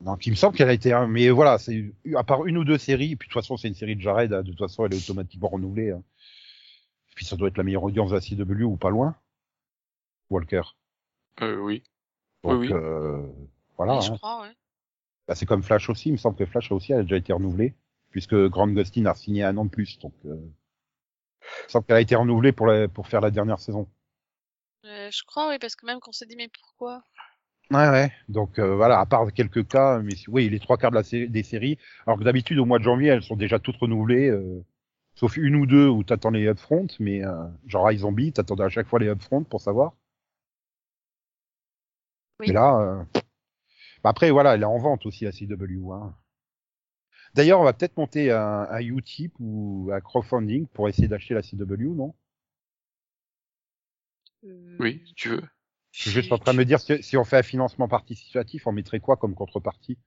Donc 0.00 0.26
il 0.26 0.30
me 0.30 0.36
semble 0.36 0.56
qu'elle 0.56 0.68
a 0.68 0.72
été, 0.74 0.92
un- 0.92 1.06
mais 1.06 1.30
voilà, 1.30 1.58
c'est 1.58 1.92
à 2.16 2.24
part 2.24 2.46
une 2.46 2.58
ou 2.58 2.64
deux 2.64 2.78
séries, 2.78 3.16
puis 3.16 3.28
de 3.28 3.32
toute 3.32 3.40
façon 3.42 3.56
c'est 3.56 3.68
une 3.68 3.74
série 3.74 3.96
de 3.96 4.00
Jared, 4.00 4.32
hein, 4.32 4.42
de 4.42 4.50
toute 4.50 4.58
façon 4.58 4.84
elle 4.84 4.94
est 4.94 4.98
automatiquement 4.98 5.48
renouvelée. 5.48 5.90
Hein. 5.92 6.02
Puis 7.14 7.24
ça 7.24 7.36
doit 7.36 7.48
être 7.48 7.56
la 7.56 7.64
meilleure 7.64 7.82
audience 7.84 8.10
de 8.10 8.14
la 8.16 8.20
CW 8.20 8.64
ou 8.64 8.76
pas 8.76 8.90
loin. 8.90 9.14
Walker. 10.30 10.62
Euh, 11.40 11.56
oui. 11.56 11.82
Donc 12.44 12.60
Oui, 12.60 12.74
oui. 12.74 12.78
euh, 12.78 13.26
voilà. 13.76 13.92
Oui, 13.92 14.00
je 14.00 14.10
hein. 14.12 14.18
crois, 14.18 14.42
ouais. 14.42 14.54
Bah, 15.28 15.36
c'est 15.36 15.46
comme 15.46 15.62
Flash 15.62 15.88
aussi, 15.88 16.08
il 16.08 16.12
me 16.12 16.16
semble 16.16 16.36
que 16.36 16.46
Flash 16.46 16.72
aussi 16.72 16.90
elle 16.92 16.98
a 17.00 17.02
déjà 17.02 17.16
été 17.16 17.32
renouvelée, 17.32 17.74
puisque 18.10 18.34
Grant 18.48 18.66
Gustin 18.68 19.06
a 19.06 19.14
signé 19.14 19.44
un 19.44 19.56
an 19.56 19.64
de 19.64 19.70
plus. 19.70 19.98
Donc 20.00 20.14
euh, 20.24 20.34
il 20.34 21.64
me 21.66 21.68
semble 21.68 21.84
qu'elle 21.86 21.96
a 21.96 22.00
été 22.00 22.14
renouvelée 22.16 22.52
pour, 22.52 22.66
la- 22.66 22.88
pour 22.88 23.08
faire 23.08 23.20
la 23.20 23.30
dernière 23.30 23.58
saison. 23.60 23.86
Euh, 24.86 25.10
je 25.10 25.22
crois, 25.24 25.50
oui, 25.50 25.58
parce 25.58 25.76
que 25.76 25.84
même 25.84 26.00
qu'on 26.00 26.12
s'est 26.12 26.24
dit, 26.24 26.34
mais 26.36 26.48
pourquoi? 26.48 27.02
Ouais, 27.70 27.88
ouais. 27.90 28.12
Donc 28.28 28.58
euh, 28.60 28.76
voilà, 28.76 29.00
à 29.00 29.06
part 29.06 29.32
quelques 29.32 29.66
cas, 29.66 29.98
mais 30.00 30.14
si- 30.14 30.30
oui, 30.30 30.48
les 30.48 30.60
trois 30.60 30.76
quarts 30.78 30.90
de 30.92 30.96
la 30.96 31.02
sé- 31.02 31.26
des 31.26 31.42
séries. 31.42 31.78
Alors 32.06 32.18
que 32.18 32.24
d'habitude, 32.24 32.58
au 32.58 32.64
mois 32.64 32.78
de 32.78 32.84
janvier, 32.84 33.08
elles 33.08 33.22
sont 33.24 33.34
déjà 33.36 33.58
toutes 33.58 33.76
renouvelées, 33.76 34.28
euh, 34.30 34.64
sauf 35.16 35.36
une 35.36 35.56
ou 35.56 35.66
deux 35.66 35.88
où 35.88 36.04
t'attends 36.04 36.30
les 36.30 36.46
upfront, 36.48 36.86
mais 37.00 37.24
euh, 37.24 37.44
genre 37.66 37.90
iZombie, 37.92 38.32
t'attendais 38.32 38.64
à 38.64 38.68
chaque 38.68 38.86
fois 38.88 39.00
les 39.00 39.08
upfront 39.08 39.42
pour 39.44 39.60
savoir. 39.60 39.94
Oui. 42.40 42.48
Mais 42.48 42.54
là, 42.54 42.78
euh, 42.80 43.04
bah 44.02 44.10
après 44.10 44.30
voilà, 44.30 44.54
elle 44.54 44.62
est 44.62 44.64
en 44.64 44.78
vente 44.78 45.06
aussi 45.06 45.24
la 45.24 45.32
CW. 45.32 45.92
Hein. 45.92 46.14
D'ailleurs, 47.34 47.60
on 47.60 47.64
va 47.64 47.72
peut-être 47.72 47.96
monter 47.98 48.32
un, 48.32 48.66
un 48.68 48.80
Utip 48.80 49.32
ou 49.38 49.90
un 49.92 50.00
crowdfunding 50.00 50.66
pour 50.66 50.88
essayer 50.88 51.06
d'acheter 51.06 51.34
la 51.34 51.42
CW, 51.42 51.94
non? 51.94 52.14
Euh, 54.44 54.76
Oui, 54.80 55.02
si 55.06 55.14
tu 55.14 55.28
veux. 55.28 55.42
Je 55.92 56.00
suis 56.02 56.10
juste 56.10 56.32
en 56.32 56.38
train 56.38 56.52
de 56.52 56.58
me 56.58 56.64
dire 56.64 56.80
si, 56.80 57.02
si 57.02 57.16
on 57.16 57.24
fait 57.24 57.38
un 57.38 57.42
financement 57.42 57.88
participatif, 57.88 58.66
on 58.66 58.72
mettrait 58.72 59.00
quoi 59.00 59.16
comme 59.16 59.34
contrepartie? 59.34 59.98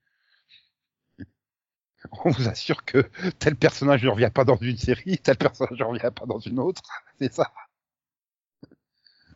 On 2.25 2.29
vous 2.31 2.47
assure 2.47 2.85
que 2.85 3.09
tel 3.39 3.55
personnage 3.55 4.03
ne 4.03 4.09
revient 4.09 4.31
pas 4.33 4.45
dans 4.45 4.55
une 4.57 4.77
série, 4.77 5.17
tel 5.17 5.37
personnage 5.37 5.79
ne 5.79 5.83
revient 5.85 6.11
pas 6.15 6.25
dans 6.25 6.39
une 6.39 6.59
autre, 6.59 6.81
c'est 7.19 7.33
ça? 7.33 7.51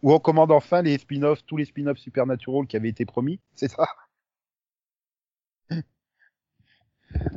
Ou 0.04 0.14
on 0.14 0.20
commande 0.20 0.52
enfin 0.52 0.84
les 0.84 1.00
spin-offs, 1.00 1.44
tous 1.46 1.58
les 1.58 1.66
spin-offs 1.66 1.98
Supernatural 1.98 2.68
qui 2.68 2.76
avaient 2.78 2.90
été 2.90 3.06
promis, 3.06 3.40
c'est 3.56 3.70
ça? 3.70 3.88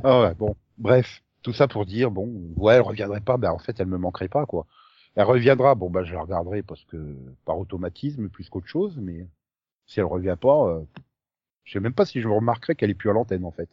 Ah 0.03 0.21
ouais, 0.21 0.33
bon, 0.35 0.55
bref, 0.77 1.23
tout 1.41 1.53
ça 1.53 1.67
pour 1.67 1.85
dire, 1.85 2.11
bon, 2.11 2.51
ouais, 2.55 2.75
elle 2.75 2.81
reviendrait 2.81 3.21
pas, 3.21 3.37
ben 3.37 3.51
en 3.51 3.59
fait, 3.59 3.79
elle 3.79 3.87
me 3.87 3.97
manquerait 3.97 4.27
pas, 4.27 4.45
quoi. 4.45 4.65
Elle 5.15 5.25
reviendra, 5.25 5.75
bon, 5.75 5.89
bah, 5.89 6.03
je 6.03 6.13
la 6.13 6.21
regarderai 6.21 6.63
parce 6.63 6.83
que, 6.85 7.15
par 7.45 7.57
automatisme, 7.59 8.29
plus 8.29 8.49
qu'autre 8.49 8.67
chose, 8.67 8.97
mais 8.97 9.27
si 9.87 9.99
elle 9.99 10.05
revient 10.05 10.37
pas, 10.39 10.67
euh, 10.69 10.83
je 11.65 11.73
sais 11.73 11.79
même 11.79 11.93
pas 11.93 12.05
si 12.05 12.21
je 12.21 12.27
remarquerai 12.27 12.75
qu'elle 12.75 12.91
est 12.91 12.95
plus 12.95 13.09
à 13.09 13.13
l'antenne, 13.13 13.45
en 13.45 13.51
fait. 13.51 13.69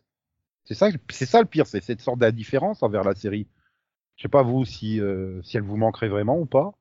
C'est 0.64 0.74
ça, 0.74 0.88
c'est 1.10 1.26
ça 1.26 1.40
le 1.40 1.46
pire, 1.48 1.66
c'est 1.66 1.82
cette 1.82 2.00
sorte 2.00 2.20
d'indifférence 2.20 2.82
envers 2.82 3.04
la 3.04 3.14
série. 3.14 3.48
Je 4.16 4.22
sais 4.24 4.28
pas 4.28 4.42
vous 4.42 4.64
si, 4.64 5.00
euh, 5.00 5.42
si 5.42 5.56
elle 5.58 5.64
vous 5.64 5.76
manquerait 5.76 6.08
vraiment 6.08 6.38
ou 6.38 6.46
pas. 6.46 6.72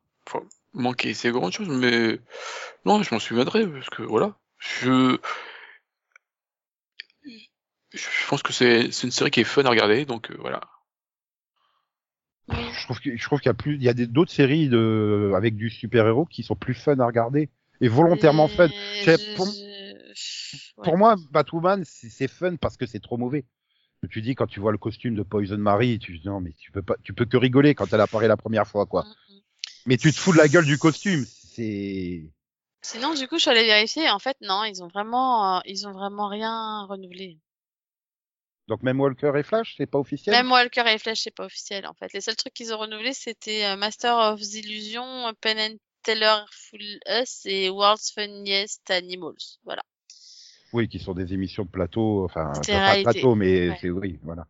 Manquer, 0.74 1.14
c'est 1.14 1.32
grande 1.32 1.52
chose, 1.54 1.70
mais 1.70 2.20
non, 2.86 3.04
je 3.04 3.14
m'en 3.14 3.20
souviendrai, 3.20 3.68
parce 3.68 3.90
que 3.90 4.02
voilà. 4.04 4.36
Je. 4.58 5.18
Je 7.92 8.28
pense 8.28 8.42
que 8.42 8.52
c'est 8.54 8.92
c'est 8.92 9.06
une 9.06 9.12
série 9.12 9.30
qui 9.30 9.42
est 9.42 9.44
fun 9.44 9.64
à 9.66 9.70
regarder, 9.70 10.06
donc 10.06 10.32
euh, 10.32 10.38
voilà. 10.40 10.62
Je 12.50 12.84
trouve 12.86 13.00
que- 13.00 13.16
je 13.16 13.24
trouve 13.24 13.40
qu'il 13.40 13.50
y 13.50 13.52
a 13.52 13.54
plus, 13.54 13.76
il 13.76 13.84
y 13.84 13.90
a 13.90 13.94
d'autres 13.94 14.32
séries 14.32 14.68
de, 14.68 15.32
avec 15.36 15.56
du 15.56 15.70
super-héros 15.70 16.26
qui 16.26 16.44
sont 16.44 16.56
plus 16.56 16.74
fun 16.74 16.98
à 17.00 17.06
regarder. 17.06 17.50
Et 17.82 17.88
volontairement 17.88 18.48
fun. 18.48 18.68
Et 18.68 18.72
C'est- 19.06 19.18
je- 19.18 19.36
pour- 19.36 19.46
je- 19.46 20.72
ouais. 20.78 20.84
Pour 20.84 20.98
moi, 20.98 21.16
Batwoman, 21.32 21.84
c'est 21.86 22.10
c'est 22.10 22.28
fun 22.28 22.56
parce 22.58 22.78
que 22.78 22.86
c'est 22.86 23.00
trop 23.00 23.18
mauvais. 23.18 23.46
Tu 24.10 24.22
dis 24.22 24.36
quand 24.36 24.48
tu 24.48 24.60
vois 24.60 24.74
le 24.74 24.78
costume 24.78 25.16
de 25.16 25.24
Poison 25.24 25.58
Mary, 25.58 25.98
tu 25.98 26.18
dis 26.18 26.28
non 26.28 26.42
mais 26.42 26.52
tu 26.60 26.72
peux 26.74 26.82
pas, 26.82 26.96
tu 27.04 27.14
peux 27.14 27.24
que 27.26 27.38
rigoler 27.38 27.74
quand 27.74 27.94
elle 27.94 28.02
apparaît 28.02 28.28
la 28.28 28.36
première 28.36 28.68
fois 28.68 28.86
quoi. 28.86 29.06
Mais 29.86 29.98
tu 29.98 30.12
te 30.14 30.18
fous 30.18 30.32
de 30.32 30.38
la 30.38 30.48
gueule 30.48 30.66
du 30.66 30.78
costume, 30.78 31.26
c'est. 31.26 32.24
Sinon, 32.82 33.14
du 33.14 33.28
coup, 33.28 33.38
je 33.38 33.42
suis 33.42 33.50
allée 33.50 33.66
vérifier. 33.66 34.10
En 34.10 34.20
fait, 34.20 34.38
non, 34.42 34.64
ils 34.66 34.84
ont 34.84 34.88
vraiment, 34.88 35.58
euh, 35.58 35.60
ils 35.66 35.88
ont 35.88 35.94
vraiment 35.94 36.28
rien 36.28 36.86
renouvelé. 36.86 37.40
Donc 38.68 38.82
même 38.82 39.00
Walker 39.00 39.34
et 39.38 39.44
Flash, 39.44 39.76
c'est 39.78 39.86
pas 39.86 40.00
officiel? 40.00 40.36
Même 40.36 40.52
Walker 40.52 40.84
et 40.88 40.98
Flash, 40.98 41.22
c'est 41.22 41.36
pas 41.36 41.46
officiel, 41.46 41.86
en 41.86 41.94
fait. 41.94 42.14
Les 42.14 42.22
seuls 42.22 42.36
trucs 42.36 42.54
qu'ils 42.54 42.74
ont 42.74 42.78
renouvelés, 42.78 43.14
c'était 43.14 43.66
euh, 43.66 43.76
Master 43.76 44.16
of 44.16 44.40
the 44.40 44.54
Illusion, 44.56 45.34
Penn 45.42 45.60
and 45.60 45.78
Teller 46.04 46.44
Full 46.52 47.00
Us 47.10 47.46
et 47.46 47.70
World's 47.70 48.12
Funniest 48.12 48.90
Animals. 48.90 49.58
Voilà. 49.64 49.84
Oui, 50.72 50.88
qui 50.88 51.00
sont 51.00 51.14
des 51.14 51.34
émissions 51.34 51.64
de 51.64 51.70
plateau, 51.70 52.26
enfin 52.26 52.52
pas 52.54 52.98
de 52.98 53.04
plateau, 53.04 53.36
mais 53.36 53.70
Ouais. 53.70 53.78
c'est 53.80 53.90
oui, 53.90 54.20
voilà. 54.24 54.48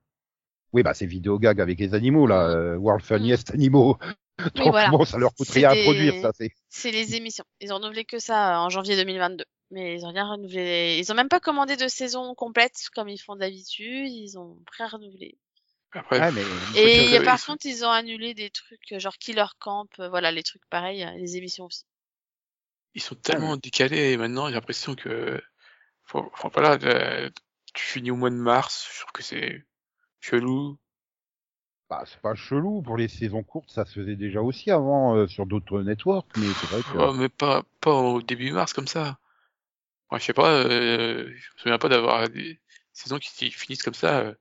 Oui, 0.73 0.81
bah 0.81 0.95
c'est 0.95 1.05
vidéo 1.05 1.37
gag 1.37 1.61
avec 1.61 1.79
les 1.79 1.93
animaux 1.93 2.25
là, 2.25 2.49
euh, 2.49 2.75
World 2.77 3.03
Funniest 3.03 3.51
Animaux. 3.51 3.97
Donc 4.55 4.69
voilà. 4.71 4.89
bon, 4.89 5.05
ça 5.05 5.19
leur 5.19 5.33
coûte 5.35 5.49
rien 5.49 5.69
à 5.69 5.75
produire, 5.75 6.15
ça 6.19 6.31
c'est. 6.35 6.49
C'est 6.67 6.91
les 6.91 7.15
émissions. 7.15 7.45
Ils 7.61 7.71
ont 7.71 7.75
renouvelé 7.75 8.03
que 8.03 8.17
ça 8.17 8.55
euh, 8.55 8.65
en 8.65 8.69
janvier 8.69 8.95
2022. 8.95 9.45
Mais 9.69 9.95
ils 9.95 10.05
ont 10.05 10.09
rien 10.09 10.27
renouvelé. 10.27 10.97
Ils 10.99 11.11
ont 11.11 11.15
même 11.15 11.29
pas 11.29 11.39
commandé 11.39 11.75
de 11.77 11.87
saison 11.87 12.33
complète 12.33 12.75
comme 12.95 13.09
ils 13.09 13.19
font 13.19 13.35
d'habitude. 13.35 14.11
Ils 14.11 14.37
ont 14.39 14.57
pré-renouvelé. 14.65 15.37
Après, 15.91 16.19
Ouais, 16.19 16.31
mais 16.31 16.43
Et 16.75 17.23
par 17.23 17.43
contre, 17.45 17.67
ils 17.67 17.85
ont 17.85 17.89
annulé 17.91 18.33
des 18.33 18.49
trucs 18.49 18.91
euh, 18.93 18.99
genre 18.99 19.17
Killer 19.19 19.45
Camp, 19.59 19.87
euh, 19.99 20.09
voilà, 20.09 20.31
les 20.31 20.41
trucs 20.41 20.65
pareils, 20.71 21.07
les 21.17 21.37
émissions 21.37 21.65
aussi. 21.65 21.85
ils 22.95 23.01
sont 23.01 23.15
tellement 23.15 23.57
décalés 23.57 24.17
maintenant, 24.17 24.47
j'ai 24.47 24.55
l'impression 24.55 24.95
que. 24.95 25.39
Faut- 26.05 26.31
voilà, 26.51 26.77
tu 27.73 27.83
finis 27.83 28.11
au 28.11 28.15
mois 28.15 28.31
de 28.31 28.35
mars, 28.35 28.87
je 28.91 28.99
trouve 29.01 29.11
que 29.11 29.23
c'est 29.23 29.63
chelou? 30.23 30.77
bah, 31.89 32.03
c'est 32.05 32.21
pas 32.21 32.33
chelou 32.33 32.81
pour 32.81 32.97
les 32.97 33.07
saisons 33.07 33.43
courtes, 33.43 33.69
ça 33.69 33.85
se 33.85 33.99
faisait 33.99 34.15
déjà 34.15 34.41
aussi 34.41 34.71
avant 34.71 35.15
euh, 35.15 35.27
sur 35.27 35.45
d'autres 35.45 35.81
networks, 35.81 36.31
mais 36.37 36.47
c'est 36.47 36.67
vrai 36.71 36.81
que. 36.81 36.97
Oh, 36.97 37.13
mais 37.13 37.29
pas, 37.29 37.63
pas 37.81 37.93
au 37.93 38.21
début 38.21 38.51
mars 38.51 38.73
comme 38.73 38.87
ça. 38.87 39.19
Moi, 40.09 40.19
je 40.19 40.25
sais 40.25 40.33
pas, 40.33 40.51
euh, 40.51 41.25
je 41.27 41.53
me 41.53 41.57
souviens 41.57 41.77
pas 41.77 41.89
d'avoir 41.89 42.29
des 42.29 42.59
saisons 42.93 43.19
qui, 43.19 43.51
finissent 43.51 43.83
comme 43.83 43.93
ça. 43.93 44.19
euh. 44.19 44.33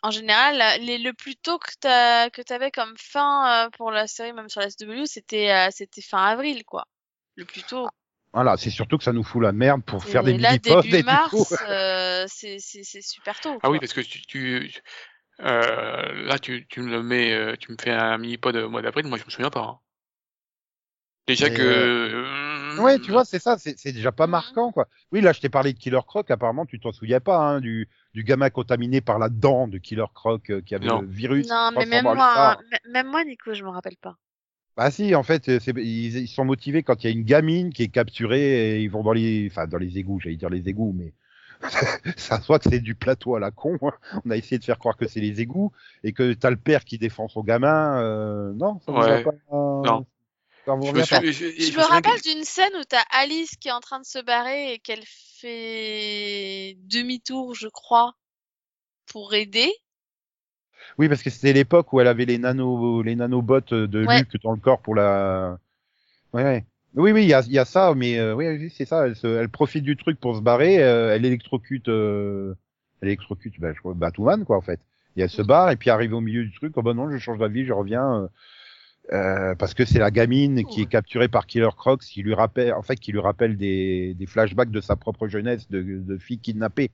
En 0.00 0.12
général, 0.12 0.80
les, 0.80 0.98
le 0.98 1.12
plus 1.12 1.34
tôt 1.34 1.58
que 1.58 1.72
t'as 1.80 2.30
que 2.30 2.40
t'avais 2.40 2.70
comme 2.70 2.94
fin 2.96 3.66
euh, 3.66 3.70
pour 3.70 3.90
la 3.90 4.06
série, 4.06 4.32
même 4.32 4.48
sur 4.48 4.60
la 4.60 4.68
SW, 4.68 5.06
c'était 5.06 5.50
euh, 5.50 5.70
c'était 5.72 6.02
fin 6.02 6.24
avril, 6.24 6.64
quoi. 6.64 6.86
Le 7.34 7.44
plus 7.44 7.64
tôt. 7.64 7.88
Voilà, 8.32 8.56
c'est 8.56 8.70
surtout 8.70 8.98
que 8.98 9.04
ça 9.04 9.12
nous 9.12 9.24
fout 9.24 9.42
la 9.42 9.52
merde 9.52 9.82
pour 9.82 10.04
faire 10.04 10.22
des 10.22 10.34
là, 10.34 10.50
mini-posts 10.50 10.88
début 10.90 11.04
mars, 11.04 11.54
euh, 11.68 12.24
c'est 12.28 12.58
super 13.02 13.38
tôt. 13.40 13.50
Ah 13.54 13.58
quoi. 13.60 13.70
oui, 13.70 13.78
parce 13.78 13.92
que 13.92 14.00
tu, 14.00 14.20
tu 14.22 14.72
euh, 15.40 16.24
là, 16.24 16.38
tu, 16.38 16.66
tu 16.68 16.80
me 16.80 16.90
le 16.90 17.02
mets, 17.02 17.32
euh, 17.32 17.56
tu 17.58 17.72
me 17.72 17.76
fais 17.80 17.90
un 17.90 18.18
mini-pod 18.18 18.56
au 18.56 18.68
mois 18.68 18.82
d'avril, 18.82 19.06
moi 19.06 19.18
je 19.18 19.24
me 19.24 19.30
souviens 19.30 19.50
pas. 19.50 19.60
hein. 19.62 19.78
Déjà 21.26 21.48
Mais, 21.48 21.56
que. 21.56 21.62
euh, 21.62 22.80
Ouais, 22.82 22.98
tu 23.00 23.10
vois, 23.10 23.24
c'est 23.24 23.38
ça, 23.40 23.56
c'est 23.58 23.92
déjà 23.92 24.12
pas 24.12 24.26
Mhm. 24.26 24.30
marquant, 24.30 24.72
quoi. 24.72 24.86
Oui, 25.10 25.20
là, 25.20 25.32
je 25.32 25.40
t'ai 25.40 25.48
parlé 25.48 25.72
de 25.72 25.78
Killer 25.78 25.98
Croc, 26.06 26.30
apparemment, 26.30 26.64
tu 26.64 26.78
t'en 26.78 26.92
souviens 26.92 27.18
pas, 27.20 27.38
hein, 27.38 27.60
du, 27.60 27.88
du 28.14 28.22
gamin 28.22 28.50
contaminé 28.50 29.00
par 29.00 29.18
la 29.18 29.28
dent 29.28 29.66
de 29.68 29.78
Killer 29.78 30.04
Croc 30.14 30.50
euh, 30.50 30.60
qui 30.60 30.74
avait 30.74 30.86
Non. 30.86 31.00
le 31.00 31.06
virus. 31.08 31.48
Non, 31.48 31.70
mais 31.74 31.86
même 31.86 32.04
moi, 32.04 32.52
hein, 32.52 32.58
même 32.90 33.08
moi, 33.08 33.24
Nico, 33.24 33.52
je 33.52 33.64
me 33.64 33.70
rappelle 33.70 33.96
pas. 33.96 34.16
Bah 34.78 34.90
si, 34.92 35.14
en 35.16 35.24
fait, 35.24 35.48
euh, 35.48 35.58
ils, 35.76 36.16
ils 36.18 36.28
sont 36.28 36.44
motivés 36.44 36.84
quand 36.84 37.02
il 37.02 37.06
y 37.08 37.10
a 37.10 37.12
une 37.12 37.24
gamine 37.24 37.72
qui 37.72 37.82
est 37.82 37.88
capturée 37.88 38.76
et 38.76 38.80
ils 38.82 38.88
vont 38.88 39.02
dans 39.02 39.12
les, 39.12 39.48
enfin, 39.50 39.66
dans 39.66 39.76
les 39.76 39.98
égouts, 39.98 40.20
j'allais 40.20 40.36
dire 40.36 40.48
les 40.50 40.68
égouts, 40.68 40.94
mais 40.96 41.12
ça 42.16 42.40
soit 42.40 42.60
que 42.60 42.70
c'est 42.70 42.78
du 42.78 42.94
plateau 42.94 43.34
à 43.34 43.40
la 43.40 43.50
con. 43.50 43.76
hein. 43.82 43.90
On 44.24 44.30
a 44.30 44.36
essayé 44.36 44.56
de 44.60 44.64
faire 44.64 44.78
croire 44.78 44.96
que 44.96 45.08
c'est 45.08 45.18
les 45.20 45.40
égouts 45.40 45.72
et 46.04 46.12
que 46.12 46.32
t'as 46.32 46.50
le 46.50 46.56
père 46.56 46.84
qui 46.84 46.96
défend 46.96 47.26
son 47.26 47.42
gamin. 47.42 48.00
euh, 48.00 48.52
non, 48.54 48.78
ça 48.86 48.92
Ouais. 48.92 49.24
pas. 49.24 49.32
Non. 49.50 50.06
Ça 50.64 50.74
vous 50.74 50.82
Je 50.86 50.92
me, 50.92 51.00
revient 51.00 51.08
pas. 51.10 51.20
suis- 51.22 51.32
je- 51.32 51.44
Je 51.46 51.50
je 51.50 51.66
me 51.66 51.82
souviens 51.82 51.86
rappelle 51.88 52.20
que- 52.20 52.32
d'une 52.32 52.44
scène 52.44 52.70
où 52.78 52.84
t'as 52.88 53.02
Alice 53.10 53.56
qui 53.56 53.66
est 53.68 53.72
en 53.72 53.80
train 53.80 53.98
de 53.98 54.04
se 54.06 54.22
barrer 54.22 54.74
et 54.74 54.78
qu'elle 54.78 55.02
fait 55.04 56.76
demi-tour, 56.84 57.56
je 57.56 57.66
crois, 57.66 58.14
pour 59.06 59.34
aider. 59.34 59.72
Oui, 60.98 61.08
parce 61.08 61.22
que 61.22 61.30
c'était 61.30 61.52
l'époque 61.52 61.92
où 61.92 62.00
elle 62.00 62.08
avait 62.08 62.24
les 62.24 62.38
nano, 62.38 63.02
les 63.02 63.14
nanobots 63.16 63.60
de 63.60 64.04
Ouais. 64.06 64.18
Luke 64.18 64.36
dans 64.42 64.52
le 64.52 64.58
corps 64.58 64.80
pour 64.80 64.94
la. 64.94 65.58
Ouais, 66.32 66.42
ouais. 66.44 66.64
Oui, 66.94 67.12
oui, 67.12 67.22
il 67.22 67.28
y 67.28 67.34
a, 67.34 67.42
y 67.48 67.58
a 67.58 67.64
ça, 67.64 67.94
mais 67.94 68.18
euh, 68.18 68.34
oui, 68.34 68.70
c'est 68.70 68.84
ça. 68.86 69.06
Elle, 69.06 69.14
se- 69.14 69.26
elle 69.26 69.48
profite 69.48 69.84
du 69.84 69.96
truc 69.96 70.18
pour 70.18 70.36
se 70.36 70.40
barrer. 70.40 70.82
euh, 70.82 71.14
elle 71.14 71.24
électrocute, 71.24 71.88
euh, 71.88 72.54
elle 73.00 73.08
électrocute, 73.08 73.54
bah, 73.60 73.72
je 73.74 73.78
crois, 73.78 73.94
Batwoman, 73.94 74.44
quoi, 74.44 74.56
en 74.56 74.60
fait. 74.62 74.80
Et 75.16 75.22
elle 75.22 75.30
se 75.30 75.42
barre, 75.42 75.70
et 75.70 75.76
puis 75.76 75.90
arrive 75.90 76.14
au 76.14 76.20
milieu 76.20 76.44
du 76.44 76.52
truc. 76.52 76.72
Oh 76.76 76.82
bah 76.82 76.94
non, 76.94 77.10
je 77.10 77.18
change 77.18 77.38
d'avis, 77.38 77.64
je 77.64 77.72
reviens. 77.72 78.22
euh, 78.22 78.28
euh, 79.12 79.54
parce 79.54 79.72
que 79.74 79.84
c'est 79.84 79.98
la 79.98 80.10
gamine 80.10 80.64
qui 80.64 80.82
est 80.82 80.86
capturée 80.86 81.28
par 81.28 81.46
Killer 81.46 81.68
Crocs, 81.76 82.02
qui 82.02 82.22
lui 82.22 82.34
rappelle, 82.34 82.72
en 82.74 82.82
fait, 82.82 82.96
qui 82.96 83.12
lui 83.12 83.20
rappelle 83.20 83.56
des, 83.56 84.14
des 84.14 84.26
flashbacks 84.26 84.70
de 84.70 84.80
sa 84.80 84.96
propre 84.96 85.28
jeunesse, 85.28 85.70
de, 85.70 85.80
de 85.82 86.18
fille 86.18 86.38
kidnappée. 86.40 86.90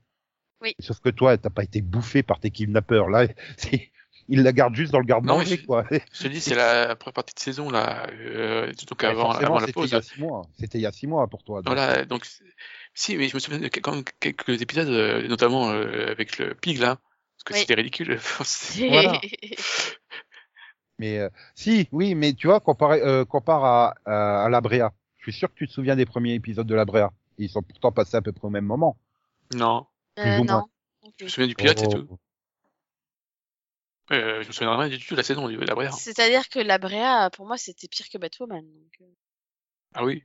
Oui. 0.61 0.73
Sauf 0.79 0.99
que 1.01 1.09
toi, 1.09 1.37
t'as 1.37 1.49
pas 1.49 1.63
été 1.63 1.81
bouffé 1.81 2.23
par 2.23 2.39
tes 2.39 2.51
kidnappeurs. 2.51 3.09
Là, 3.09 3.27
c'est- 3.57 3.91
ils 4.27 4.41
la 4.43 4.51
gardent 4.53 4.75
juste 4.75 4.91
dans 4.91 4.99
le 4.99 5.05
garde-manger, 5.05 5.63
quoi. 5.65 5.85
Je 6.13 6.23
te 6.23 6.27
dis, 6.27 6.41
c'est 6.41 6.55
la 6.55 6.95
première 6.95 7.13
partie 7.13 7.33
de 7.35 7.39
saison, 7.39 7.69
là. 7.69 8.07
Euh, 8.11 8.71
donc 8.87 9.01
Ouais, 9.03 9.09
avant, 9.09 9.31
avant 9.31 9.55
la 9.55 9.61
c'était 9.61 9.73
pause. 9.73 9.89
il 9.91 9.93
y 9.93 9.97
a 9.97 10.01
six 10.01 10.19
mois. 10.19 10.41
C'était 10.59 10.77
il 10.77 10.81
y 10.81 10.85
a 10.87 10.91
six 10.91 11.07
mois 11.07 11.27
pour 11.27 11.43
toi. 11.43 11.61
donc. 11.61 11.73
Voilà, 11.73 12.05
donc, 12.05 12.25
c'est- 12.25 12.43
si, 12.93 13.15
mais 13.17 13.27
je 13.27 13.35
me 13.35 13.39
souviens 13.39 13.59
de 13.59 13.67
quand 13.67 13.93
même 13.93 14.03
quelques 14.19 14.61
épisodes, 14.61 14.87
euh, 14.89 15.27
notamment 15.27 15.69
euh, 15.71 16.09
avec 16.11 16.37
le 16.39 16.55
pig, 16.55 16.77
là. 16.79 16.97
Parce 17.37 17.43
que 17.45 17.53
Oui. 17.53 17.59
c'était 17.59 17.75
ridicule. 17.75 18.19
Voilà. 18.89 19.21
Mais 20.97 21.19
euh, 21.19 21.29
si, 21.55 21.89
oui, 21.91 22.15
mais 22.15 22.33
tu 22.33 22.47
vois, 22.47 22.61
comparé, 22.61 23.01
euh, 23.01 23.25
compare 23.25 23.65
à, 23.65 23.95
à, 24.05 24.45
à 24.45 24.49
la 24.49 24.61
Brea. 24.61 24.93
Je 25.17 25.23
suis 25.31 25.33
sûr 25.39 25.49
que 25.49 25.55
tu 25.55 25.67
te 25.67 25.73
souviens 25.73 25.95
des 25.97 26.05
premiers 26.05 26.33
épisodes 26.35 26.65
de 26.67 26.73
la 26.75 26.85
Brea. 26.85 27.11
Ils 27.37 27.49
sont 27.49 27.61
pourtant 27.61 27.91
passés 27.91 28.15
à 28.15 28.21
peu 28.21 28.31
près 28.31 28.47
au 28.47 28.49
même 28.49 28.65
moment. 28.65 28.97
non. 29.53 29.85
Plus 30.15 30.29
Euh, 30.29 30.39
ou 30.39 30.43
moins. 30.45 30.59
non. 30.61 30.67
non 31.03 31.11
Je 31.19 31.25
me 31.25 31.29
souviens 31.29 31.47
du 31.47 31.55
pilote, 31.55 31.77
c'est 31.79 31.87
Oh. 31.87 31.97
tout. 31.99 32.17
Euh, 34.11 34.43
je 34.43 34.47
me 34.47 34.53
souviens 34.53 34.77
rien 34.77 34.89
du 34.89 34.99
tout 34.99 35.13
de 35.15 35.17
la 35.19 35.23
saison 35.23 35.47
de 35.47 35.55
la 35.57 35.73
Brea. 35.75 35.91
C'est-à-dire 35.91 36.47
que 36.49 36.59
la 36.59 36.77
Brea, 36.77 37.29
pour 37.31 37.47
moi, 37.47 37.57
c'était 37.57 37.87
pire 37.87 38.07
que 38.09 38.17
Batwoman. 38.17 38.63
Donc, 38.63 38.93
euh, 39.01 39.05
Ah 39.95 40.05
oui. 40.05 40.23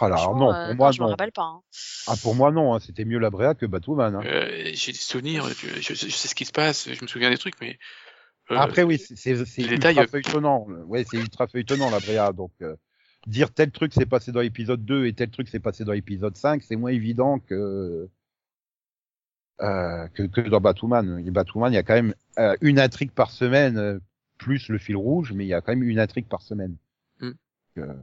Oh, 0.00 0.04
Alors 0.04 0.18
franchement, 0.22 0.38
non, 0.38 0.54
euh, 0.54 0.64
pour 0.66 0.74
moi 0.74 0.92
je 0.92 0.98
me 1.00 1.04
non. 1.04 1.10
rappelle 1.10 1.30
pas. 1.32 1.42
hein. 1.42 1.60
Ah 2.06 2.14
pour 2.22 2.34
moi 2.34 2.50
non, 2.50 2.74
hein, 2.74 2.80
c'était 2.80 3.04
mieux 3.04 3.18
la 3.18 3.30
Brea 3.30 3.54
que 3.54 3.66
Batwoman. 3.66 4.16
hein. 4.16 4.22
Euh, 4.24 4.70
j'ai 4.72 4.92
des 4.92 4.98
souvenirs, 4.98 5.46
je, 5.50 5.80
je- 5.80 5.94
je 5.94 6.10
sais 6.10 6.26
ce 6.28 6.34
qui 6.34 6.46
se 6.46 6.52
passe, 6.52 6.90
je 6.92 7.02
me 7.02 7.06
souviens 7.06 7.30
des 7.30 7.38
trucs, 7.38 7.60
mais. 7.60 7.78
euh, 8.50 8.56
Après 8.56 8.82
oui, 8.82 8.98
c'est 8.98 9.14
c'est 9.16 9.44
c'est 9.44 9.62
les 9.62 9.74
ultra 9.74 9.90
détails, 9.90 10.04
euh. 10.04 10.06
feuilletonnant. 10.08 10.66
Ouais, 10.86 11.04
c'est 11.04 11.18
ultra 11.18 11.46
feuilletonnant 11.46 11.90
la 11.90 12.00
Brea. 12.00 12.32
Donc 12.32 12.52
euh, 12.62 12.74
dire 13.26 13.52
tel 13.52 13.70
truc 13.70 13.92
s'est 13.92 14.06
passé 14.06 14.32
dans 14.32 14.40
l'épisode 14.40 14.84
2 14.84 15.06
et 15.06 15.12
tel 15.12 15.30
truc 15.30 15.48
s'est 15.48 15.60
passé 15.60 15.84
dans 15.84 15.92
l'épisode 15.92 16.36
5, 16.36 16.62
c'est 16.62 16.76
moins 16.76 16.90
évident 16.90 17.38
que 17.38 18.08
euh, 19.60 20.06
que, 20.08 20.22
que 20.24 20.40
dans 20.42 20.60
Batwoman. 20.60 21.22
Et 21.26 21.30
Batwoman, 21.30 21.72
il 21.72 21.76
y 21.76 21.78
a 21.78 21.82
quand 21.82 21.94
même 21.94 22.14
euh, 22.38 22.56
une 22.60 22.78
intrigue 22.78 23.10
par 23.12 23.30
semaine 23.30 23.78
euh, 23.78 23.98
plus 24.38 24.68
le 24.68 24.78
fil 24.78 24.96
rouge, 24.96 25.32
mais 25.32 25.44
il 25.44 25.48
y 25.48 25.54
a 25.54 25.60
quand 25.60 25.72
même 25.72 25.82
une 25.82 25.98
intrigue 25.98 26.28
par 26.28 26.42
semaine. 26.42 26.76
Mm. 27.20 27.30
Euh, 27.78 27.94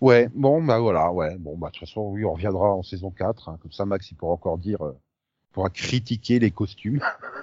Ouais, 0.00 0.28
bon 0.34 0.62
bah 0.62 0.78
voilà, 0.78 1.10
ouais, 1.12 1.36
bon 1.38 1.56
bah 1.56 1.68
de 1.68 1.72
toute 1.72 1.88
façon 1.88 2.02
oui, 2.10 2.24
on 2.24 2.32
reviendra 2.34 2.74
en 2.74 2.82
saison 2.82 3.10
4, 3.10 3.48
hein, 3.48 3.58
comme 3.62 3.72
ça 3.72 3.86
Max 3.86 4.10
il 4.10 4.16
pourra 4.16 4.32
encore 4.32 4.58
dire, 4.58 4.84
euh, 4.84 4.92
pourra 5.52 5.70
critiquer 5.70 6.38
les 6.38 6.50
costumes. 6.50 7.00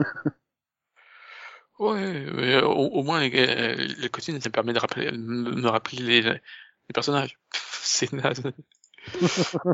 Ouais, 1.80 2.62
au, 2.62 2.70
au 2.72 3.04
moins 3.04 3.20
les, 3.22 3.30
les 3.76 4.10
costumes, 4.10 4.40
ça 4.40 4.50
me 4.50 4.54
permet 4.54 4.74
de, 4.74 4.80
rappeler, 4.80 5.12
de 5.12 5.68
rappeler 5.68 5.98
les, 6.04 6.22
les 6.22 6.94
personnages. 6.94 7.38
C'est 7.82 8.14
naze. 8.14 8.44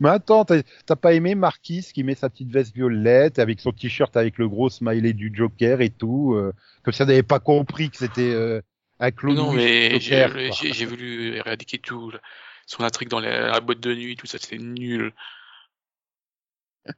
Mais 0.00 0.08
attends, 0.10 0.44
t'as 0.44 0.96
pas 0.96 1.12
aimé 1.14 1.34
Marquis 1.34 1.82
qui 1.94 2.02
met 2.04 2.14
sa 2.14 2.28
petite 2.30 2.50
veste 2.50 2.74
violette 2.74 3.38
avec 3.38 3.60
son 3.60 3.72
t-shirt 3.72 4.16
avec 4.16 4.38
le 4.38 4.48
gros 4.48 4.68
smiley 4.70 5.12
du 5.12 5.30
Joker 5.34 5.80
et 5.80 5.90
tout, 5.90 6.34
euh, 6.34 6.52
comme 6.82 6.92
si 6.92 7.02
elle 7.02 7.08
n'avait 7.08 7.22
pas 7.22 7.40
compris 7.40 7.90
que 7.90 7.96
c'était 7.96 8.32
euh, 8.32 8.60
un 9.00 9.10
clown 9.10 9.34
non, 9.36 9.52
mais 9.52 9.98
j'ai 10.00 10.86
voulu 10.86 11.34
éradiquer 11.36 11.78
tout. 11.78 12.10
là. 12.10 12.20
Son 12.66 12.82
intrigue 12.82 13.08
dans 13.08 13.20
la, 13.20 13.48
la 13.50 13.60
boîte 13.60 13.80
de 13.80 13.94
nuit, 13.94 14.16
tout 14.16 14.26
ça, 14.26 14.38
c'est 14.40 14.58
nul. 14.58 15.12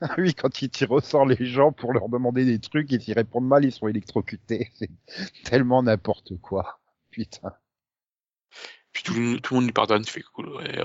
Ah 0.00 0.14
oui, 0.16 0.32
quand 0.34 0.62
il 0.62 0.70
tire 0.70 0.90
au 0.92 1.00
sort 1.00 1.26
les 1.26 1.44
gens 1.44 1.72
pour 1.72 1.92
leur 1.92 2.08
demander 2.08 2.46
des 2.46 2.58
trucs 2.58 2.90
et 2.92 2.98
s'ils 2.98 3.12
répondent 3.14 3.46
mal, 3.46 3.66
ils 3.66 3.72
sont 3.72 3.86
électrocutés. 3.86 4.70
C'est 4.74 4.88
tellement 5.44 5.82
n'importe 5.82 6.38
quoi. 6.40 6.80
Putain. 7.10 7.52
Puis 8.92 9.02
tout, 9.02 9.12
le- 9.12 9.38
tout 9.40 9.52
le 9.52 9.60
monde 9.60 9.66
lui 9.66 9.72
pardonne, 9.72 10.04
tu 10.04 10.10
fais 10.12 10.22
cool. 10.22 10.48
ouais. 10.56 10.82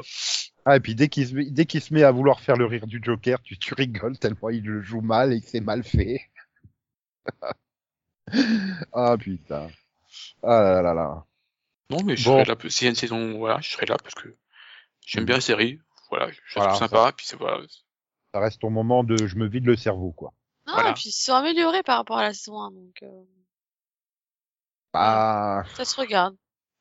Ah, 0.66 0.78
et 0.78 0.80
puis 0.80 0.96
dès 0.96 1.10
qu'il 1.10 1.28
se, 1.28 1.34
met- 1.36 1.50
dès 1.52 1.66
qu'il 1.66 1.82
se 1.82 1.94
met 1.94 2.04
à 2.04 2.12
vouloir 2.12 2.40
faire 2.40 2.56
le 2.56 2.66
rire 2.66 2.88
du 2.88 3.02
Joker, 3.04 3.42
tu, 3.42 3.58
tu 3.58 3.74
rigoles 3.74 4.18
tellement 4.18 4.50
il 4.50 4.64
le 4.64 4.82
joue 4.82 5.02
mal 5.02 5.34
et 5.34 5.42
que 5.42 5.48
c'est 5.48 5.60
mal 5.62 5.84
fait. 5.84 6.22
ah 8.94 9.16
putain. 9.18 9.68
Ah 10.44 10.62
là 10.62 10.82
là 10.82 10.94
là. 10.94 11.26
Non, 11.90 12.04
mais 12.04 12.16
je 12.16 12.26
Bon. 12.26 12.44
serai 12.44 12.46
là, 12.46 12.70
s'il 12.70 12.86
y 12.86 12.88
a 12.88 12.90
une 12.92 12.96
saison, 12.96 13.38
voilà, 13.38 13.60
je 13.62 13.70
serai 13.72 13.86
là 13.86 13.98
parce 14.02 14.16
que 14.16 14.36
j'aime 15.06 15.26
bien 15.26 15.36
la 15.36 15.42
série. 15.42 15.80
Voilà, 16.10 16.32
je 16.32 16.40
Voilà, 16.56 16.74
trouve 16.74 16.88
sympa, 16.88 17.12
puis 17.16 17.26
c'est 17.26 17.36
voilà. 17.38 17.64
Ça 18.34 18.40
reste 18.40 18.62
ton 18.62 18.70
moment 18.70 19.04
de 19.04 19.18
je 19.18 19.36
me 19.36 19.48
vide 19.48 19.66
le 19.66 19.76
cerveau, 19.76 20.12
quoi. 20.12 20.34
Non, 20.66 20.74
Voilà. 20.76 20.92
et 20.92 20.94
puis 20.94 21.10
ils 21.10 21.12
se 21.12 21.26
sont 21.26 21.34
améliorés 21.34 21.84
par 21.84 21.98
rapport 21.98 22.18
à 22.18 22.24
la 22.24 22.34
saison 22.34 22.60
1, 22.62 22.72
donc 22.72 23.04
euh, 23.04 23.24
Bah, 24.94 25.64
ça 25.76 25.86
se 25.86 25.96
regarde. 26.00 26.36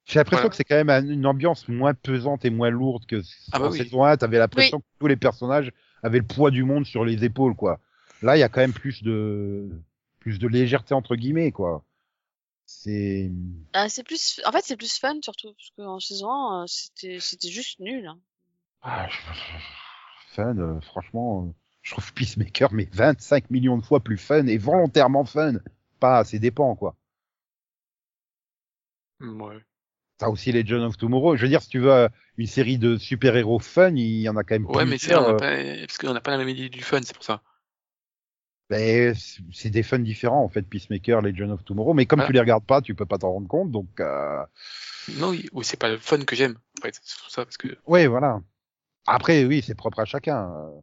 J'ai 0.04 0.18
l'impression 0.18 0.42
Voilà. 0.42 0.50
que 0.50 0.56
c'est 0.56 0.64
quand 0.64 0.76
même 0.76 0.90
un- 0.90 1.06
une 1.08 1.26
ambiance 1.26 1.68
moins 1.68 1.94
pesante 1.94 2.44
et 2.44 2.50
moins 2.50 2.70
lourde 2.70 3.06
que 3.06 3.22
Ah 3.52 3.58
bah 3.58 3.66
en 3.66 3.70
oui. 3.70 3.78
saison 3.78 4.04
1. 4.04 4.16
T'avais 4.16 4.38
l'impression 4.38 4.80
que 4.80 4.86
tous 4.98 5.06
les 5.06 5.16
personnages 5.16 5.72
avaient 6.02 6.18
le 6.18 6.26
poids 6.26 6.50
du 6.50 6.64
monde 6.64 6.84
sur 6.86 7.04
les 7.04 7.24
épaules, 7.24 7.54
quoi. 7.54 7.78
Là, 8.22 8.36
il 8.36 8.40
y 8.40 8.42
a 8.44 8.48
quand 8.48 8.60
même 8.60 8.72
plus 8.72 9.02
de 9.02 9.68
plus 10.20 10.38
de 10.38 10.46
légèreté 10.48 10.94
entre 10.94 11.16
guillemets, 11.16 11.50
quoi. 11.52 11.84
C'est 12.66 13.30
Ah, 13.74 13.88
c'est 13.88 14.02
plus, 14.04 14.40
en 14.46 14.52
fait, 14.52 14.62
c'est 14.64 14.76
plus 14.76 14.98
fun 14.98 15.14
surtout 15.22 15.52
parce 15.54 15.70
qu'en 15.76 16.00
saison 16.00 16.30
1, 16.30 16.62
euh, 16.62 16.66
c'était, 16.66 17.18
c'était 17.20 17.48
juste 17.50 17.80
nul. 17.80 18.06
hein. 18.06 18.18
Ah, 18.82 19.08
je- 19.08 20.34
fun, 20.34 20.56
euh, 20.58 20.80
franchement, 20.80 21.46
euh, 21.46 21.52
je 21.82 21.92
trouve 21.92 22.12
Peacemaker 22.14 22.72
mais 22.72 22.88
25 22.92 23.50
millions 23.50 23.78
de 23.78 23.84
fois 23.84 24.00
plus 24.00 24.18
fun 24.18 24.46
et 24.46 24.58
volontairement 24.58 25.24
fun. 25.24 25.54
Pas 26.00 26.18
assez 26.18 26.38
dépend, 26.38 26.74
quoi. 26.74 26.96
Ouais. 29.20 29.62
T'as 30.18 30.28
aussi 30.28 30.52
les 30.52 30.64
John 30.64 30.82
of 30.82 30.96
Tomorrow. 30.96 31.36
Je 31.36 31.42
veux 31.42 31.48
dire, 31.48 31.62
si 31.62 31.68
tu 31.68 31.80
veux 31.80 31.92
euh, 31.92 32.08
une 32.36 32.46
série 32.46 32.78
de 32.78 32.96
super-héros 32.96 33.58
fun, 33.58 33.94
il 33.96 34.20
y 34.20 34.28
en 34.28 34.36
a 34.36 34.44
quand 34.44 34.54
même 34.54 34.66
Ouais, 34.66 34.84
mais 34.84 34.98
c'est, 34.98 35.14
euh, 35.14 35.34
pas, 35.34 35.56
parce 35.86 35.98
qu'on 35.98 36.12
n'a 36.12 36.20
pas 36.20 36.30
la 36.30 36.38
même 36.38 36.48
idée 36.48 36.68
du 36.68 36.82
fun, 36.82 37.00
c'est 37.02 37.14
pour 37.14 37.24
ça. 37.24 37.42
ben, 38.70 39.14
c'est- 39.52 39.68
des 39.70 39.82
fun 39.82 39.98
différents, 39.98 40.42
en 40.42 40.48
fait, 40.48 40.62
Peacemaker, 40.62 41.20
les 41.20 41.34
John 41.34 41.50
of 41.50 41.62
Tomorrow. 41.64 41.92
Mais 41.92 42.06
comme 42.06 42.20
Voilà. 42.20 42.28
tu 42.28 42.32
les 42.32 42.40
regardes 42.40 42.64
pas, 42.64 42.80
tu 42.80 42.94
peux 42.94 43.04
pas 43.04 43.18
t'en 43.18 43.32
rendre 43.32 43.48
compte, 43.48 43.70
donc, 43.70 43.88
euh... 44.00 44.42
Non, 45.18 45.32
c'est 45.62 45.78
pas 45.78 45.90
le 45.90 45.98
fun 45.98 46.24
que 46.24 46.34
j'aime, 46.34 46.56
en 46.78 46.82
fait. 46.82 46.98
C'est 47.02 47.30
ça, 47.30 47.44
parce 47.44 47.58
que, 47.58 47.76
ouais, 47.86 48.06
voilà. 48.06 48.40
Après, 49.06 49.44
oui, 49.44 49.62
c'est 49.66 49.74
propre 49.74 49.98
à 50.00 50.04
chacun. 50.04 50.50
euh. 50.50 50.80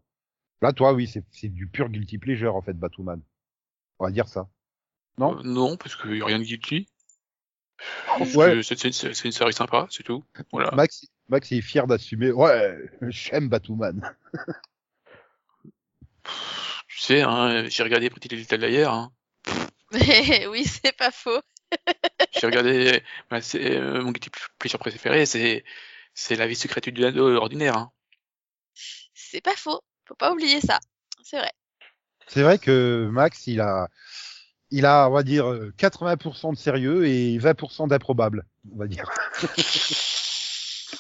Là, 0.62 0.74
toi, 0.74 0.94
oui, 0.94 1.08
c'est 1.08 1.24
c'est 1.32 1.48
du 1.48 1.68
pur 1.68 1.90
guilty 1.90 2.18
pleasure, 2.18 2.56
en 2.56 2.62
fait, 2.62 2.74
Batwoman. 2.74 3.22
On 3.98 4.06
va 4.06 4.12
dire 4.12 4.28
ça. 4.28 4.50
Non? 5.18 5.38
Euh, 5.40 5.42
non, 5.44 5.78
parce 5.78 5.96
qu'il 5.96 6.18
y 6.18 6.22
a 6.22 6.26
rien 6.26 6.40
de 6.40 6.44
guilty. 6.44 6.88
Ouais. 8.36 8.62
C'est, 8.64 8.78
c'est 8.92 9.26
une 9.26 9.32
série 9.32 9.54
sympa, 9.54 9.88
c'est 9.90 10.04
tout. 10.04 10.24
Voilà. 10.52 10.72
Max, 10.72 11.06
Max 11.30 11.52
est 11.52 11.62
fier 11.62 11.88
d'assumer. 11.88 12.32
Ouais, 12.32 12.78
j'aime 13.04 13.50
Batwoman. 13.50 14.16
Tu 16.88 17.00
sais, 17.00 17.22
hein, 17.22 17.66
j'ai 17.70 17.84
regardé 17.84 18.10
Pretty 18.10 18.28
Little 18.36 18.58
Liars, 18.58 18.94
hein. 18.94 19.12
Mais 19.92 20.48
oui, 20.48 20.66
c'est 20.66 20.96
pas 20.96 21.12
faux. 21.12 21.42
J'ai 22.34 22.48
regardé, 22.48 23.04
bah, 23.30 23.42
c'est, 23.42 23.78
euh, 23.78 24.02
mon 24.02 24.12
guilty 24.12 24.32
pleasure 24.58 24.80
préféré, 24.80 25.26
c'est, 25.26 25.64
c'est 26.14 26.36
la 26.36 26.48
vie 26.48 26.56
secrète 26.56 26.90
du 26.90 27.06
ado 27.06 27.36
ordinaire, 27.36 27.78
hein. 27.78 27.92
C'est 29.14 29.42
pas 29.42 29.56
faux. 29.56 29.82
Faut 30.08 30.16
pas 30.16 30.32
oublier 30.32 30.62
ça. 30.62 30.80
C'est 31.24 31.38
vrai. 31.38 31.52
C'est 32.28 32.42
vrai 32.42 32.58
que 32.58 33.08
Max, 33.12 33.46
il 33.48 33.62
a, 33.62 33.90
il 34.72 34.86
a, 34.86 35.10
on 35.10 35.14
va 35.14 35.24
dire, 35.24 35.48
euh, 35.50 35.74
80% 35.78 36.52
de 36.54 36.58
sérieux 36.58 37.08
et 37.08 37.38
20% 37.38 37.88
d'improbable, 37.88 38.46
on 38.74 38.78
va 38.78 38.88
dire. 38.88 39.10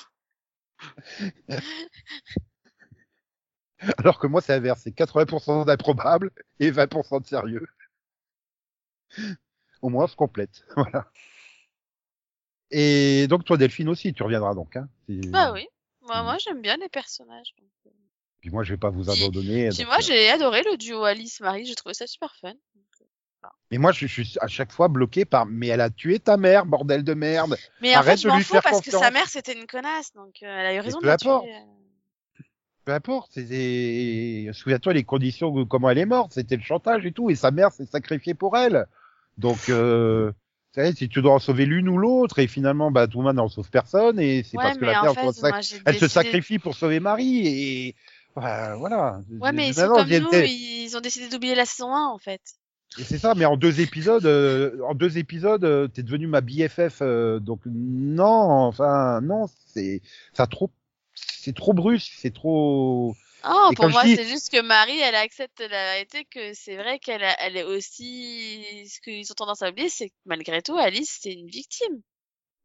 Alors 3.98 4.20
que 4.20 4.28
moi, 4.28 4.42
c'est 4.42 4.54
l'inverse, 4.54 4.82
c'est 4.84 4.92
80% 4.96 5.66
d'improbable 5.66 6.32
et 6.60 6.72
20% 6.72 7.22
de 7.22 7.28
sérieux. 7.28 7.66
Au 9.82 9.90
moins, 9.90 10.06
on 10.06 10.08
se 10.08 10.15
complète. 10.15 10.63
Voilà. 10.76 11.08
Et 12.72 13.28
donc, 13.28 13.46
toi, 13.46 13.58
Delphine 13.58 13.90
aussi, 13.90 14.13
tu 14.13 14.22
reviendras 14.22 14.54
donc. 14.54 14.76
Hein 14.76 14.88
Bah 15.08 15.52
oui. 15.54 15.67
Moi, 16.02 16.22
Mm. 16.22 16.26
moi 16.26 16.38
j'aime 16.40 16.62
bien 16.62 16.78
les 16.78 16.90
personnages. 16.90 17.54
donc, 17.60 17.70
euh. 17.88 17.90
Puis 18.42 18.52
moi, 18.52 18.63
je 18.63 18.74
vais 18.74 18.78
pas 18.78 18.90
vous 18.90 19.10
abandonner. 19.10 19.70
Puis 19.70 19.80
donc, 19.80 19.88
moi, 19.88 19.98
euh, 19.98 20.02
j'ai 20.02 20.30
adoré 20.30 20.62
le 20.63 20.78
duo 20.78 21.04
Alice-Marie. 21.04 21.65
J'ai 21.65 21.76
trouvé 21.76 21.94
ça 21.94 22.06
super 22.06 22.36
fun. 22.36 22.54
Mais 23.71 23.77
moi, 23.77 23.92
je, 23.92 24.08
je 24.08 24.21
suis 24.23 24.37
à 24.42 24.48
chaque 24.48 24.71
fois 24.71 24.87
bloqué 24.87 25.25
par. 25.25 25.46
Mais 25.46 25.67
elle 25.67 25.81
a 25.81 25.90
tué 25.90 26.19
ta 26.19 26.37
mère, 26.37 26.65
bordel 26.65 27.04
de 27.04 27.13
merde. 27.13 27.56
Mais 27.81 27.96
en 27.96 28.00
Arrête 28.00 28.17
fait, 28.17 28.23
je 28.23 28.29
de 28.29 28.33
lui 28.35 28.44
fous 28.44 28.54
faire 28.54 28.63
parce 28.63 28.81
que 28.81 28.90
sa 28.92 29.12
mère, 29.12 29.27
c'était 29.29 29.54
une 29.54 29.67
connasse. 29.67 30.12
Donc, 30.13 30.37
euh, 30.42 30.48
elle 30.48 30.65
a 30.65 30.73
eu 30.73 30.79
raison 30.79 30.98
de 30.98 31.02
peu 31.04 31.08
la 31.08 31.13
importe. 31.13 31.44
tuer. 31.46 31.54
euh. 31.54 32.44
Peu 32.85 32.94
importe. 32.94 33.31
Souviens-toi 34.54 34.94
les 34.94 35.04
conditions, 35.04 35.52
de 35.52 35.63
comment 35.63 35.90
elle 35.90 36.00
est 36.00 36.06
morte. 36.06 36.33
C'était 36.33 36.56
le 36.56 36.63
chantage 36.63 37.06
et 37.06 37.12
tout. 37.12 37.29
Et 37.29 37.35
sa 37.35 37.52
mère 37.52 37.71
s'est 37.71 37.85
sacrifiée 37.85 38.33
pour 38.33 38.58
elle. 38.58 38.87
Donc, 39.37 39.69
euh, 39.69 40.31
vous 40.31 40.73
savez, 40.81 40.94
si 40.94 41.08
tu 41.08 41.21
dois 41.21 41.33
en 41.33 41.40
sauver 41.40 41.65
l'une 41.65 41.90
ou 41.90 41.98
l'autre, 41.98 42.40
et 42.40 42.48
finalement, 42.48 42.90
bah, 42.92 43.08
tout 43.08 43.19
le 43.19 43.25
monde 43.25 43.35
n'en 43.35 43.48
sauve 43.50 43.69
personne. 43.69 44.19
Et 44.19 44.44
c'est 44.44 44.58
Ouais, 44.58 44.63
parce 44.63 44.77
que 44.79 44.85
la 44.85 45.00
en 45.00 45.04
mère 45.04 45.13
fait, 45.13 45.31
sac- 45.33 45.81
elle 45.85 46.00
se 46.00 46.08
sacrifie 46.08 46.58
pour 46.60 46.75
sauver 46.75 47.00
Marie. 47.00 47.48
Et 47.48 47.96
bah, 48.35 48.75
voilà. 48.77 49.21
Ouais, 49.40 49.52
mais 49.52 49.67
ils 49.69 49.73
sont 49.75 49.87
comme 49.90 50.08
nous. 50.10 50.29
Ils 50.33 50.96
ont 50.98 51.02
décidé 51.02 51.29
d'oublier 51.29 51.54
la 51.56 51.65
saison 51.65 51.94
1, 51.96 52.08
en 52.08 52.17
fait. 52.17 52.42
Et 52.98 53.04
c'est 53.04 53.19
ça, 53.19 53.35
mais 53.35 53.46
en 53.46 53.56
deux 53.56 53.81
épisodes, 53.81 54.25
euh, 54.25 54.81
en 54.83 54.96
deux 54.96 55.17
épisodes, 55.17 55.63
euh, 55.63 55.87
t'es 55.87 56.02
devenu 56.02 56.27
ma 56.27 56.42
BFF, 56.42 57.02
euh, 57.02 57.40
donc 57.40 57.62
non, 57.65 58.25
enfin 58.25 59.21
non, 59.21 59.46
c'est 59.67 60.02
ça 60.33 60.48
trop, 60.48 60.71
c'est 61.13 61.56
trop 61.56 61.73
brusque, 61.73 62.12
c'est 62.17 62.33
trop. 62.33 63.15
Oh, 63.48 63.69
pour 63.75 63.90
moi, 63.90 64.04
dis- 64.04 64.15
c'est 64.15 64.27
juste 64.27 64.52
que 64.52 64.62
Marie, 64.62 65.00
elle 65.00 65.15
accepte 65.15 65.62
la 65.62 65.94
vérité 65.94 66.25
que 66.25 66.54
c'est 66.54 66.75
vrai 66.75 67.00
qu'elle 67.00 67.23
elle 67.40 67.58
est 67.58 67.63
aussi. 67.63 68.65
Ce 68.90 69.00
qu'ils 69.02 69.31
ont 69.31 69.35
tendance 69.35 69.62
à 69.62 69.69
oublier, 69.69 69.87
c'est 69.90 70.10
que 70.10 70.15
malgré 70.25 70.62
tout, 70.62 70.77
Alice, 70.77 71.19
c'est 71.21 71.31
une 71.31 71.48
victime. 71.48 72.02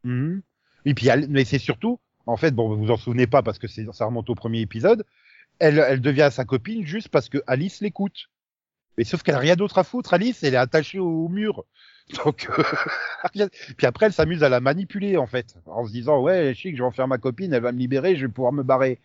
Mhm. 0.05 0.43
Et 0.87 0.95
puis, 0.95 1.09
elle- 1.09 1.29
mais 1.29 1.45
c'est 1.45 1.59
surtout, 1.59 2.01
en 2.27 2.37
fait, 2.37 2.51
bon, 2.53 2.68
vous 2.68 2.87
vous 2.87 2.91
en 2.91 2.97
souvenez 2.97 3.27
pas 3.27 3.43
parce 3.43 3.59
que 3.59 3.68
c'est, 3.68 3.87
ça 3.93 4.07
remonte 4.07 4.31
au 4.31 4.35
premier 4.35 4.61
épisode. 4.61 5.05
Elle, 5.61 5.79
elle 5.79 6.01
devient 6.01 6.31
sa 6.33 6.45
copine 6.45 6.85
juste 6.85 7.09
parce 7.09 7.29
que 7.29 7.39
Alice 7.47 7.81
l'écoute. 7.81 8.31
Mais 8.97 9.05
sauf 9.05 9.23
qu'elle 9.23 9.35
a 9.35 9.39
rien 9.39 9.57
d'autre 9.57 9.79
à 9.79 9.85
foutre. 9.85 10.15
Alice, 10.15 10.43
elle 10.43 10.55
est 10.55 10.59
attachée 10.59 10.99
au 10.99 11.29
mur. 11.29 11.65
Donc, 12.25 12.49
euh, 12.59 13.49
puis 13.77 13.87
après, 13.87 14.07
elle 14.07 14.13
s'amuse 14.13 14.43
à 14.43 14.49
la 14.49 14.61
manipuler, 14.61 15.17
en 15.17 15.27
fait, 15.27 15.57
en 15.67 15.87
se 15.87 15.93
disant, 15.93 16.21
ouais, 16.21 16.55
chic, 16.55 16.77
je 16.77 16.83
vais 16.83 16.87
en 16.87 16.91
faire 16.93 17.09
ma 17.09 17.19
copine, 17.19 17.53
elle 17.53 17.63
va 17.63 17.73
me 17.73 17.79
libérer, 17.79 18.17
je 18.17 18.27
vais 18.27 18.33
pouvoir 18.33 18.53
me 18.53 18.63
barrer. 18.63 19.01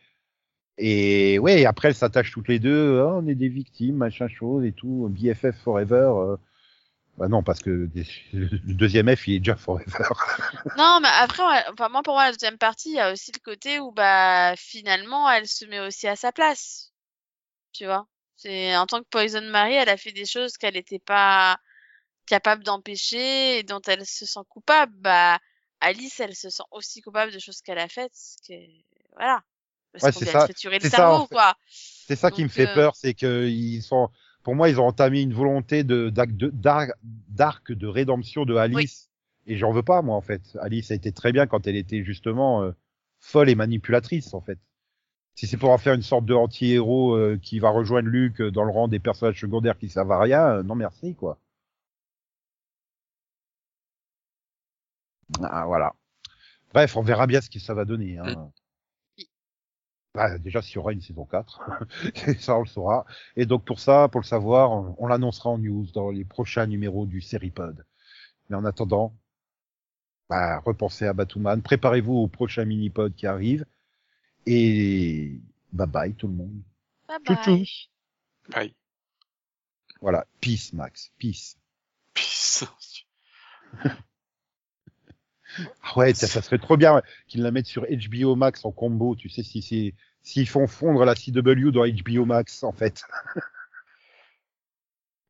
Et 0.78 1.40
ouais, 1.40 1.66
après, 1.66 1.90
elles 1.90 1.96
s'attachent 1.96 2.32
toutes 2.32 2.48
les 2.48 2.60
deux, 2.60 3.00
Ah, 3.02 3.16
on 3.16 3.28
est 3.28 3.36
des 3.36 3.50
victimes, 3.50 3.96
machin 3.96 4.28
chose 4.28 4.66
et 4.66 4.72
tout, 4.74 5.08
BFF 5.10 5.58
forever. 5.64 6.12
euh. 6.16 6.38
Bah 7.18 7.28
non, 7.28 7.44
parce 7.44 7.60
que 7.60 7.90
le 8.34 8.74
deuxième 8.74 9.14
F, 9.14 9.28
il 9.28 9.36
est 9.36 9.40
déjà 9.40 9.58
forever. 9.58 10.06
Non, 10.78 11.00
mais 11.02 11.10
après, 11.20 11.44
enfin, 11.74 11.90
moi, 11.90 12.02
pour 12.02 12.14
moi, 12.14 12.26
la 12.26 12.32
deuxième 12.32 12.58
partie, 12.58 12.92
il 12.92 12.96
y 12.96 13.00
a 13.00 13.12
aussi 13.12 13.32
le 13.34 13.40
côté 13.44 13.80
où, 13.82 13.92
bah, 13.92 14.54
finalement, 14.56 15.30
elle 15.30 15.48
se 15.48 15.66
met 15.66 15.82
aussi 15.82 16.08
à 16.08 16.16
sa 16.16 16.32
place. 16.32 16.94
Tu 17.74 17.86
vois? 17.86 18.08
C'est, 18.42 18.76
en 18.78 18.86
tant 18.86 19.02
que 19.02 19.08
Poison 19.10 19.42
Mary, 19.50 19.74
elle 19.76 19.90
a 19.90 19.98
fait 19.98 20.12
des 20.14 20.26
choses 20.26 20.58
qu'elle 20.58 20.76
n'était 20.76 21.00
pas 21.00 21.58
capable 22.26 22.64
d'empêcher 22.64 23.60
et 23.60 23.64
dont 23.64 23.82
elle 23.88 24.06
se 24.06 24.26
sent 24.26 24.40
coupable. 24.50 24.94
Bah, 24.98 25.40
Alice, 25.82 26.20
elle 26.20 26.36
se 26.36 26.50
sent 26.50 26.64
aussi 26.72 27.02
coupable 27.02 27.32
de 27.34 27.40
choses 27.40 27.62
qu'elle 27.62 27.80
a 27.80 27.88
faites, 27.90 28.14
que, 28.48 28.54
voilà. 29.16 29.44
Parce 29.92 30.06
Ouais, 30.06 30.12
qu'on 30.12 30.20
c'est 30.20 30.26
ça- 30.26 30.46
trituré 30.46 30.78
le 30.78 30.84
c'est 30.84 30.90
ça, 30.90 31.12
en 31.12 31.20
cerveau, 31.20 31.28
fait. 31.28 31.36
quoi. 31.36 31.56
C'est 32.08 32.16
ça 32.16 32.32
qui 32.32 32.44
me 32.44 32.50
fait 32.50 32.68
euh, 32.68 32.76
peur, 32.76 32.96
c'est 32.96 33.14
que 33.14 33.48
ils 33.48 33.82
sont, 33.82 34.10
pour 34.44 34.56
moi, 34.56 34.70
ils 34.70 34.80
ont 34.80 34.86
entamé 34.88 35.22
une 35.22 35.34
volonté 35.34 35.84
de 35.84 36.10
d'arc 36.10 36.32
de, 36.36 36.50
d'arc- 36.50 36.94
d'arc 37.04 37.72
de 37.72 37.88
rédemption 37.88 38.46
de 38.46 38.56
Alice. 38.56 39.10
Et 39.48 39.58
j'en 39.58 39.72
veux 39.72 39.84
pas, 39.84 40.02
moi, 40.02 40.16
en 40.16 40.22
fait. 40.22 40.42
Alice 40.62 40.92
a 40.92 40.96
été 40.96 41.12
très 41.12 41.32
bien 41.32 41.48
quand 41.48 41.66
elle 41.68 41.76
était 41.76 42.04
justement 42.04 42.64
euh, 42.64 42.72
folle 43.20 43.50
et 43.50 43.56
manipulatrice, 43.56 44.34
en 44.34 44.42
fait. 44.42 44.60
Si 45.40 45.48
c'est 45.48 45.56
pour 45.56 45.70
en 45.70 45.78
faire 45.78 45.94
une 45.94 46.02
sorte 46.02 46.26
de 46.26 46.34
anti-héros 46.34 47.16
euh, 47.16 47.40
qui 47.42 47.60
va 47.60 47.70
rejoindre 47.70 48.10
Luke 48.10 48.42
euh, 48.42 48.52
dans 48.52 48.66
le 48.66 48.72
rang 48.72 48.90
des 48.90 49.00
personnages 49.00 49.40
secondaires 49.40 49.78
qui 49.78 49.88
servent 49.88 50.12
à 50.12 50.20
rien, 50.20 50.46
euh, 50.58 50.64
non 50.64 50.76
merci, 50.76 51.16
quoi. 51.16 51.40
Ah, 55.42 55.66
voilà. 55.66 55.94
Bref, 56.74 56.98
on 56.98 57.04
verra 57.04 57.26
bien 57.28 57.40
ce 57.42 57.50
que 57.50 57.60
ça 57.60 57.74
va 57.74 57.86
donner. 57.86 58.18
Hein. 58.18 58.52
Bah, 60.14 60.38
déjà, 60.40 60.62
s'il 60.62 60.76
y 60.76 60.78
aura 60.80 60.92
une 60.92 61.00
saison 61.00 61.24
4, 61.26 61.62
ça 62.40 62.58
on 62.58 62.62
le 62.64 62.68
saura. 62.68 63.06
Et 63.38 63.46
donc 63.46 63.64
pour 63.64 63.80
ça, 63.80 64.10
pour 64.10 64.20
le 64.20 64.26
savoir, 64.26 64.72
on, 64.72 64.96
on 64.98 65.08
l'annoncera 65.08 65.52
en 65.52 65.58
news 65.58 65.88
dans 65.94 66.12
les 66.12 66.26
prochains 66.26 66.66
numéros 66.66 67.06
du 67.06 67.22
Seripod. 67.22 67.86
Mais 68.50 68.58
en 68.58 68.66
attendant, 68.66 69.16
bah, 70.30 70.60
repensez 70.66 71.06
à 71.06 71.14
Batman, 71.14 71.62
préparez-vous 71.62 72.14
au 72.14 72.28
prochain 72.28 72.66
mini-pod 72.66 73.16
qui 73.16 73.26
arrive. 73.26 73.66
Et 74.52 75.40
bye 75.72 75.86
bye 75.86 76.16
tout 76.16 76.28
le 76.28 76.34
monde. 76.34 76.64
Bye 77.08 77.20
bye. 77.24 77.68
Bye. 78.50 78.74
Voilà, 80.02 80.26
peace 80.42 80.74
Max, 80.74 81.12
peace. 81.20 81.56
Peace. 82.16 82.66
Ah 85.82 85.98
ouais, 85.98 86.14
ça, 86.14 86.28
ça 86.28 86.44
serait 86.44 86.60
trop 86.60 86.78
bien 86.78 87.02
qu'ils 87.28 87.42
la 87.42 87.50
mettent 87.50 87.66
sur 87.66 87.84
HBO 87.90 88.36
Max 88.36 88.64
en 88.66 88.72
combo, 88.72 89.16
tu 89.16 89.30
sais, 89.30 89.42
si 89.42 89.64
c'est 89.64 89.96
s'ils 90.22 90.48
font 90.48 90.68
fondre 90.68 91.04
la 91.06 91.16
CW 91.16 91.72
dans 91.72 91.88
HBO 91.88 92.26
Max, 92.26 92.64
en 92.64 92.72
fait. 92.72 93.04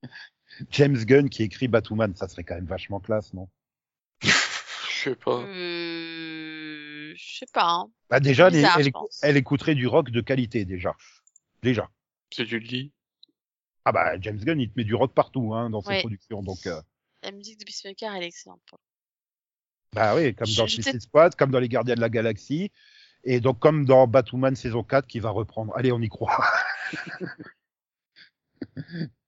James 0.71 0.97
Gunn 0.97 1.29
qui 1.29 1.43
écrit 1.43 1.69
Batwoman, 1.69 2.13
ça 2.15 2.27
serait 2.27 2.43
quand 2.43 2.55
même 2.55 2.65
vachement 2.65 2.99
classe, 2.99 3.33
non? 3.33 3.47
Je 4.21 4.29
sais 5.03 5.15
pas. 5.15 5.39
Euh, 5.39 5.45
je 5.47 6.08
sais 7.39 7.51
pas, 7.53 7.69
hein. 7.69 7.91
Bah 8.09 8.19
déjà, 8.19 8.49
elle, 9.21 9.37
écouterait 9.37 9.75
du 9.75 9.87
rock 9.87 10.09
de 10.11 10.21
qualité, 10.21 10.65
déjà. 10.65 10.95
Déjà. 11.61 11.89
C'est 12.31 12.45
du 12.45 12.59
lit. 12.59 12.91
Ah 13.85 13.91
bah, 13.91 14.19
James 14.19 14.37
Gunn, 14.37 14.59
il 14.59 14.69
te 14.69 14.77
met 14.77 14.83
du 14.83 14.95
rock 14.95 15.13
partout, 15.13 15.53
hein, 15.53 15.69
dans 15.69 15.81
ses 15.81 15.89
Ouais. 15.89 15.99
productions, 15.99 16.43
donc... 16.43 16.65
euh, 16.67 16.81
La 17.23 17.31
musique 17.31 17.59
de 17.59 17.65
Peacemaker, 17.65 18.13
elle 18.15 18.23
est 18.23 18.27
excellente. 18.27 18.61
Bah 19.93 20.15
oui, 20.15 20.35
comme 20.35 20.47
Je- 20.47 20.57
dans 20.57 20.67
Suicide 20.67 21.01
Squad, 21.01 21.35
comme 21.35 21.51
dans 21.51 21.59
Les 21.59 21.69
Gardiens 21.69 21.95
de 21.95 22.01
la 22.01 22.09
Galaxie, 22.09 22.71
et 23.23 23.39
donc 23.39 23.59
comme 23.59 23.85
dans 23.85 24.07
Batwoman 24.07 24.55
saison 24.55 24.83
4 24.83 25.07
qui 25.07 25.19
va 25.19 25.29
reprendre. 25.31 25.73
Allez, 25.75 25.91
on 25.91 25.99
y 26.01 26.09
croit. 26.09 26.37